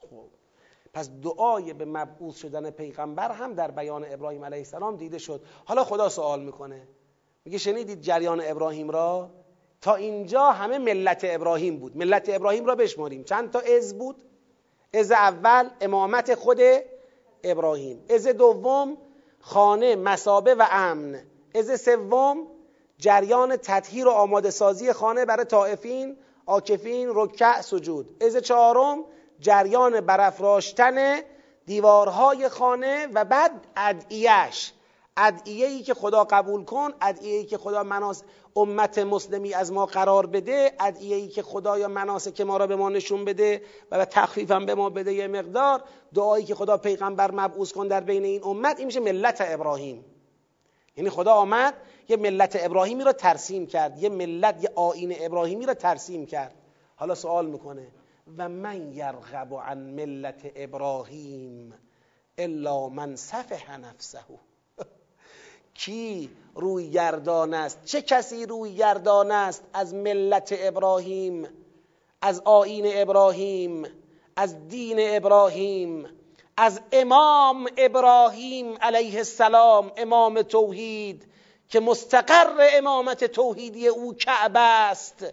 خب. 0.00 0.24
پس 0.94 1.10
دعای 1.22 1.72
به 1.72 1.84
مبعوث 1.84 2.36
شدن 2.36 2.70
پیغمبر 2.70 3.32
هم 3.32 3.54
در 3.54 3.70
بیان 3.70 4.04
ابراهیم 4.08 4.44
علیه 4.44 4.58
السلام 4.58 4.96
دیده 4.96 5.18
شد. 5.18 5.42
حالا 5.64 5.84
خدا 5.84 6.08
سوال 6.08 6.40
می‌کنه. 6.40 6.88
میگه 7.44 7.58
شنیدید 7.58 8.00
جریان 8.00 8.42
ابراهیم 8.44 8.90
را؟ 8.90 9.30
تا 9.80 9.94
اینجا 9.94 10.42
همه 10.42 10.78
ملت 10.78 11.20
ابراهیم 11.24 11.78
بود. 11.78 11.96
ملت 11.96 12.28
ابراهیم 12.28 12.66
را 12.66 12.74
بشماریم. 12.74 13.24
چند 13.24 13.50
تا 13.50 13.60
از 13.60 13.98
بود؟ 13.98 14.24
از 14.94 15.12
اول 15.12 15.70
امامت 15.80 16.34
خود 16.34 16.60
ابراهیم. 17.44 18.04
از 18.10 18.26
دوم 18.26 18.96
خانه 19.46 19.96
مسابه 19.96 20.54
و 20.54 20.66
امن. 20.70 21.22
از 21.54 21.80
سوم 21.80 22.46
جریان 22.98 23.56
تطهیر 23.56 24.08
و 24.08 24.10
آماده 24.10 24.50
سازی 24.50 24.92
خانه 24.92 25.24
برای 25.24 25.44
طائفین 25.44 26.16
آکفین 26.46 27.10
رکع 27.14 27.60
سجود. 27.60 28.22
از 28.22 28.36
چهارم 28.36 29.04
جریان 29.40 30.00
برافراشتن 30.00 31.20
دیوارهای 31.66 32.48
خانه 32.48 33.06
و 33.14 33.24
بعد 33.24 33.50
ادعیش 33.76 34.72
ادعیه 35.16 35.66
ای 35.66 35.82
که 35.82 35.94
خدا 35.94 36.24
قبول 36.24 36.64
کن 36.64 36.90
ادعیه 37.00 37.36
ای 37.36 37.44
که 37.44 37.58
خدا 37.58 37.82
مناس 37.82 38.22
امت 38.56 38.98
مسلمی 38.98 39.54
از 39.54 39.72
ما 39.72 39.86
قرار 39.86 40.26
بده 40.26 40.72
ادعیه 40.80 41.16
ای 41.16 41.28
که 41.28 41.42
خدا 41.42 41.78
یا 41.78 41.88
مناسک 41.88 42.40
ما 42.40 42.56
را 42.56 42.66
به 42.66 42.76
ما 42.76 42.88
نشون 42.88 43.24
بده 43.24 43.62
و 43.90 43.98
به 43.98 44.04
تخفیفم 44.04 44.66
به 44.66 44.74
ما 44.74 44.90
بده 44.90 45.12
یه 45.12 45.28
مقدار. 45.28 45.82
دعایی 46.14 46.44
که 46.44 46.54
خدا 46.54 46.76
پیغمبر 46.76 47.30
مبعوث 47.30 47.72
کن 47.72 47.88
در 47.88 48.00
بین 48.00 48.24
این 48.24 48.44
امت 48.44 48.78
این 48.78 48.86
میشه 48.86 49.00
ملت 49.00 49.36
ابراهیم. 49.40 50.04
یعنی 50.96 51.10
خدا 51.10 51.32
آمد 51.32 51.74
یه 52.08 52.16
ملت 52.16 52.56
ابراهیمی 52.60 53.04
را 53.04 53.12
ترسیم 53.12 53.66
کرد 53.66 54.02
یه 54.02 54.08
ملت 54.08 54.64
یه 54.64 54.70
آین 54.74 55.14
ابراهیمی 55.20 55.66
را 55.66 55.74
ترسیم 55.74 56.26
کرد. 56.26 56.54
حالا 56.96 57.14
سوال 57.14 57.46
می‌کنه 57.46 57.86
و 58.38 58.48
من 58.48 58.92
یرغب 58.92 59.54
عن 59.54 59.78
ملت 59.78 60.52
ابراهیم 60.56 61.74
الا 62.38 62.88
من 62.88 63.16
صفح 63.16 63.76
نفسه؟ 63.76 64.20
کی 65.74 66.30
روی 66.54 66.90
گردان 66.90 67.54
است؟ 67.54 67.84
چه 67.84 68.02
کسی 68.02 68.46
روی 68.46 68.74
گردان 68.74 69.30
است؟ 69.30 69.64
از 69.72 69.94
ملت 69.94 70.54
ابراهیم 70.58 71.48
از 72.22 72.42
آین 72.44 72.84
ابراهیم 72.86 73.86
از 74.36 74.68
دین 74.68 74.96
ابراهیم 74.98 76.08
از 76.56 76.80
امام 76.92 77.68
ابراهیم 77.76 78.76
علیه 78.80 79.18
السلام 79.18 79.92
امام 79.96 80.42
توحید 80.42 81.26
که 81.68 81.80
مستقر 81.80 82.68
امامت 82.72 83.24
توحیدی 83.24 83.88
او 83.88 84.14
کعبه 84.14 84.60
است. 84.60 85.26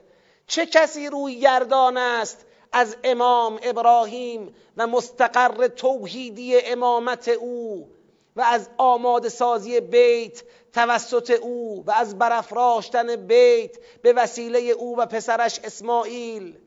چه 0.47 0.65
کسی 0.65 1.09
روی 1.09 1.39
گردان 1.39 1.97
است؟ 1.97 2.45
از 2.71 2.97
امام 3.03 3.59
ابراهیم 3.63 4.55
و 4.77 4.87
مستقر 4.87 5.67
توحیدی 5.67 6.61
امامت 6.61 7.27
او. 7.27 7.87
و 8.35 8.41
از 8.41 8.69
آماده 8.77 9.29
سازی 9.29 9.79
بیت 9.79 10.43
توسط 10.73 11.31
او 11.41 11.83
و 11.87 11.91
از 11.91 12.17
برافراشتن 12.17 13.15
بیت 13.15 13.77
به 14.01 14.13
وسیله 14.13 14.59
او 14.59 14.97
و 14.97 15.05
پسرش 15.05 15.59
اسماعیل. 15.63 16.57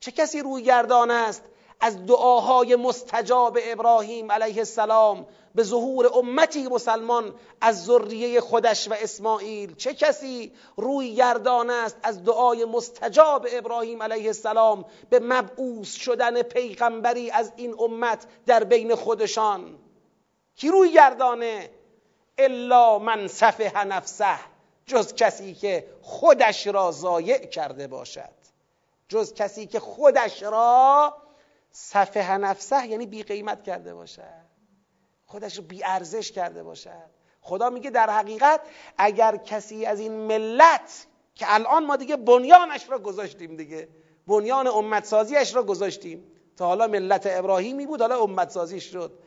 چه 0.00 0.10
کسی 0.10 0.40
روی 0.40 0.62
گردان 0.62 1.10
است 1.10 1.42
از 1.80 2.06
دعاهای 2.06 2.76
مستجاب 2.76 3.58
ابراهیم 3.62 4.32
علیه 4.32 4.58
السلام 4.58 5.26
به 5.54 5.62
ظهور 5.62 6.18
امتی 6.18 6.68
مسلمان 6.68 7.34
از 7.60 7.84
ذریه 7.84 8.40
خودش 8.40 8.88
و 8.88 8.94
اسماعیل؟ 9.02 9.74
چه 9.74 9.94
کسی 9.94 10.52
روی 10.76 11.14
گردان 11.14 11.70
است 11.70 11.96
از 12.02 12.24
دعای 12.24 12.64
مستجاب 12.64 13.46
ابراهیم 13.52 14.02
علیه 14.02 14.26
السلام 14.26 14.84
به 15.10 15.20
مبعوث 15.20 15.94
شدن 15.94 16.42
پیغمبری 16.42 17.30
از 17.30 17.52
این 17.56 17.74
امت 17.78 18.26
در 18.46 18.64
بین 18.64 18.94
خودشان؟ 18.94 19.78
کی 20.56 20.68
روی 20.68 20.92
گردانه؟ 20.92 21.70
الا 22.38 22.98
من 22.98 23.28
صفح 23.28 23.84
نفسه 23.84 24.38
جز 24.86 25.14
کسی 25.14 25.54
که 25.54 25.86
خودش 26.02 26.66
را 26.66 26.92
ضایع 26.92 27.38
کرده 27.38 27.86
باشد. 27.86 28.34
جز 29.08 29.34
کسی 29.34 29.66
که 29.66 29.80
خودش 29.80 30.42
را 30.42 31.16
صفحه 31.70 32.36
نفسه 32.36 32.86
یعنی 32.86 33.06
بی 33.06 33.22
قیمت 33.22 33.62
کرده 33.62 33.94
باشد. 33.94 34.44
خودش 35.26 35.56
رو 35.56 35.62
بی 35.62 35.84
ارزش 35.84 36.32
کرده 36.32 36.62
باشد. 36.62 37.10
خدا 37.40 37.70
میگه 37.70 37.90
در 37.90 38.10
حقیقت 38.10 38.60
اگر 38.98 39.36
کسی 39.36 39.86
از 39.86 40.00
این 40.00 40.12
ملت 40.12 41.06
که 41.34 41.46
الان 41.48 41.86
ما 41.86 41.96
دیگه 41.96 42.16
بنیانش 42.16 42.90
را 42.90 42.98
گذاشتیم 42.98 43.56
دیگه 43.56 43.88
بنیان 44.26 44.66
امت 44.66 45.04
سازیش 45.04 45.54
را 45.54 45.62
گذاشتیم 45.62 46.24
تا 46.56 46.66
حالا 46.66 46.86
ملت 46.86 47.26
ابراهیمی 47.30 47.86
بود 47.86 48.00
حالا 48.00 48.18
امت 48.18 48.50
سازی 48.50 48.80
شد. 48.80 49.18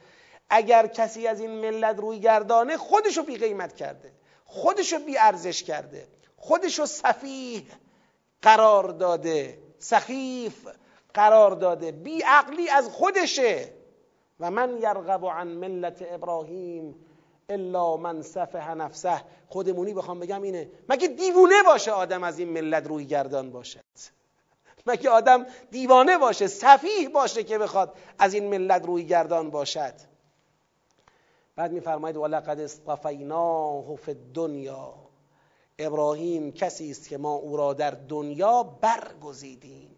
اگر 0.49 0.87
کسی 0.87 1.27
از 1.27 1.39
این 1.39 1.51
ملت 1.51 1.99
روی 1.99 2.19
گردانه 2.19 2.77
خودشو 2.77 3.23
بی 3.23 3.37
قیمت 3.37 3.75
کرده 3.75 4.11
خودشو 4.45 4.99
بی 4.99 5.17
ارزش 5.17 5.63
کرده 5.63 6.07
خودشو 6.37 6.85
صفیح 6.85 7.67
قرار 8.41 8.89
داده 8.89 9.59
سخیف 9.79 10.67
قرار 11.13 11.51
داده 11.51 11.91
بی 11.91 12.21
عقلی 12.21 12.69
از 12.69 12.89
خودشه. 12.89 13.73
و 14.39 14.51
من 14.51 14.77
یرغب 14.77 15.25
عن 15.25 15.47
ملت 15.47 16.05
ابراهیم 16.11 16.95
الا 17.49 17.97
من 17.97 18.21
صفح 18.21 18.73
نفسه. 18.73 19.21
خودمونی 19.47 19.93
بخوام 19.93 20.19
بگم 20.19 20.41
اینه 20.41 20.71
مگه 20.89 21.07
دیوونه 21.07 21.63
باشه 21.65 21.91
آدم 21.91 22.23
از 22.23 22.39
این 22.39 22.49
ملت 22.49 22.87
روی 22.87 23.05
گردان 23.05 23.51
باشد 23.51 23.79
مگه 24.87 25.09
آدم 25.09 25.45
دیوانه 25.71 26.17
باشه 26.17 26.47
صفیح 26.47 27.09
باشه 27.09 27.43
که 27.43 27.57
بخواد 27.57 27.95
از 28.19 28.33
این 28.33 28.49
ملت 28.49 28.85
روی 28.85 29.05
گردان 29.05 29.49
باشد؟ 29.49 29.93
بعد 31.57 31.71
میفرماید 31.71 32.17
ولقد 32.17 32.59
اصطفیناه 32.59 33.95
فی 33.95 34.11
الدنیا. 34.11 34.93
ابراهیم 35.79 36.51
کسی 36.51 36.91
است 36.91 37.09
که 37.09 37.17
ما 37.17 37.33
او 37.33 37.57
را 37.57 37.73
در 37.73 37.91
دنیا 37.91 38.63
برگزیدیم. 38.63 39.95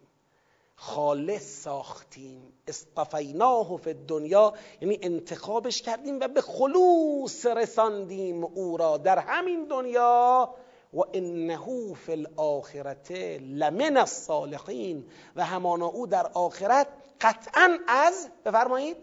خالص 0.76 1.62
ساختیم. 1.62 2.52
اصطفیناه 2.68 3.76
فی 3.76 3.90
الدنیا. 3.90 4.54
یعنی 4.80 4.98
انتخابش 5.02 5.82
کردیم 5.82 6.20
و 6.20 6.28
به 6.28 6.40
خلوص 6.40 7.46
رساندیم 7.46 8.44
او 8.44 8.76
را 8.76 8.96
در 8.96 9.18
همین 9.18 9.64
دنیا. 9.64 10.54
و 10.94 11.00
انه 11.14 11.94
فی 11.94 12.12
الاخرت 12.12 13.10
لمن 13.40 13.96
الصالحین. 13.96 15.06
و 15.36 15.44
همانا 15.44 15.86
او 15.86 16.06
در 16.06 16.26
آخرت 16.26 16.88
قطعا 17.20 17.78
از 17.88 18.28
بفرمایید 18.44 18.96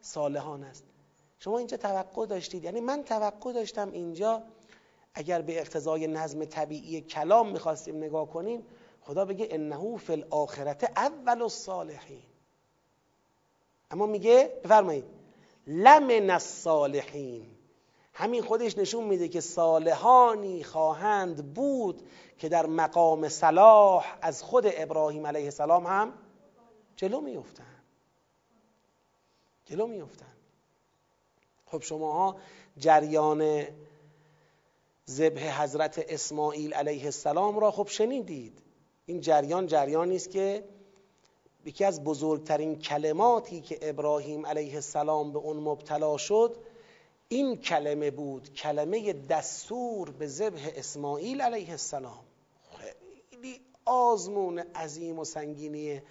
صالحان 0.00 0.64
است. 0.64 0.91
شما 1.44 1.58
اینجا 1.58 1.76
توقع 1.76 2.26
داشتید. 2.26 2.64
یعنی 2.64 2.80
من 2.80 3.04
توقع 3.04 3.52
داشتم 3.52 3.90
اینجا 3.90 4.42
اگر 5.14 5.42
به 5.42 5.60
اقتضای 5.60 6.06
نظم 6.06 6.44
طبیعی 6.44 7.00
کلام 7.00 7.48
می‌خواستیم 7.48 7.96
نگاه 7.96 8.30
کنیم 8.30 8.66
خدا 9.00 9.24
بگه 9.24 9.48
انه 9.50 9.96
فی 9.96 10.12
الاخرت 10.12 10.84
اول 10.96 11.42
الصالحین. 11.42 12.22
اما 13.90 14.06
میگه 14.06 14.60
بفرمایید 14.64 15.04
لمن 15.66 16.30
الصالحین. 16.30 17.46
همین 18.14 18.42
خودش 18.42 18.78
نشون 18.78 19.04
میده 19.04 19.28
که 19.28 19.40
صالحانی 19.40 20.64
خواهند 20.64 21.54
بود 21.54 22.02
که 22.38 22.48
در 22.48 22.66
مقام 22.66 23.28
صلاح 23.28 24.16
از 24.20 24.42
خود 24.42 24.64
ابراهیم 24.66 25.26
علیه 25.26 25.44
السلام 25.44 25.86
هم 25.86 26.12
جلو 26.96 27.20
میفتن 27.20 27.82
جلو 29.64 29.86
میفتن 29.86 30.32
خب 31.72 31.82
شماها 31.82 32.36
جریان 32.78 33.66
ذبح 35.10 35.62
حضرت 35.62 36.04
اسماعیل 36.08 36.74
علیه 36.74 37.04
السلام 37.04 37.58
را 37.58 37.70
خب 37.70 37.88
شنیدید. 37.88 38.62
این 39.06 39.20
جریان 39.20 39.66
جریانی 39.66 40.16
است 40.16 40.30
که 40.30 40.64
یکی 41.64 41.84
از 41.84 42.04
بزرگترین 42.04 42.78
کلماتی 42.78 43.60
که 43.60 43.78
ابراهیم 43.82 44.46
علیه 44.46 44.74
السلام 44.74 45.32
به 45.32 45.38
اون 45.38 45.56
مبتلا 45.56 46.16
شد 46.16 46.56
این 47.28 47.56
کلمه 47.56 48.10
بود 48.10 48.54
کلمه 48.54 49.12
دستور 49.12 50.10
به 50.10 50.26
ذبح 50.26 50.70
اسماعیل 50.76 51.40
علیه 51.40 51.70
السلام. 51.70 52.24
خیلی 52.78 53.60
آزمون 53.84 54.58
عظیم 54.58 55.18
و 55.18 55.24
سنگینی 55.24 56.02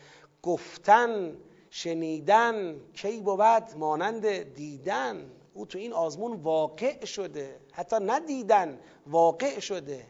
گفتن 0.42 1.38
شنیدن 1.70 2.80
کی 2.94 3.20
بود؟ 3.20 3.78
مانند 3.78 4.54
دیدن. 4.54 5.32
او 5.54 5.66
تو 5.66 5.78
این 5.78 5.94
آزمون 5.94 6.34
واقع 6.34 7.06
شده. 7.06 7.60
حتی 7.72 7.96
ندیدن 8.00 8.80
واقع 9.08 9.60
شده. 9.60 10.06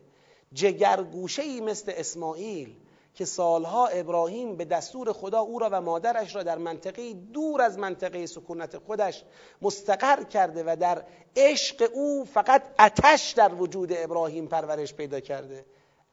جگرگوشه 0.54 1.42
ای 1.42 1.62
مثل 1.62 1.92
اسماعیل 1.96 2.76
که 3.14 3.26
سالها 3.26 3.88
ابراهیم 3.88 4.56
به 4.56 4.66
دستور 4.66 5.14
خدا 5.14 5.40
او 5.40 5.60
را 5.60 5.70
و 5.72 5.82
مادرش 5.82 6.36
را 6.36 6.44
در 6.44 6.58
منطقه 6.58 7.14
دور 7.14 7.62
از 7.62 7.78
منطقه 7.78 8.26
سکونت 8.26 8.78
خودش 8.78 9.24
مستقر 9.62 10.24
کرده 10.24 10.64
و 10.68 10.76
در 10.80 11.04
عشق 11.36 11.90
او 11.94 12.26
فقط 12.26 12.64
اتش 12.80 13.32
در 13.32 13.54
وجود 13.54 13.90
ابراهیم 13.94 14.48
پرورش 14.48 14.94
پیدا 14.94 15.20
کرده. 15.20 15.66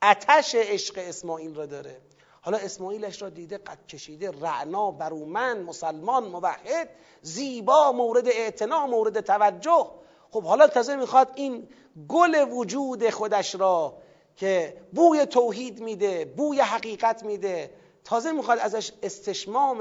اتش 0.02 0.54
عشق 0.54 0.94
اسماعیل 0.98 1.54
را 1.54 1.66
داره. 1.66 2.00
حالا 2.48 2.58
اسماعیلش 2.58 3.22
را 3.22 3.28
دیده 3.28 3.58
قد 3.58 3.86
کشیده 3.86 4.30
رعنا 4.30 4.90
برومن 4.90 5.62
مسلمان 5.62 6.24
موحد 6.24 6.88
زیبا 7.22 7.92
مورد 7.92 8.28
اعتنا 8.28 8.86
مورد 8.86 9.20
توجه. 9.20 9.90
خب 10.30 10.42
حالا 10.42 10.66
تازه 10.66 10.96
می‌خواد 10.96 11.32
این 11.34 11.68
گل 12.08 12.48
وجود 12.52 13.10
خودش 13.10 13.54
را 13.54 13.96
که 14.36 14.80
بوی 14.92 15.26
توحید 15.26 15.80
میده 15.80 16.24
بوی 16.24 16.60
حقیقت 16.60 17.22
میده 17.22 17.70
تازه 18.04 18.32
می‌خواد 18.32 18.58
ازش 18.58 18.92
استشمام 19.02 19.78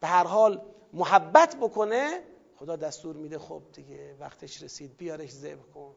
به 0.00 0.06
هر 0.06 0.24
حال 0.24 0.62
محبت 0.92 1.56
بکنه. 1.56 2.20
خدا 2.56 2.76
دستور 2.76 3.16
میده 3.16 3.38
خب 3.38 3.62
دیگه 3.72 4.16
وقتش 4.20 4.62
رسید 4.62 4.96
بیارش 4.96 5.30
ذبح 5.30 5.62
کن. 5.74 5.94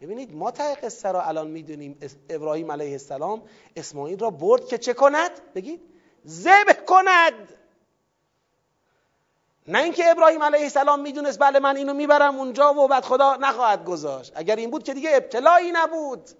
ببینید 0.00 0.34
ما 0.34 0.50
ته 0.50 0.74
قصه 0.74 1.12
را 1.12 1.22
الان 1.22 1.50
می‌دونیم 1.50 1.98
ابراهیم 2.30 2.72
علیه 2.72 2.92
السلام 2.92 3.42
اسماعیل 3.76 4.18
را 4.18 4.30
برد 4.30 4.66
که 4.66 4.78
چه 4.78 4.94
کند؟ 4.94 5.30
بگید. 5.54 5.80
ذبح 6.26 6.84
کند. 6.86 7.52
نه 9.68 9.82
اینکه 9.82 10.10
ابراهیم 10.10 10.42
علیه 10.42 10.62
السلام 10.62 11.00
می‌دونست 11.00 11.38
بله 11.38 11.58
من 11.58 11.76
اینو 11.76 11.94
می‌برم 11.94 12.38
اونجا 12.38 12.74
و 12.74 12.88
بعد 12.88 13.04
خدا 13.04 13.36
نخواهد 13.36 13.84
گذاشت. 13.84 14.32
اگر 14.34 14.56
این 14.56 14.70
بود 14.70 14.82
که 14.82 14.94
دیگه 14.94 15.10
ابتلایی 15.16 15.72
نبود. 15.72 16.30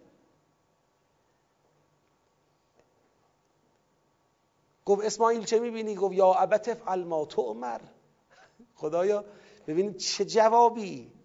گفت 4.85 5.05
اسماعیل 5.05 5.45
چه 5.45 5.59
می‌بینی؟ 5.59 5.95
گفت 5.95 6.15
یا 6.15 6.35
ابتف 6.35 6.89
ما 6.89 7.25
تؤمر. 7.25 7.81
خدایا 8.75 9.25
ببینید 9.67 9.97
چه 9.97 10.25
جوابی. 10.25 11.16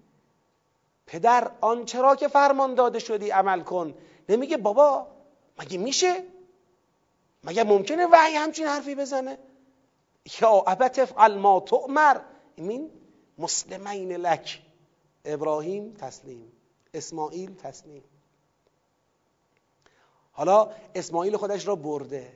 پدر 1.11 1.51
آنچه 1.61 2.01
را 2.01 2.15
که 2.15 2.27
فرمان 2.27 2.75
داده 2.75 2.99
شدی 2.99 3.29
عمل 3.29 3.61
کن. 3.61 3.93
نمیگه 4.29 4.57
بابا 4.57 5.07
مگه 5.59 5.77
میشه؟ 5.77 6.23
مگه 7.43 7.63
ممکنه 7.63 8.07
وحی 8.11 8.35
همچین 8.35 8.67
حرفی 8.67 8.95
بزنه؟ 8.95 9.37
یا 10.41 10.49
ابت 10.49 10.99
افعل 10.99 11.37
ما 11.37 11.59
تؤمر. 11.59 12.19
این 12.55 12.89
مسلمین 13.37 14.11
لک. 14.11 14.61
ابراهیم 15.25 15.93
تسلیم. 15.93 16.51
اسماعیل 16.93 17.55
تسلیم. 17.55 18.03
حالا 20.31 20.71
اسماعیل 20.95 21.37
خودش 21.37 21.67
را 21.67 21.75
برده. 21.75 22.33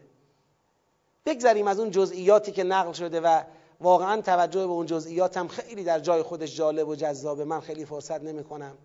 بگذریم 1.26 1.68
از 1.68 1.80
اون 1.80 1.92
جزئیاتی 1.92 2.52
که 2.52 2.64
نقل 2.64 2.92
شده 2.92 3.22
و 3.22 3.44
واقعا 3.80 4.22
توجه 4.22 4.68
به 4.68 4.74
اون 4.74 4.86
جزئیات 4.86 5.38
هم 5.38 5.48
خیلی 5.48 5.84
در 5.84 6.00
جای 6.00 6.24
خودش 6.24 6.56
جالب 6.56 6.88
و 6.88 6.96
جذابه. 6.96 7.44
من 7.44 7.60
خیلی 7.60 7.86
فرصت 7.86 8.22
نمی 8.22 8.44
کنم 8.44 8.78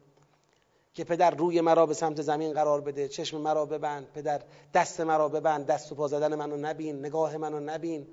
که 0.94 1.04
پدر 1.04 1.30
روی 1.30 1.60
مرا 1.60 1.86
به 1.86 1.94
سمت 1.94 2.22
زمین 2.22 2.52
قرار 2.52 2.80
بده. 2.80 3.08
چشم 3.08 3.40
مرا 3.40 3.66
ببند 3.66 4.12
پدر 4.12 4.42
دست 4.74 5.00
مرا 5.00 5.28
ببند. 5.28 5.66
دست 5.66 5.92
و 5.92 5.94
پا 5.94 6.08
زدن 6.08 6.34
منو 6.34 6.56
نبین 6.56 6.98
نگاه 6.98 7.36
منو 7.36 7.60
نبین. 7.60 8.06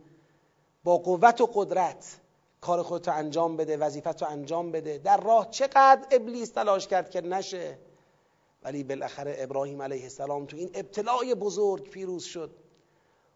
با 0.83 0.97
قوت 0.97 1.41
و 1.41 1.45
قدرت 1.53 2.17
کار 2.61 2.83
خودتو 2.83 3.11
انجام 3.11 3.57
بده 3.57 3.77
وظیفتو 3.77 4.25
انجام 4.25 4.71
بده. 4.71 4.97
در 4.97 5.17
راه 5.17 5.49
چقدر 5.49 6.07
ابلیس 6.11 6.49
تلاش 6.49 6.87
کرد 6.87 7.09
که 7.09 7.21
نشه. 7.21 7.77
ولی 8.63 8.83
بالاخره 8.83 9.35
ابراهیم 9.39 9.81
علیه 9.81 10.03
السلام 10.03 10.45
تو 10.45 10.57
این 10.57 10.71
ابتلای 10.73 11.35
بزرگ 11.35 11.89
پیروز 11.89 12.23
شد. 12.23 12.51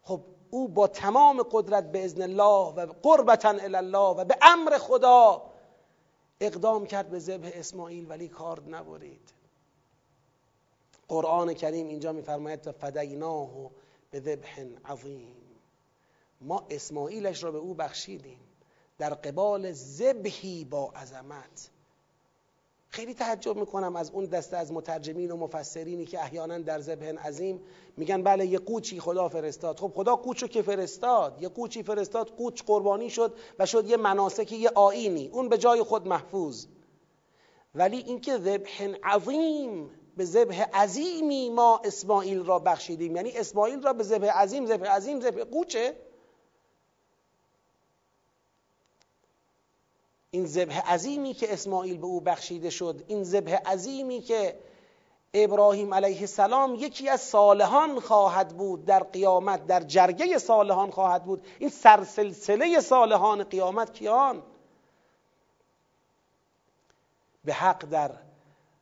خب 0.02 0.22
او 0.52 0.68
با 0.68 0.88
تمام 0.88 1.44
قدرت 1.52 1.92
به 1.92 2.06
ازن 2.06 2.22
الله 2.22 2.74
و 2.74 2.94
قربتا 3.04 3.50
الله 3.50 4.16
و 4.16 4.26
به 4.26 4.38
امر 4.42 4.78
خدا 4.78 5.42
اقدام 6.42 6.86
کرد 6.86 7.10
به 7.10 7.20
ذبح 7.20 7.52
اسماعیل 7.54 8.10
ولی 8.10 8.28
کار 8.28 8.62
نبرید. 8.62 9.34
قرآن 11.08 11.54
کریم 11.54 11.88
اینجا 11.88 12.12
میفرماید 12.12 12.72
فدیناه 12.72 13.72
به 14.12 14.20
ذبح 14.20 14.66
عظیم. 14.86 15.36
ما 16.42 16.68
اسماعیلش 16.70 17.44
را 17.44 17.52
به 17.52 17.58
او 17.58 17.74
بخشیدیم 17.74 18.40
در 18.98 19.14
قبال 19.14 19.72
ذبحی 19.72 20.66
با 20.66 20.92
عظمت. 20.92 21.70
خیلی 22.94 23.14
تعجب 23.14 23.58
می‌کنم 23.58 23.96
از 23.96 24.12
اون 24.12 24.26
دسته 24.26 24.58
از 24.58 24.72
مترجمین 24.72 25.32
و 25.32 25.38
مفسرینی 25.38 26.06
که 26.06 26.20
احیانا 26.20 26.58
در 26.58 26.80
ذبح 26.80 27.28
عظیم 27.28 27.62
میگن 27.98 28.24
بله 28.24 28.46
یه 28.46 28.60
قوچی 28.60 29.00
خدا 29.00 29.30
فرستاد. 29.30 29.80
خب 29.80 29.92
خدا 29.96 30.16
قوچو 30.16 30.48
که 30.48 30.62
فرستاد؟ 30.62 31.42
یه 31.42 31.50
قوچی 31.50 31.84
فرستاد 31.84 32.30
قوچ 32.30 32.64
قربانی 32.64 33.10
شد 33.10 33.34
و 33.60 33.66
شد 33.66 33.90
یه 33.90 33.98
مناسکی 33.98 34.56
یه 34.56 34.70
آینی 34.76 35.30
اون 35.34 35.50
به 35.50 35.58
جای 35.58 35.84
خود 35.84 36.08
محفوظ. 36.08 36.66
ولی 37.76 37.98
اینکه 37.98 38.38
ذبح 38.38 38.98
عظیم 39.04 39.90
به 40.18 40.26
ذبح 40.26 40.64
عظیمی 40.74 41.50
ما 41.50 41.82
اسماعیل 41.84 42.44
را 42.44 42.60
بخشیدیم. 42.60 43.16
یعنی 43.16 43.32
اسماعیل 43.32 43.82
را 43.82 43.94
به 43.94 44.04
ذبح 44.04 44.28
عظیم 44.28 44.66
ذبح 44.66 44.88
عظیم 44.88 45.20
ذبح 45.20 45.44
قوچه. 45.44 45.96
این 50.32 50.46
ذبح 50.46 50.80
عظیمی 50.80 51.34
که 51.34 51.54
اسماعیل 51.54 51.98
به 51.98 52.06
او 52.06 52.22
بخشیده 52.22 52.70
شد 52.70 53.04
این 53.08 53.24
ذبح 53.24 53.56
عظیمی 53.56 54.22
که 54.22 54.60
ابراهیم 55.34 55.94
علیه 55.94 56.20
السلام 56.20 56.76
یکی 56.76 57.10
از 57.10 57.22
صالحان 57.22 58.00
خواهد 58.00 58.58
بود 58.58 58.86
در 58.86 59.04
قیامت 59.04 59.68
در 59.68 59.84
جرگه 59.84 60.38
صالحان 60.38 60.92
خواهد 60.92 61.24
بود. 61.24 61.48
این 61.60 61.70
سرسلسله 61.70 62.80
صالحان 62.80 63.44
قیامت 63.44 63.94
کیان؟ 63.94 64.44
به 67.46 67.54
حق 67.54 67.86
در 67.86 68.12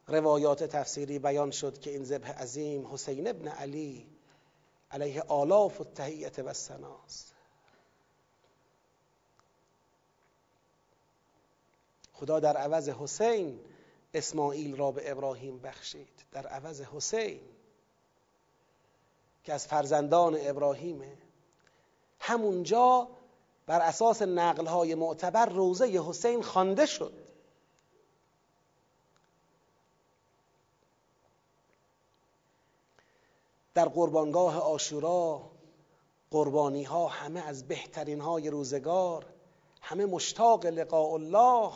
روایات 0.08 0.64
تفسیری 0.64 1.20
بیان 1.20 1.52
شد 1.52 1.80
که 1.80 1.90
این 1.90 2.04
ذبح 2.04 2.32
عظیم 2.32 2.88
حسین 2.94 3.28
ابن 3.28 3.48
علی 3.48 4.08
علیه 4.92 5.22
آلاف 5.28 5.82
و 5.82 5.84
تهیت 5.84 6.40
و 6.40 6.54
سناست 6.54 7.39
خدا 12.20 12.40
در 12.40 12.58
عوض 12.58 12.90
حسین 12.90 13.60
اسماعیل 14.14 14.76
را 14.76 14.92
به 14.92 15.12
ابراهیم 15.12 15.60
بخشید. 15.60 16.26
در 16.32 16.48
عوض 16.48 16.82
حسین 16.82 17.40
که 19.44 19.54
از 19.54 19.68
فرزندان 19.68 20.38
ابراهیمه 20.40 21.18
همونجا 22.20 23.08
بر 23.66 23.80
اساس 23.82 24.22
نقلهای 24.22 24.96
معتبر 24.96 25.46
روزه 25.46 25.86
حسین 25.86 26.42
خوانده 26.42 26.86
شد. 26.86 27.14
در 33.74 33.88
قربانگاه 33.88 34.58
آشورا 34.58 35.52
قربانی 36.32 36.84
ها 36.84 37.08
همه 37.08 37.48
از 37.48 37.68
بهترین 37.68 38.22
های 38.22 38.50
روزگار 38.50 39.26
همه 39.82 40.06
مشتاق 40.06 40.66
لقاء 40.66 41.14
الله. 41.14 41.72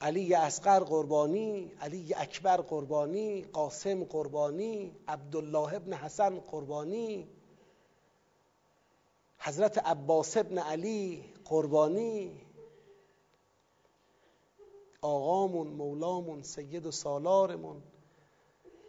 علی 0.00 0.34
اصغر 0.34 0.80
قربانی 0.80 1.72
علی 1.80 2.14
اکبر 2.14 2.56
قربانی 2.56 3.42
قاسم 3.42 4.04
قربانی 4.04 4.96
عبدالله 5.08 5.74
ابن 5.74 5.92
حسن 5.92 6.40
قربانی 6.40 7.28
حضرت 9.38 9.78
عباس 9.78 10.36
ابن 10.36 10.58
علی 10.58 11.24
قربانی 11.44 12.40
آقامون 15.02 15.66
مولامون 15.66 16.42
سید 16.42 16.86
و 16.86 16.90
سالارمون 16.90 17.82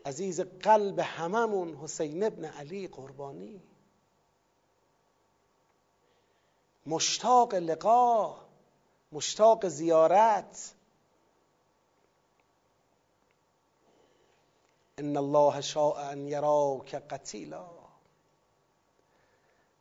عزیز 0.06 0.42
قلب 0.42 1.00
هممون 1.00 1.76
حسین 1.76 2.24
ابن 2.24 2.46
علی 2.46 2.88
قربانی. 2.88 3.62
مشتاق 6.86 7.56
لقا 7.56 8.36
مشتاق 9.12 9.68
زیارت 9.68 10.74
ان 15.02 15.18
الله 15.18 15.62
شاء 15.62 16.10
ان 16.12 16.28
یراک 16.28 16.96
قتیلا 16.96 17.66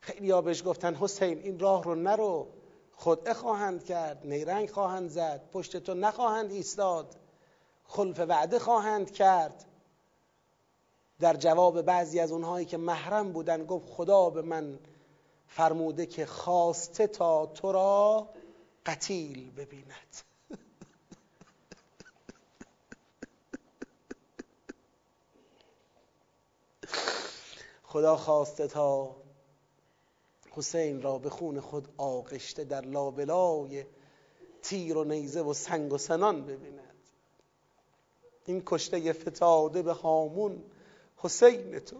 خیلی 0.00 0.30
ها 0.30 0.42
بهش 0.42 0.62
گفتن 0.64 0.94
حسین 0.94 1.38
این 1.38 1.58
راه 1.58 1.84
رو 1.84 1.94
نرو. 1.94 2.48
خود 2.92 3.32
خواهند 3.32 3.84
کرد 3.84 4.26
نیرنگ 4.26 4.70
خواهند 4.70 5.10
زد 5.10 5.50
پشت 5.52 5.76
تو 5.76 5.94
نخواهند 5.94 6.50
ایستاد. 6.50 7.16
خلف 7.84 8.20
وعده 8.20 8.58
خواهند 8.58 9.10
کرد. 9.10 9.64
در 11.20 11.36
جواب 11.36 11.82
بعضی 11.82 12.20
از 12.20 12.32
اونهایی 12.32 12.66
که 12.66 12.76
محرم 12.76 13.32
بودن 13.32 13.64
گفت 13.64 13.88
خدا 13.90 14.30
به 14.30 14.42
من 14.42 14.78
فرموده 15.46 16.06
که 16.06 16.26
خواسته 16.26 17.06
تا 17.06 17.46
تو 17.46 17.72
را 17.72 18.28
قتیل 18.86 19.50
ببیند. 19.50 20.29
خدا 27.90 28.16
خواسته 28.16 28.66
تا 28.66 29.16
حسین 30.50 31.02
را 31.02 31.18
به 31.18 31.30
خون 31.30 31.60
خود 31.60 31.88
آغشته 31.96 32.64
در 32.64 32.80
لابلای 32.80 33.84
تیر 34.62 34.96
و 34.96 35.04
نیزه 35.04 35.40
و 35.40 35.54
سنگ 35.54 35.92
و 35.92 35.98
سنان 35.98 36.46
ببیند. 36.46 36.94
این 38.46 38.62
کشته 38.66 39.12
فتاده 39.12 39.82
به 39.82 39.92
هامون 39.92 40.64
حسین 41.16 41.78
تو. 41.78 41.96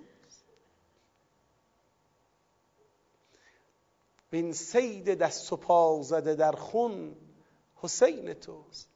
این 4.33 4.53
سید 4.53 5.15
دست 5.15 5.53
و 5.53 5.57
پا 5.57 6.03
زده 6.03 6.35
در 6.35 6.53
خون 6.53 7.17
حسین 7.77 8.35
توست. 8.35 8.90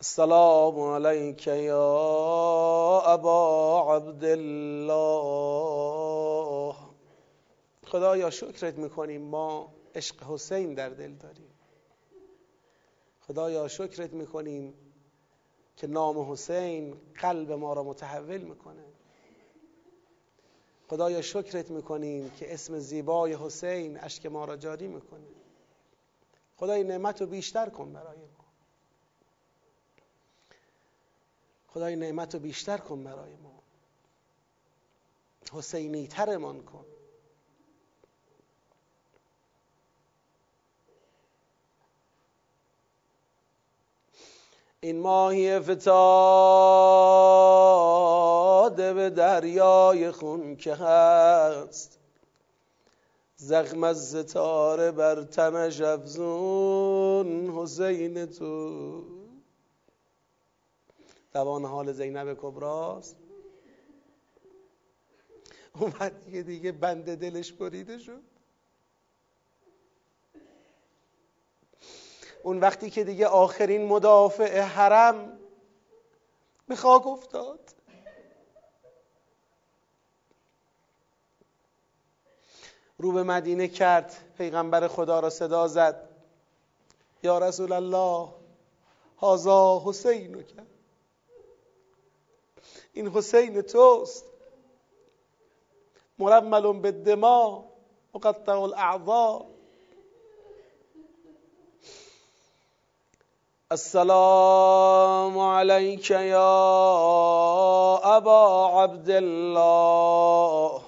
السلام 0.00 0.80
علیک 0.80 1.46
یا 1.46 3.02
ابا 3.06 3.96
عبدالله 3.96 4.94
خدایا 7.86 8.30
شکرت 8.30 8.78
می‌کنیم. 8.78 9.22
ما 9.22 9.72
عشق 9.94 10.22
حسین 10.22 10.74
در 10.74 10.88
دل 10.88 11.12
داریم. 11.12 11.50
خدایا 13.20 13.68
شکرت 13.68 14.12
می‌کنیم 14.12 14.74
که 15.76 15.86
نام 15.86 16.32
حسین 16.32 17.00
قلب 17.14 17.52
ما 17.52 17.72
را 17.72 17.82
متحول 17.82 18.40
می‌کنه. 18.40 18.84
خدایا 20.88 21.22
شکرت 21.22 21.70
می‌کنیم 21.70 22.30
که 22.30 22.54
اسم 22.54 22.78
زیبای 22.78 23.34
حسین 23.34 24.00
اشک 24.00 24.26
ما 24.26 24.44
را 24.44 24.56
جاری 24.56 24.86
می‌کنه. 24.86 25.26
خدای 26.56 26.84
نعمت 26.84 27.20
رو 27.20 27.26
بیشتر 27.26 27.68
کن 27.68 27.92
برای 27.92 28.18
ما. 28.18 28.47
خدای 31.68 31.96
نعمت 31.96 32.34
رو 32.34 32.40
بیشتر 32.40 32.78
کن 32.78 33.04
برای 33.04 33.36
ما. 33.36 33.62
حسینی 35.52 36.06
ترمان 36.06 36.62
کن. 36.62 36.84
این 44.80 45.00
ماهی 45.00 45.60
فتاده 45.60 45.78
به 48.94 49.10
دریای 49.10 50.10
خون 50.10 50.56
که 50.56 50.74
هست. 50.74 51.98
زخم 53.36 53.84
از 53.84 54.08
ستاره 54.08 54.90
بر 54.90 55.22
تنش 55.22 55.80
افزون 55.80 57.50
حسین 57.50 58.26
تو. 58.26 59.17
دوان 61.32 61.64
حال 61.64 61.92
زینب 61.92 62.34
کبراست؟ 62.34 63.16
اومد 65.74 66.24
دیگه 66.24 66.42
دیگه 66.42 66.72
بند 66.72 67.14
دلش 67.14 67.52
بریده 67.52 67.98
شد. 67.98 68.22
اون 72.42 72.60
وقتی 72.60 72.90
که 72.90 73.04
دیگه 73.04 73.26
آخرین 73.26 73.86
مدافع 73.86 74.60
حرم 74.60 75.38
به 76.66 76.76
خاک 76.76 77.06
افتاد. 77.06 77.74
رو 82.98 83.12
به 83.12 83.22
مدینه 83.22 83.68
کرد 83.68 84.34
پیغمبر 84.38 84.88
خدا 84.88 85.20
را 85.20 85.30
صدا 85.30 85.68
زد. 85.68 86.08
یا 87.22 87.38
رسول 87.38 87.72
الله 87.72 88.28
هازا 89.16 89.82
حسین 89.84 90.42
کرد 90.42 90.77
این 92.98 93.08
حسین 93.08 93.62
توست. 93.62 94.24
مرمل 96.18 96.72
به 96.72 96.92
دما 96.92 97.64
مقطع 98.14 98.60
الاعضاء. 98.60 99.46
السلام 103.72 105.38
عليك 105.38 106.10
يا 106.10 108.16
أبا 108.16 108.66
عبد 108.66 109.10
الله 109.10 110.82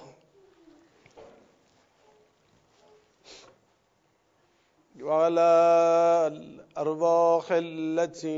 وعلى 5.01 6.60
الأرواح 6.77 7.51
التي 7.51 8.33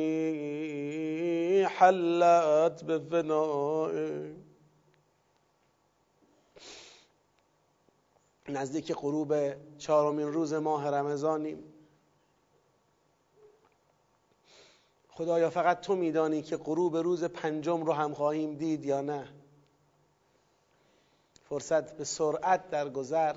حلت 1.65 2.84
بفنائك 2.84 4.36
نزدیک 8.49 8.91
غروب 8.91 9.34
چهارمین 9.77 10.27
روز 10.27 10.53
ماه 10.53 10.89
رمضانیم. 10.89 11.63
خدایا 15.09 15.49
فقط 15.49 15.81
تو 15.81 15.95
میدانی 15.95 16.41
که 16.41 16.57
غروب 16.57 16.97
روز 16.97 17.23
پنجم 17.23 17.84
رو 17.84 17.93
هم 17.93 18.13
خواهیم 18.13 18.55
دید 18.55 18.86
یا 18.86 19.01
نه؟ 19.01 19.27
فرصت 21.49 21.97
به 21.97 22.03
سرعت 22.03 22.69
در 22.69 22.89
گذر 22.89 23.36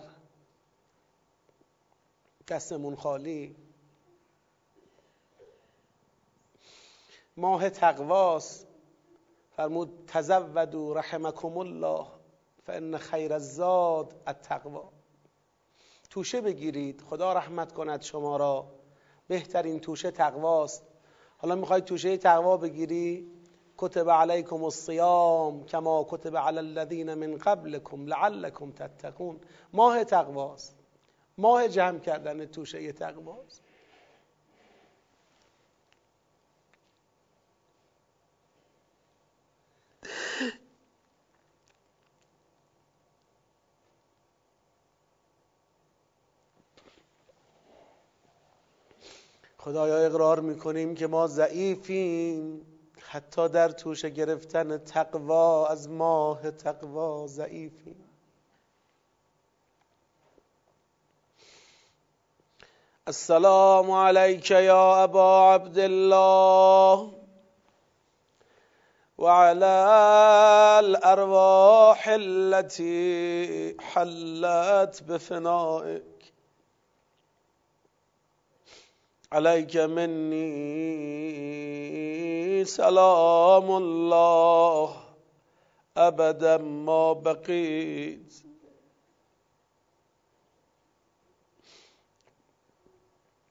دستمون 2.49 2.97
خالی. 2.97 3.66
ماه 7.37 7.71
تقواست 7.71 8.67
فرمود 9.51 10.05
تزودوا 10.07 10.95
رحمکم 10.95 11.59
الله 11.59 12.07
فان 12.67 12.99
خیر 12.99 13.33
الزاد 13.33 14.15
التقوا. 14.27 14.93
توشه 16.11 16.41
بگیرید 16.41 17.01
خدا 17.01 17.33
رحمت 17.33 17.73
کند 17.73 18.03
شما 18.03 18.37
را. 18.37 18.67
بهترین 19.29 19.81
توشه 19.81 20.11
تقواست. 20.11 20.83
حالا 21.39 21.55
می‌خوای 21.55 21.81
توشه 21.81 22.17
تقوا 22.17 22.57
بگیری؟ 22.57 23.31
کتب 23.79 24.11
علیکم 24.11 24.65
الصیام 24.65 25.65
کما 25.65 26.07
کتب 26.09 26.37
علی 26.37 26.59
الذین 26.59 27.15
من 27.15 27.37
قبلکم 27.37 28.07
لعلکم 28.07 28.71
تتقون. 28.71 29.41
ماه 29.73 30.05
تقواست. 30.05 30.77
ماه 31.39 31.69
جمع 31.69 31.99
کردن 31.99 32.47
توشه 32.47 32.93
تقواست. 32.93 33.63
خدایا 49.59 49.99
اقرار 49.99 50.41
می‌کنیم 50.41 50.95
که 50.95 51.07
ما 51.07 51.27
ضعیفیم 51.27 52.67
حتی 53.01 53.49
در 53.49 53.69
توشه 53.69 54.11
گرفتن 54.11 54.79
تقوا 54.79 55.67
از 55.69 55.89
ماه 55.89 56.51
تقوا 56.51 57.27
ضعیفیم. 57.27 58.03
السلام 63.07 63.91
عليك 63.91 64.51
يا 64.51 65.05
أبا 65.05 65.55
عبد 65.55 65.79
الله 65.79 67.16
وعلى 69.19 69.87
الأرواح 70.81 72.09
التي 72.09 73.77
حلت 73.81 75.03
بفنائك. 75.03 76.33
عليك 79.33 79.77
مني 79.77 80.47
سلام 82.65 83.71
الله. 83.71 84.97
ابدا 85.97 86.57
ما 86.57 87.13
بقيت. 87.13 88.35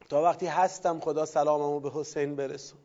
تا 0.10 0.18
وقتی 0.20 0.48
هستم 0.48 1.00
خدا 1.00 1.26
سلاممو 1.26 1.80
به 1.80 1.90
حسین 1.90 2.36
برسون. 2.36 2.85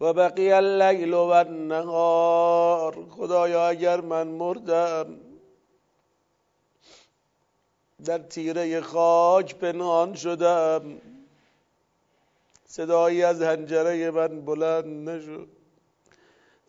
و 0.00 0.12
بقی 0.12 0.52
اللیل 0.52 1.14
و 1.14 1.18
النهار. 1.18 3.06
خدایا 3.10 3.68
اگر 3.68 4.00
من 4.00 4.26
مردم 4.26 5.20
در 8.04 8.18
تیره 8.18 8.80
خاک 8.80 9.54
پنهان 9.54 10.14
شدم 10.14 11.00
صدایی 12.66 13.22
از 13.22 13.42
هنجره 13.42 14.10
من 14.10 14.40
بلند 14.44 15.08
نشد. 15.08 15.48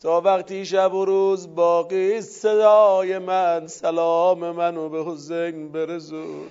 تا 0.00 0.20
وقتی 0.20 0.66
شب 0.66 0.94
و 0.94 1.04
روز 1.04 1.54
باقی 1.54 2.20
صدای 2.20 3.18
من 3.18 3.66
سلام 3.66 4.50
منو 4.50 4.88
به 4.88 5.04
حسین 5.04 5.72
برسون 5.72 6.50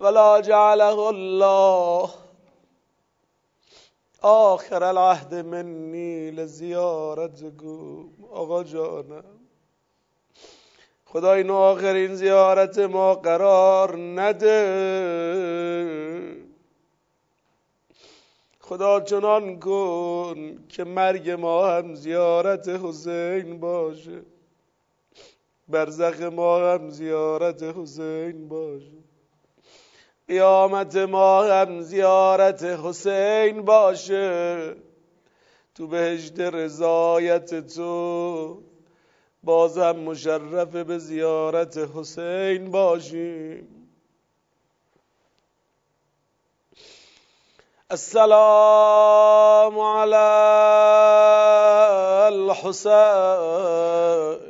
ولا 0.00 0.40
جعله 0.40 0.98
الله 0.98 2.10
آخر 4.22 4.84
العهد 4.84 5.34
منی 5.34 6.30
لزیارتکم 6.30 8.08
آقا 8.30 8.64
جانم. 8.64 9.24
خدا 11.04 11.32
اینو 11.32 11.54
آخرین 11.54 12.14
زیارت 12.14 12.78
ما 12.78 13.14
قرار 13.14 13.96
نده. 13.96 14.58
خدا 18.60 19.00
چنان 19.00 19.60
کن 19.60 20.64
که 20.68 20.84
مرگ 20.84 21.30
ما 21.30 21.66
هم 21.66 21.94
زیارت 21.94 22.68
حسین 22.68 23.60
باشه. 23.60 24.22
برزخ 25.68 26.20
ما 26.22 26.58
هم 26.58 26.90
زیارت 26.90 27.62
حسین 27.62 28.48
باشه. 28.48 28.98
قیامت 30.28 30.96
ما 30.96 31.42
هم 31.42 31.80
زیارت 31.80 32.64
حسین 32.64 33.62
باشه. 33.62 34.74
تو 35.74 35.86
بهشت 35.86 36.40
رضایت 36.40 37.74
تو 37.74 38.62
باز 39.42 39.78
هم 39.78 39.96
مشرف 39.96 40.68
به 40.68 40.98
زیارت 40.98 41.78
حسین 41.94 42.70
باشیم. 42.70 43.68
السلام 47.90 49.80
على 49.80 50.16
الحسين 52.34 54.47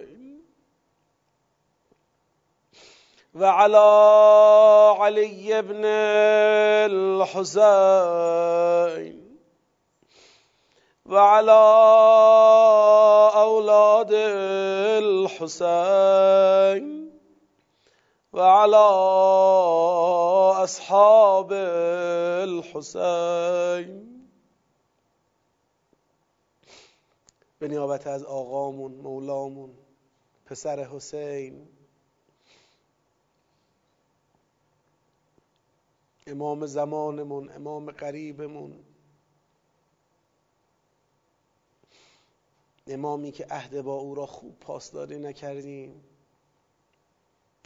وعلى 3.38 3.88
علي 4.98 5.62
بن 5.62 5.84
الحسين 7.94 9.18
وعلى 11.06 11.62
أولاد 13.34 14.12
الحسين 15.42 16.84
وعلى 18.32 18.88
أصحاب 20.64 21.52
الحسين. 22.42 24.08
به 27.60 27.66
از 28.08 28.24
آقامون 28.24 28.92
مولامون 28.92 29.78
پسر 30.46 30.84
حسین 30.84 31.77
امام 36.28 36.66
زمانمون 36.66 37.50
امام 37.50 37.90
قریبمون. 37.90 38.84
امامی 42.86 43.32
که 43.32 43.46
عهد 43.50 43.82
با 43.82 43.94
او 43.94 44.14
را 44.14 44.26
خوب 44.26 44.58
پاسداری 44.58 45.18
نکردیم. 45.18 46.04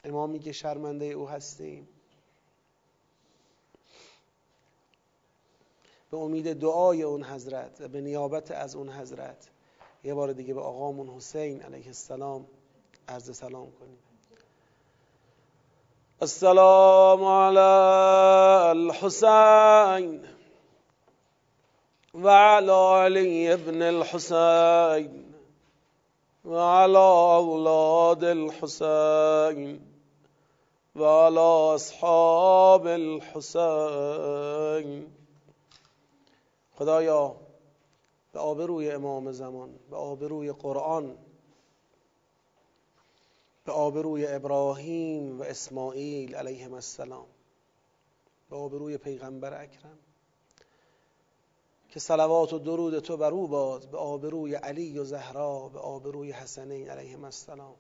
امامی 0.05 0.39
که 0.39 0.53
شرمنده 0.53 1.05
او 1.05 1.29
هستیم. 1.29 1.89
به 6.11 6.19
امید 6.19 6.53
دعای 6.53 7.03
اون 7.03 7.25
حضرت 7.25 7.81
و 7.81 7.89
به 7.89 8.01
نیابت 8.01 8.51
از 8.51 8.77
اون 8.77 8.89
حضرت 8.89 9.51
یه 10.05 10.15
بار 10.15 10.33
دیگه 10.33 10.55
به 10.55 10.61
آقامون 10.61 11.09
حسین 11.09 11.63
علیه 11.63 11.87
السلام 11.87 12.47
عرض 13.09 13.37
سلام 13.37 13.73
کنیم. 13.73 13.99
السلام 16.23 17.25
علی 17.25 17.61
الحسین 18.71 20.25
وعلى 22.15 22.73
علي 22.73 23.57
بن 23.57 23.83
الحسين 23.83 25.33
وعلى 26.45 26.99
أولاد 27.39 28.25
الحسين 28.25 29.81
و 30.97 31.05
على 31.05 31.75
أصحاب 31.75 32.87
الحسین 32.87 35.07
خدایا 36.79 37.35
به 38.33 38.41
آبروی 38.41 38.91
امام 38.91 39.33
زمان 39.33 39.71
به 39.91 39.97
آبروی 39.97 40.53
قرآن. 40.53 41.19
به 43.65 43.73
آبروی 43.73 44.27
ابراهیم 44.27 45.41
و 45.41 45.43
اسماعیل 45.43 46.35
علیهم 46.35 46.75
السلام. 46.75 47.27
به 48.51 48.57
آبروی 48.57 48.99
پیغمبر 48.99 49.63
اکرم. 49.63 49.99
که 51.91 52.01
صلوات 52.01 52.53
و 52.53 52.59
درود 52.59 52.99
تو 52.99 53.17
بر 53.17 53.31
او 53.31 53.49
باد. 53.49 53.91
به 53.91 53.99
آبروی 53.99 54.55
علی 54.55 54.99
و 54.99 55.05
زهرا. 55.05 55.69
به 55.69 55.79
آبروی 55.79 56.33
حسنین 56.33 56.91
علیهم 56.91 57.25
السلام. 57.25 57.75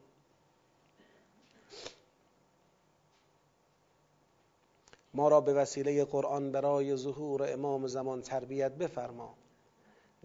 ما 5.14 5.28
را 5.28 5.40
به 5.40 5.54
وسیله 5.54 6.04
قرآن 6.04 6.52
برای 6.52 6.96
ظهور 6.96 7.52
امام 7.52 7.86
زمان 7.86 8.22
تربیت 8.22 8.72
بفرما. 8.72 9.34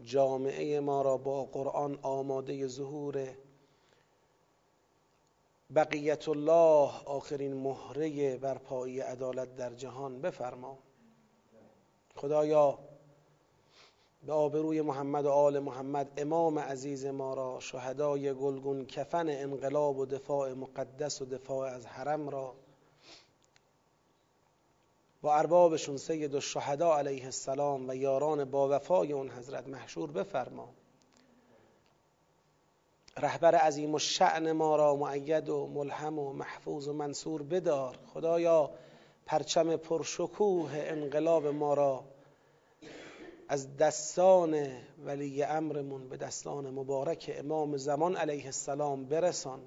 جامعه 0.03 0.79
ما 0.79 1.01
را 1.01 1.17
با 1.17 1.43
قرآن 1.43 1.99
آماده 2.01 2.67
ظهور 2.67 3.29
بقیت 5.75 6.29
الله 6.29 6.91
آخرین 7.05 7.53
مهره 7.53 8.37
برپایی 8.37 8.99
عدالت 8.99 9.55
در 9.55 9.73
جهان 9.73 10.21
بفرما. 10.21 10.77
خدایا 12.15 12.79
به 14.25 14.33
آبروی 14.33 14.81
محمد 14.81 15.25
و 15.25 15.29
آل 15.29 15.59
محمد 15.59 16.11
امام 16.17 16.59
عزیز 16.59 17.05
ما 17.05 17.33
را 17.33 17.59
شهدای 17.59 18.33
گلگون 18.33 18.85
کفن 18.85 19.29
انقلاب 19.29 19.97
و 19.97 20.05
دفاع 20.05 20.53
مقدس 20.53 21.21
و 21.21 21.25
دفاع 21.25 21.69
از 21.69 21.85
حرم 21.85 22.29
را 22.29 22.55
با 25.21 25.35
اربابشون 25.35 25.97
سید 25.97 26.35
و 26.35 26.41
شهدا 26.41 26.97
علیه 26.97 27.25
السلام 27.25 27.89
و 27.89 27.95
یاران 27.95 28.45
با 28.45 28.67
وفای 28.69 29.13
اون 29.13 29.29
حضرت 29.29 29.67
محشور 29.67 30.11
بفرما. 30.11 30.69
رهبر 33.17 33.55
عظیم 33.55 33.93
و 33.93 33.99
شعن 33.99 34.51
ما 34.51 34.75
را 34.75 34.95
معید 34.95 35.49
و 35.49 35.67
ملهم 35.67 36.19
و 36.19 36.33
محفوظ 36.33 36.87
و 36.87 36.93
منصور 36.93 37.43
بدار. 37.43 37.99
خدایا 38.13 38.71
پرچم 39.25 39.75
پرشکوه 39.75 40.71
انقلاب 40.73 41.47
ما 41.47 41.73
را 41.73 42.03
از 43.47 43.77
دستان 43.77 44.67
ولی 45.05 45.43
امرمون 45.43 46.09
به 46.09 46.17
دستان 46.17 46.69
مبارک 46.69 47.35
امام 47.37 47.77
زمان 47.77 48.15
علیه 48.15 48.45
السلام 48.45 49.05
برسان. 49.05 49.59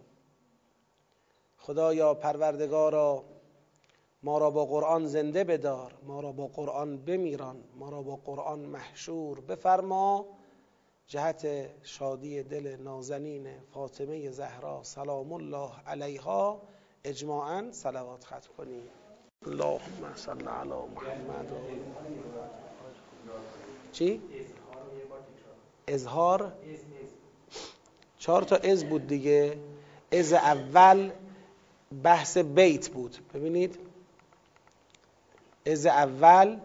خدایا 1.59 2.15
پروردگارا 2.15 3.25
ما 4.23 4.39
را 4.39 4.51
با 4.51 4.67
قرآن 4.67 5.07
زنده 5.07 5.45
بدار 5.45 5.93
ما 6.03 6.21
را 6.21 6.33
با 6.33 6.47
قرآن 6.47 6.97
بمیران 6.97 7.65
ما 7.79 7.91
را 7.91 8.03
با 8.03 8.17
قرآن 8.17 8.59
محشور 8.59 9.41
بفرما. 9.41 10.27
جهت 11.11 11.47
شادی 11.83 12.43
دل 12.43 12.77
نازنین 12.77 13.47
فاطمه 13.75 14.31
زهرا 14.31 14.81
سلام 14.83 15.33
الله 15.33 15.71
علیها 15.87 16.63
اجماعا 17.05 17.73
صلوات 17.73 18.25
ختم 18.25 18.51
کنیم. 18.59 18.83
اللهم 19.47 20.15
صل 20.15 20.49
علی 20.49 20.71
محمد. 20.71 21.53
چی؟ 23.93 24.21
اظهار؟ 25.89 26.53
چهار 28.19 28.43
تا 28.43 28.57
از 28.57 28.85
بود 28.85 29.07
دیگه. 29.07 29.59
از 30.13 30.33
اول 30.33 31.11
بحث 32.03 32.39
بیت 32.39 32.89
بود. 32.89 33.17
ببینید. 33.35 33.79
از 35.67 35.87
اول 35.87 36.59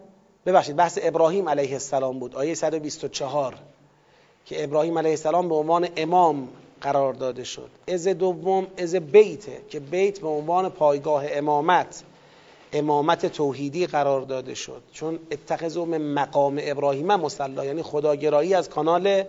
ببخشید 0.46 0.76
بحث 0.76 0.98
ابراهیم 1.02 1.48
علیه 1.48 1.72
السلام 1.72 2.18
بود. 2.18 2.36
آیه 2.36 2.54
124 2.54 3.75
که 4.46 4.64
ابراهیم 4.64 4.98
علیه 4.98 5.10
السلام 5.10 5.48
به 5.48 5.54
عنوان 5.54 5.88
امام 5.96 6.48
قرار 6.80 7.12
داده 7.12 7.44
شد. 7.44 7.70
از 7.88 8.08
دوم 8.08 8.66
از 8.78 8.94
بیته 8.94 9.60
که 9.68 9.80
بیت 9.80 10.20
به 10.20 10.28
عنوان 10.28 10.68
پایگاه 10.68 11.24
امامت 11.30 12.02
امامت 12.72 13.26
توحیدی 13.26 13.86
قرار 13.86 14.20
داده 14.20 14.54
شد. 14.54 14.82
چون 14.92 15.18
اتخذوا 15.30 15.84
من 15.84 16.02
مقام 16.02 16.60
ابراهیم 16.62 17.06
مصلا 17.06 17.64
یعنی 17.64 17.82
خداگرایی 17.82 18.54
از 18.54 18.68
کانال 18.68 19.24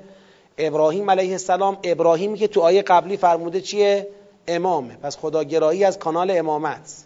ابراهیم 0.57 1.11
علیه 1.11 1.31
السلام. 1.31 1.77
ابراهیمی 1.83 2.37
که 2.37 2.47
تو 2.47 2.61
آیه 2.61 2.81
قبلی 2.81 3.17
فرموده 3.17 3.61
چیه؟ 3.61 4.07
امامه. 4.47 4.95
پس 4.95 5.17
خداگرایی 5.17 5.83
از 5.83 5.99
کانال 5.99 6.31
امامت. 6.31 7.03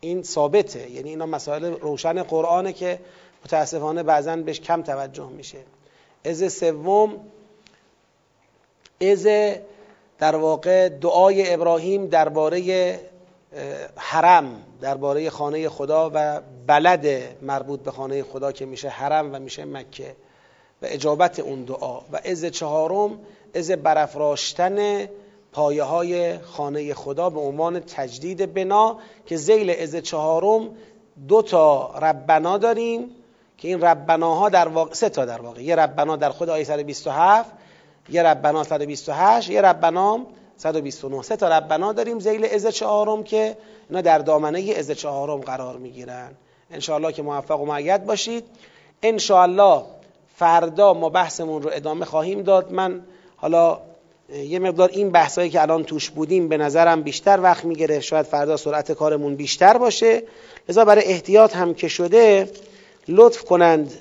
این 0.00 0.22
ثابته. 0.22 0.90
یعنی 0.90 1.08
اینا 1.08 1.26
مسائل 1.26 1.64
روشن 1.64 2.22
قرآنه 2.22 2.72
که 2.72 2.98
متاسفانه 3.44 4.02
بعضا 4.02 4.36
بهش 4.36 4.60
کم 4.60 4.82
توجه 4.82 5.28
میشه. 5.28 5.58
از 6.24 6.52
سوم 6.52 7.20
از 9.00 9.26
در 10.18 10.36
واقع 10.36 10.88
دعای 10.88 11.54
ابراهیم 11.54 12.06
درباره 12.06 13.00
حرم 13.96 14.62
درباره 14.80 15.30
خانه 15.30 15.68
خدا 15.68 16.10
و 16.14 16.40
بلد 16.66 17.06
مربوط 17.42 17.80
به 17.80 17.90
خانه 17.90 18.22
خدا 18.22 18.52
که 18.52 18.66
میشه 18.66 18.88
حرم 18.88 19.34
و 19.34 19.38
میشه 19.38 19.64
مکه 19.64 20.16
و 20.82 20.86
اجابت 20.86 21.38
اون 21.38 21.64
دعا. 21.64 22.00
و 22.12 22.20
از 22.24 22.44
چهارم 22.44 23.20
از 23.54 23.70
برافراشتن 23.70 25.08
پایه 25.52 25.82
های 25.82 26.38
خانه 26.38 26.94
خدا 26.94 27.30
به 27.30 27.40
عنوان 27.40 27.80
تجدید 27.80 28.54
بنا 28.54 28.98
که 29.26 29.36
زیل 29.36 29.70
از 29.70 29.96
چهارم 29.96 30.68
دو 31.28 31.42
تا 31.42 31.98
ربنا 31.98 32.58
داریم. 32.58 33.10
که 33.64 33.68
این 33.68 33.80
ربناها 33.80 34.48
در 34.48 34.68
واقع 34.68 34.94
سه 34.94 35.08
تا 35.08 35.24
در 35.24 35.40
واقع. 35.40 35.62
یه 35.62 35.76
ربنا 35.76 36.16
در 36.16 36.30
خود 36.30 36.50
آیه 36.50 36.64
127 36.64 37.50
یه 38.08 38.22
ربنا 38.22 38.64
128 38.64 39.50
یه 39.50 39.60
ربنا 39.60 40.20
129 40.56 41.22
سه 41.22 41.36
تا 41.36 41.48
ربنا 41.48 41.92
داریم 41.92 42.18
زیل 42.18 42.44
از 42.44 42.66
چهارم 42.66 43.22
که 43.22 43.56
اینا 43.90 44.00
در 44.00 44.18
دامنه 44.18 44.74
از 44.78 44.90
چهارم 44.90 45.40
قرار 45.40 45.76
می‌گیرن. 45.76 46.30
انشاءالله 46.70 47.12
که 47.12 47.22
موفق 47.22 47.60
و 47.60 47.66
معید 47.66 48.04
باشید. 48.04 48.44
انشاءالله 49.02 49.82
فردا 50.36 50.94
ما 50.94 51.08
بحثمون 51.08 51.62
رو 51.62 51.70
ادامه 51.72 52.04
خواهیم 52.04 52.42
داد. 52.42 52.72
من 52.72 53.00
حالا 53.36 53.80
یه 54.32 54.58
مقدار 54.58 54.88
این 54.88 55.10
بحثایی 55.10 55.50
که 55.50 55.62
الان 55.62 55.84
توش 55.84 56.10
بودیم 56.10 56.48
به 56.48 56.56
نظرم 56.56 57.02
بیشتر 57.02 57.40
وقت 57.42 57.64
می‌گیره 57.64 58.00
شاید 58.00 58.26
فردا 58.26 58.56
سرعت 58.56 58.92
کارمون 58.92 59.36
بیشتر 59.36 59.78
باشه. 59.78 60.22
لذا 60.68 60.84
برای 60.84 61.04
احتیاط 61.04 61.56
هم 61.56 61.74
که 61.74 61.88
شده 61.88 62.48
لطف 63.08 63.44
کنند 63.44 63.92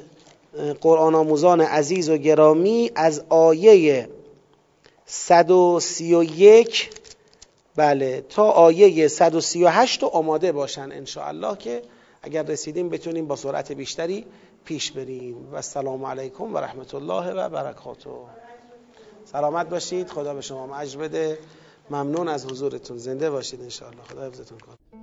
قرآن 0.82 1.16
آموزان 1.16 1.62
عزیز 1.62 2.10
و 2.10 2.18
گرامی 2.18 2.91
از 2.95 3.24
آیه 3.30 4.10
131 5.06 6.89
بله 7.76 8.26
تا 8.30 8.49
آیه 8.49 9.08
138 9.08 10.04
آماده 10.04 10.51
باشن 10.51 10.89
ان 10.91 11.56
که 11.56 11.82
اگر 12.22 12.43
رسیدیم 12.43 12.89
بتونیم 12.89 13.28
با 13.28 13.36
سرعت 13.36 13.72
بیشتری 13.72 14.26
پیش 14.66 14.91
بریم. 14.91 15.49
و 15.51 15.56
السلام 15.56 16.06
علیکم 16.06 16.54
و 16.54 16.58
رحمت 16.58 16.95
الله 16.95 17.32
و 17.32 17.49
برکاته. 17.49 18.10
سلامت 19.26 19.70
باشید. 19.70 20.10
خدا 20.10 20.34
به 20.34 20.41
شما 20.41 20.68
بده. 20.99 21.38
ممنون 21.89 22.28
از 22.28 22.45
حضورتون. 22.45 22.97
زنده 22.97 23.30
باشید 23.30 23.62
انشاءالله. 23.62 24.04
خدا 24.04 24.28
حفظتون 24.28 24.58
کنه 24.58 25.03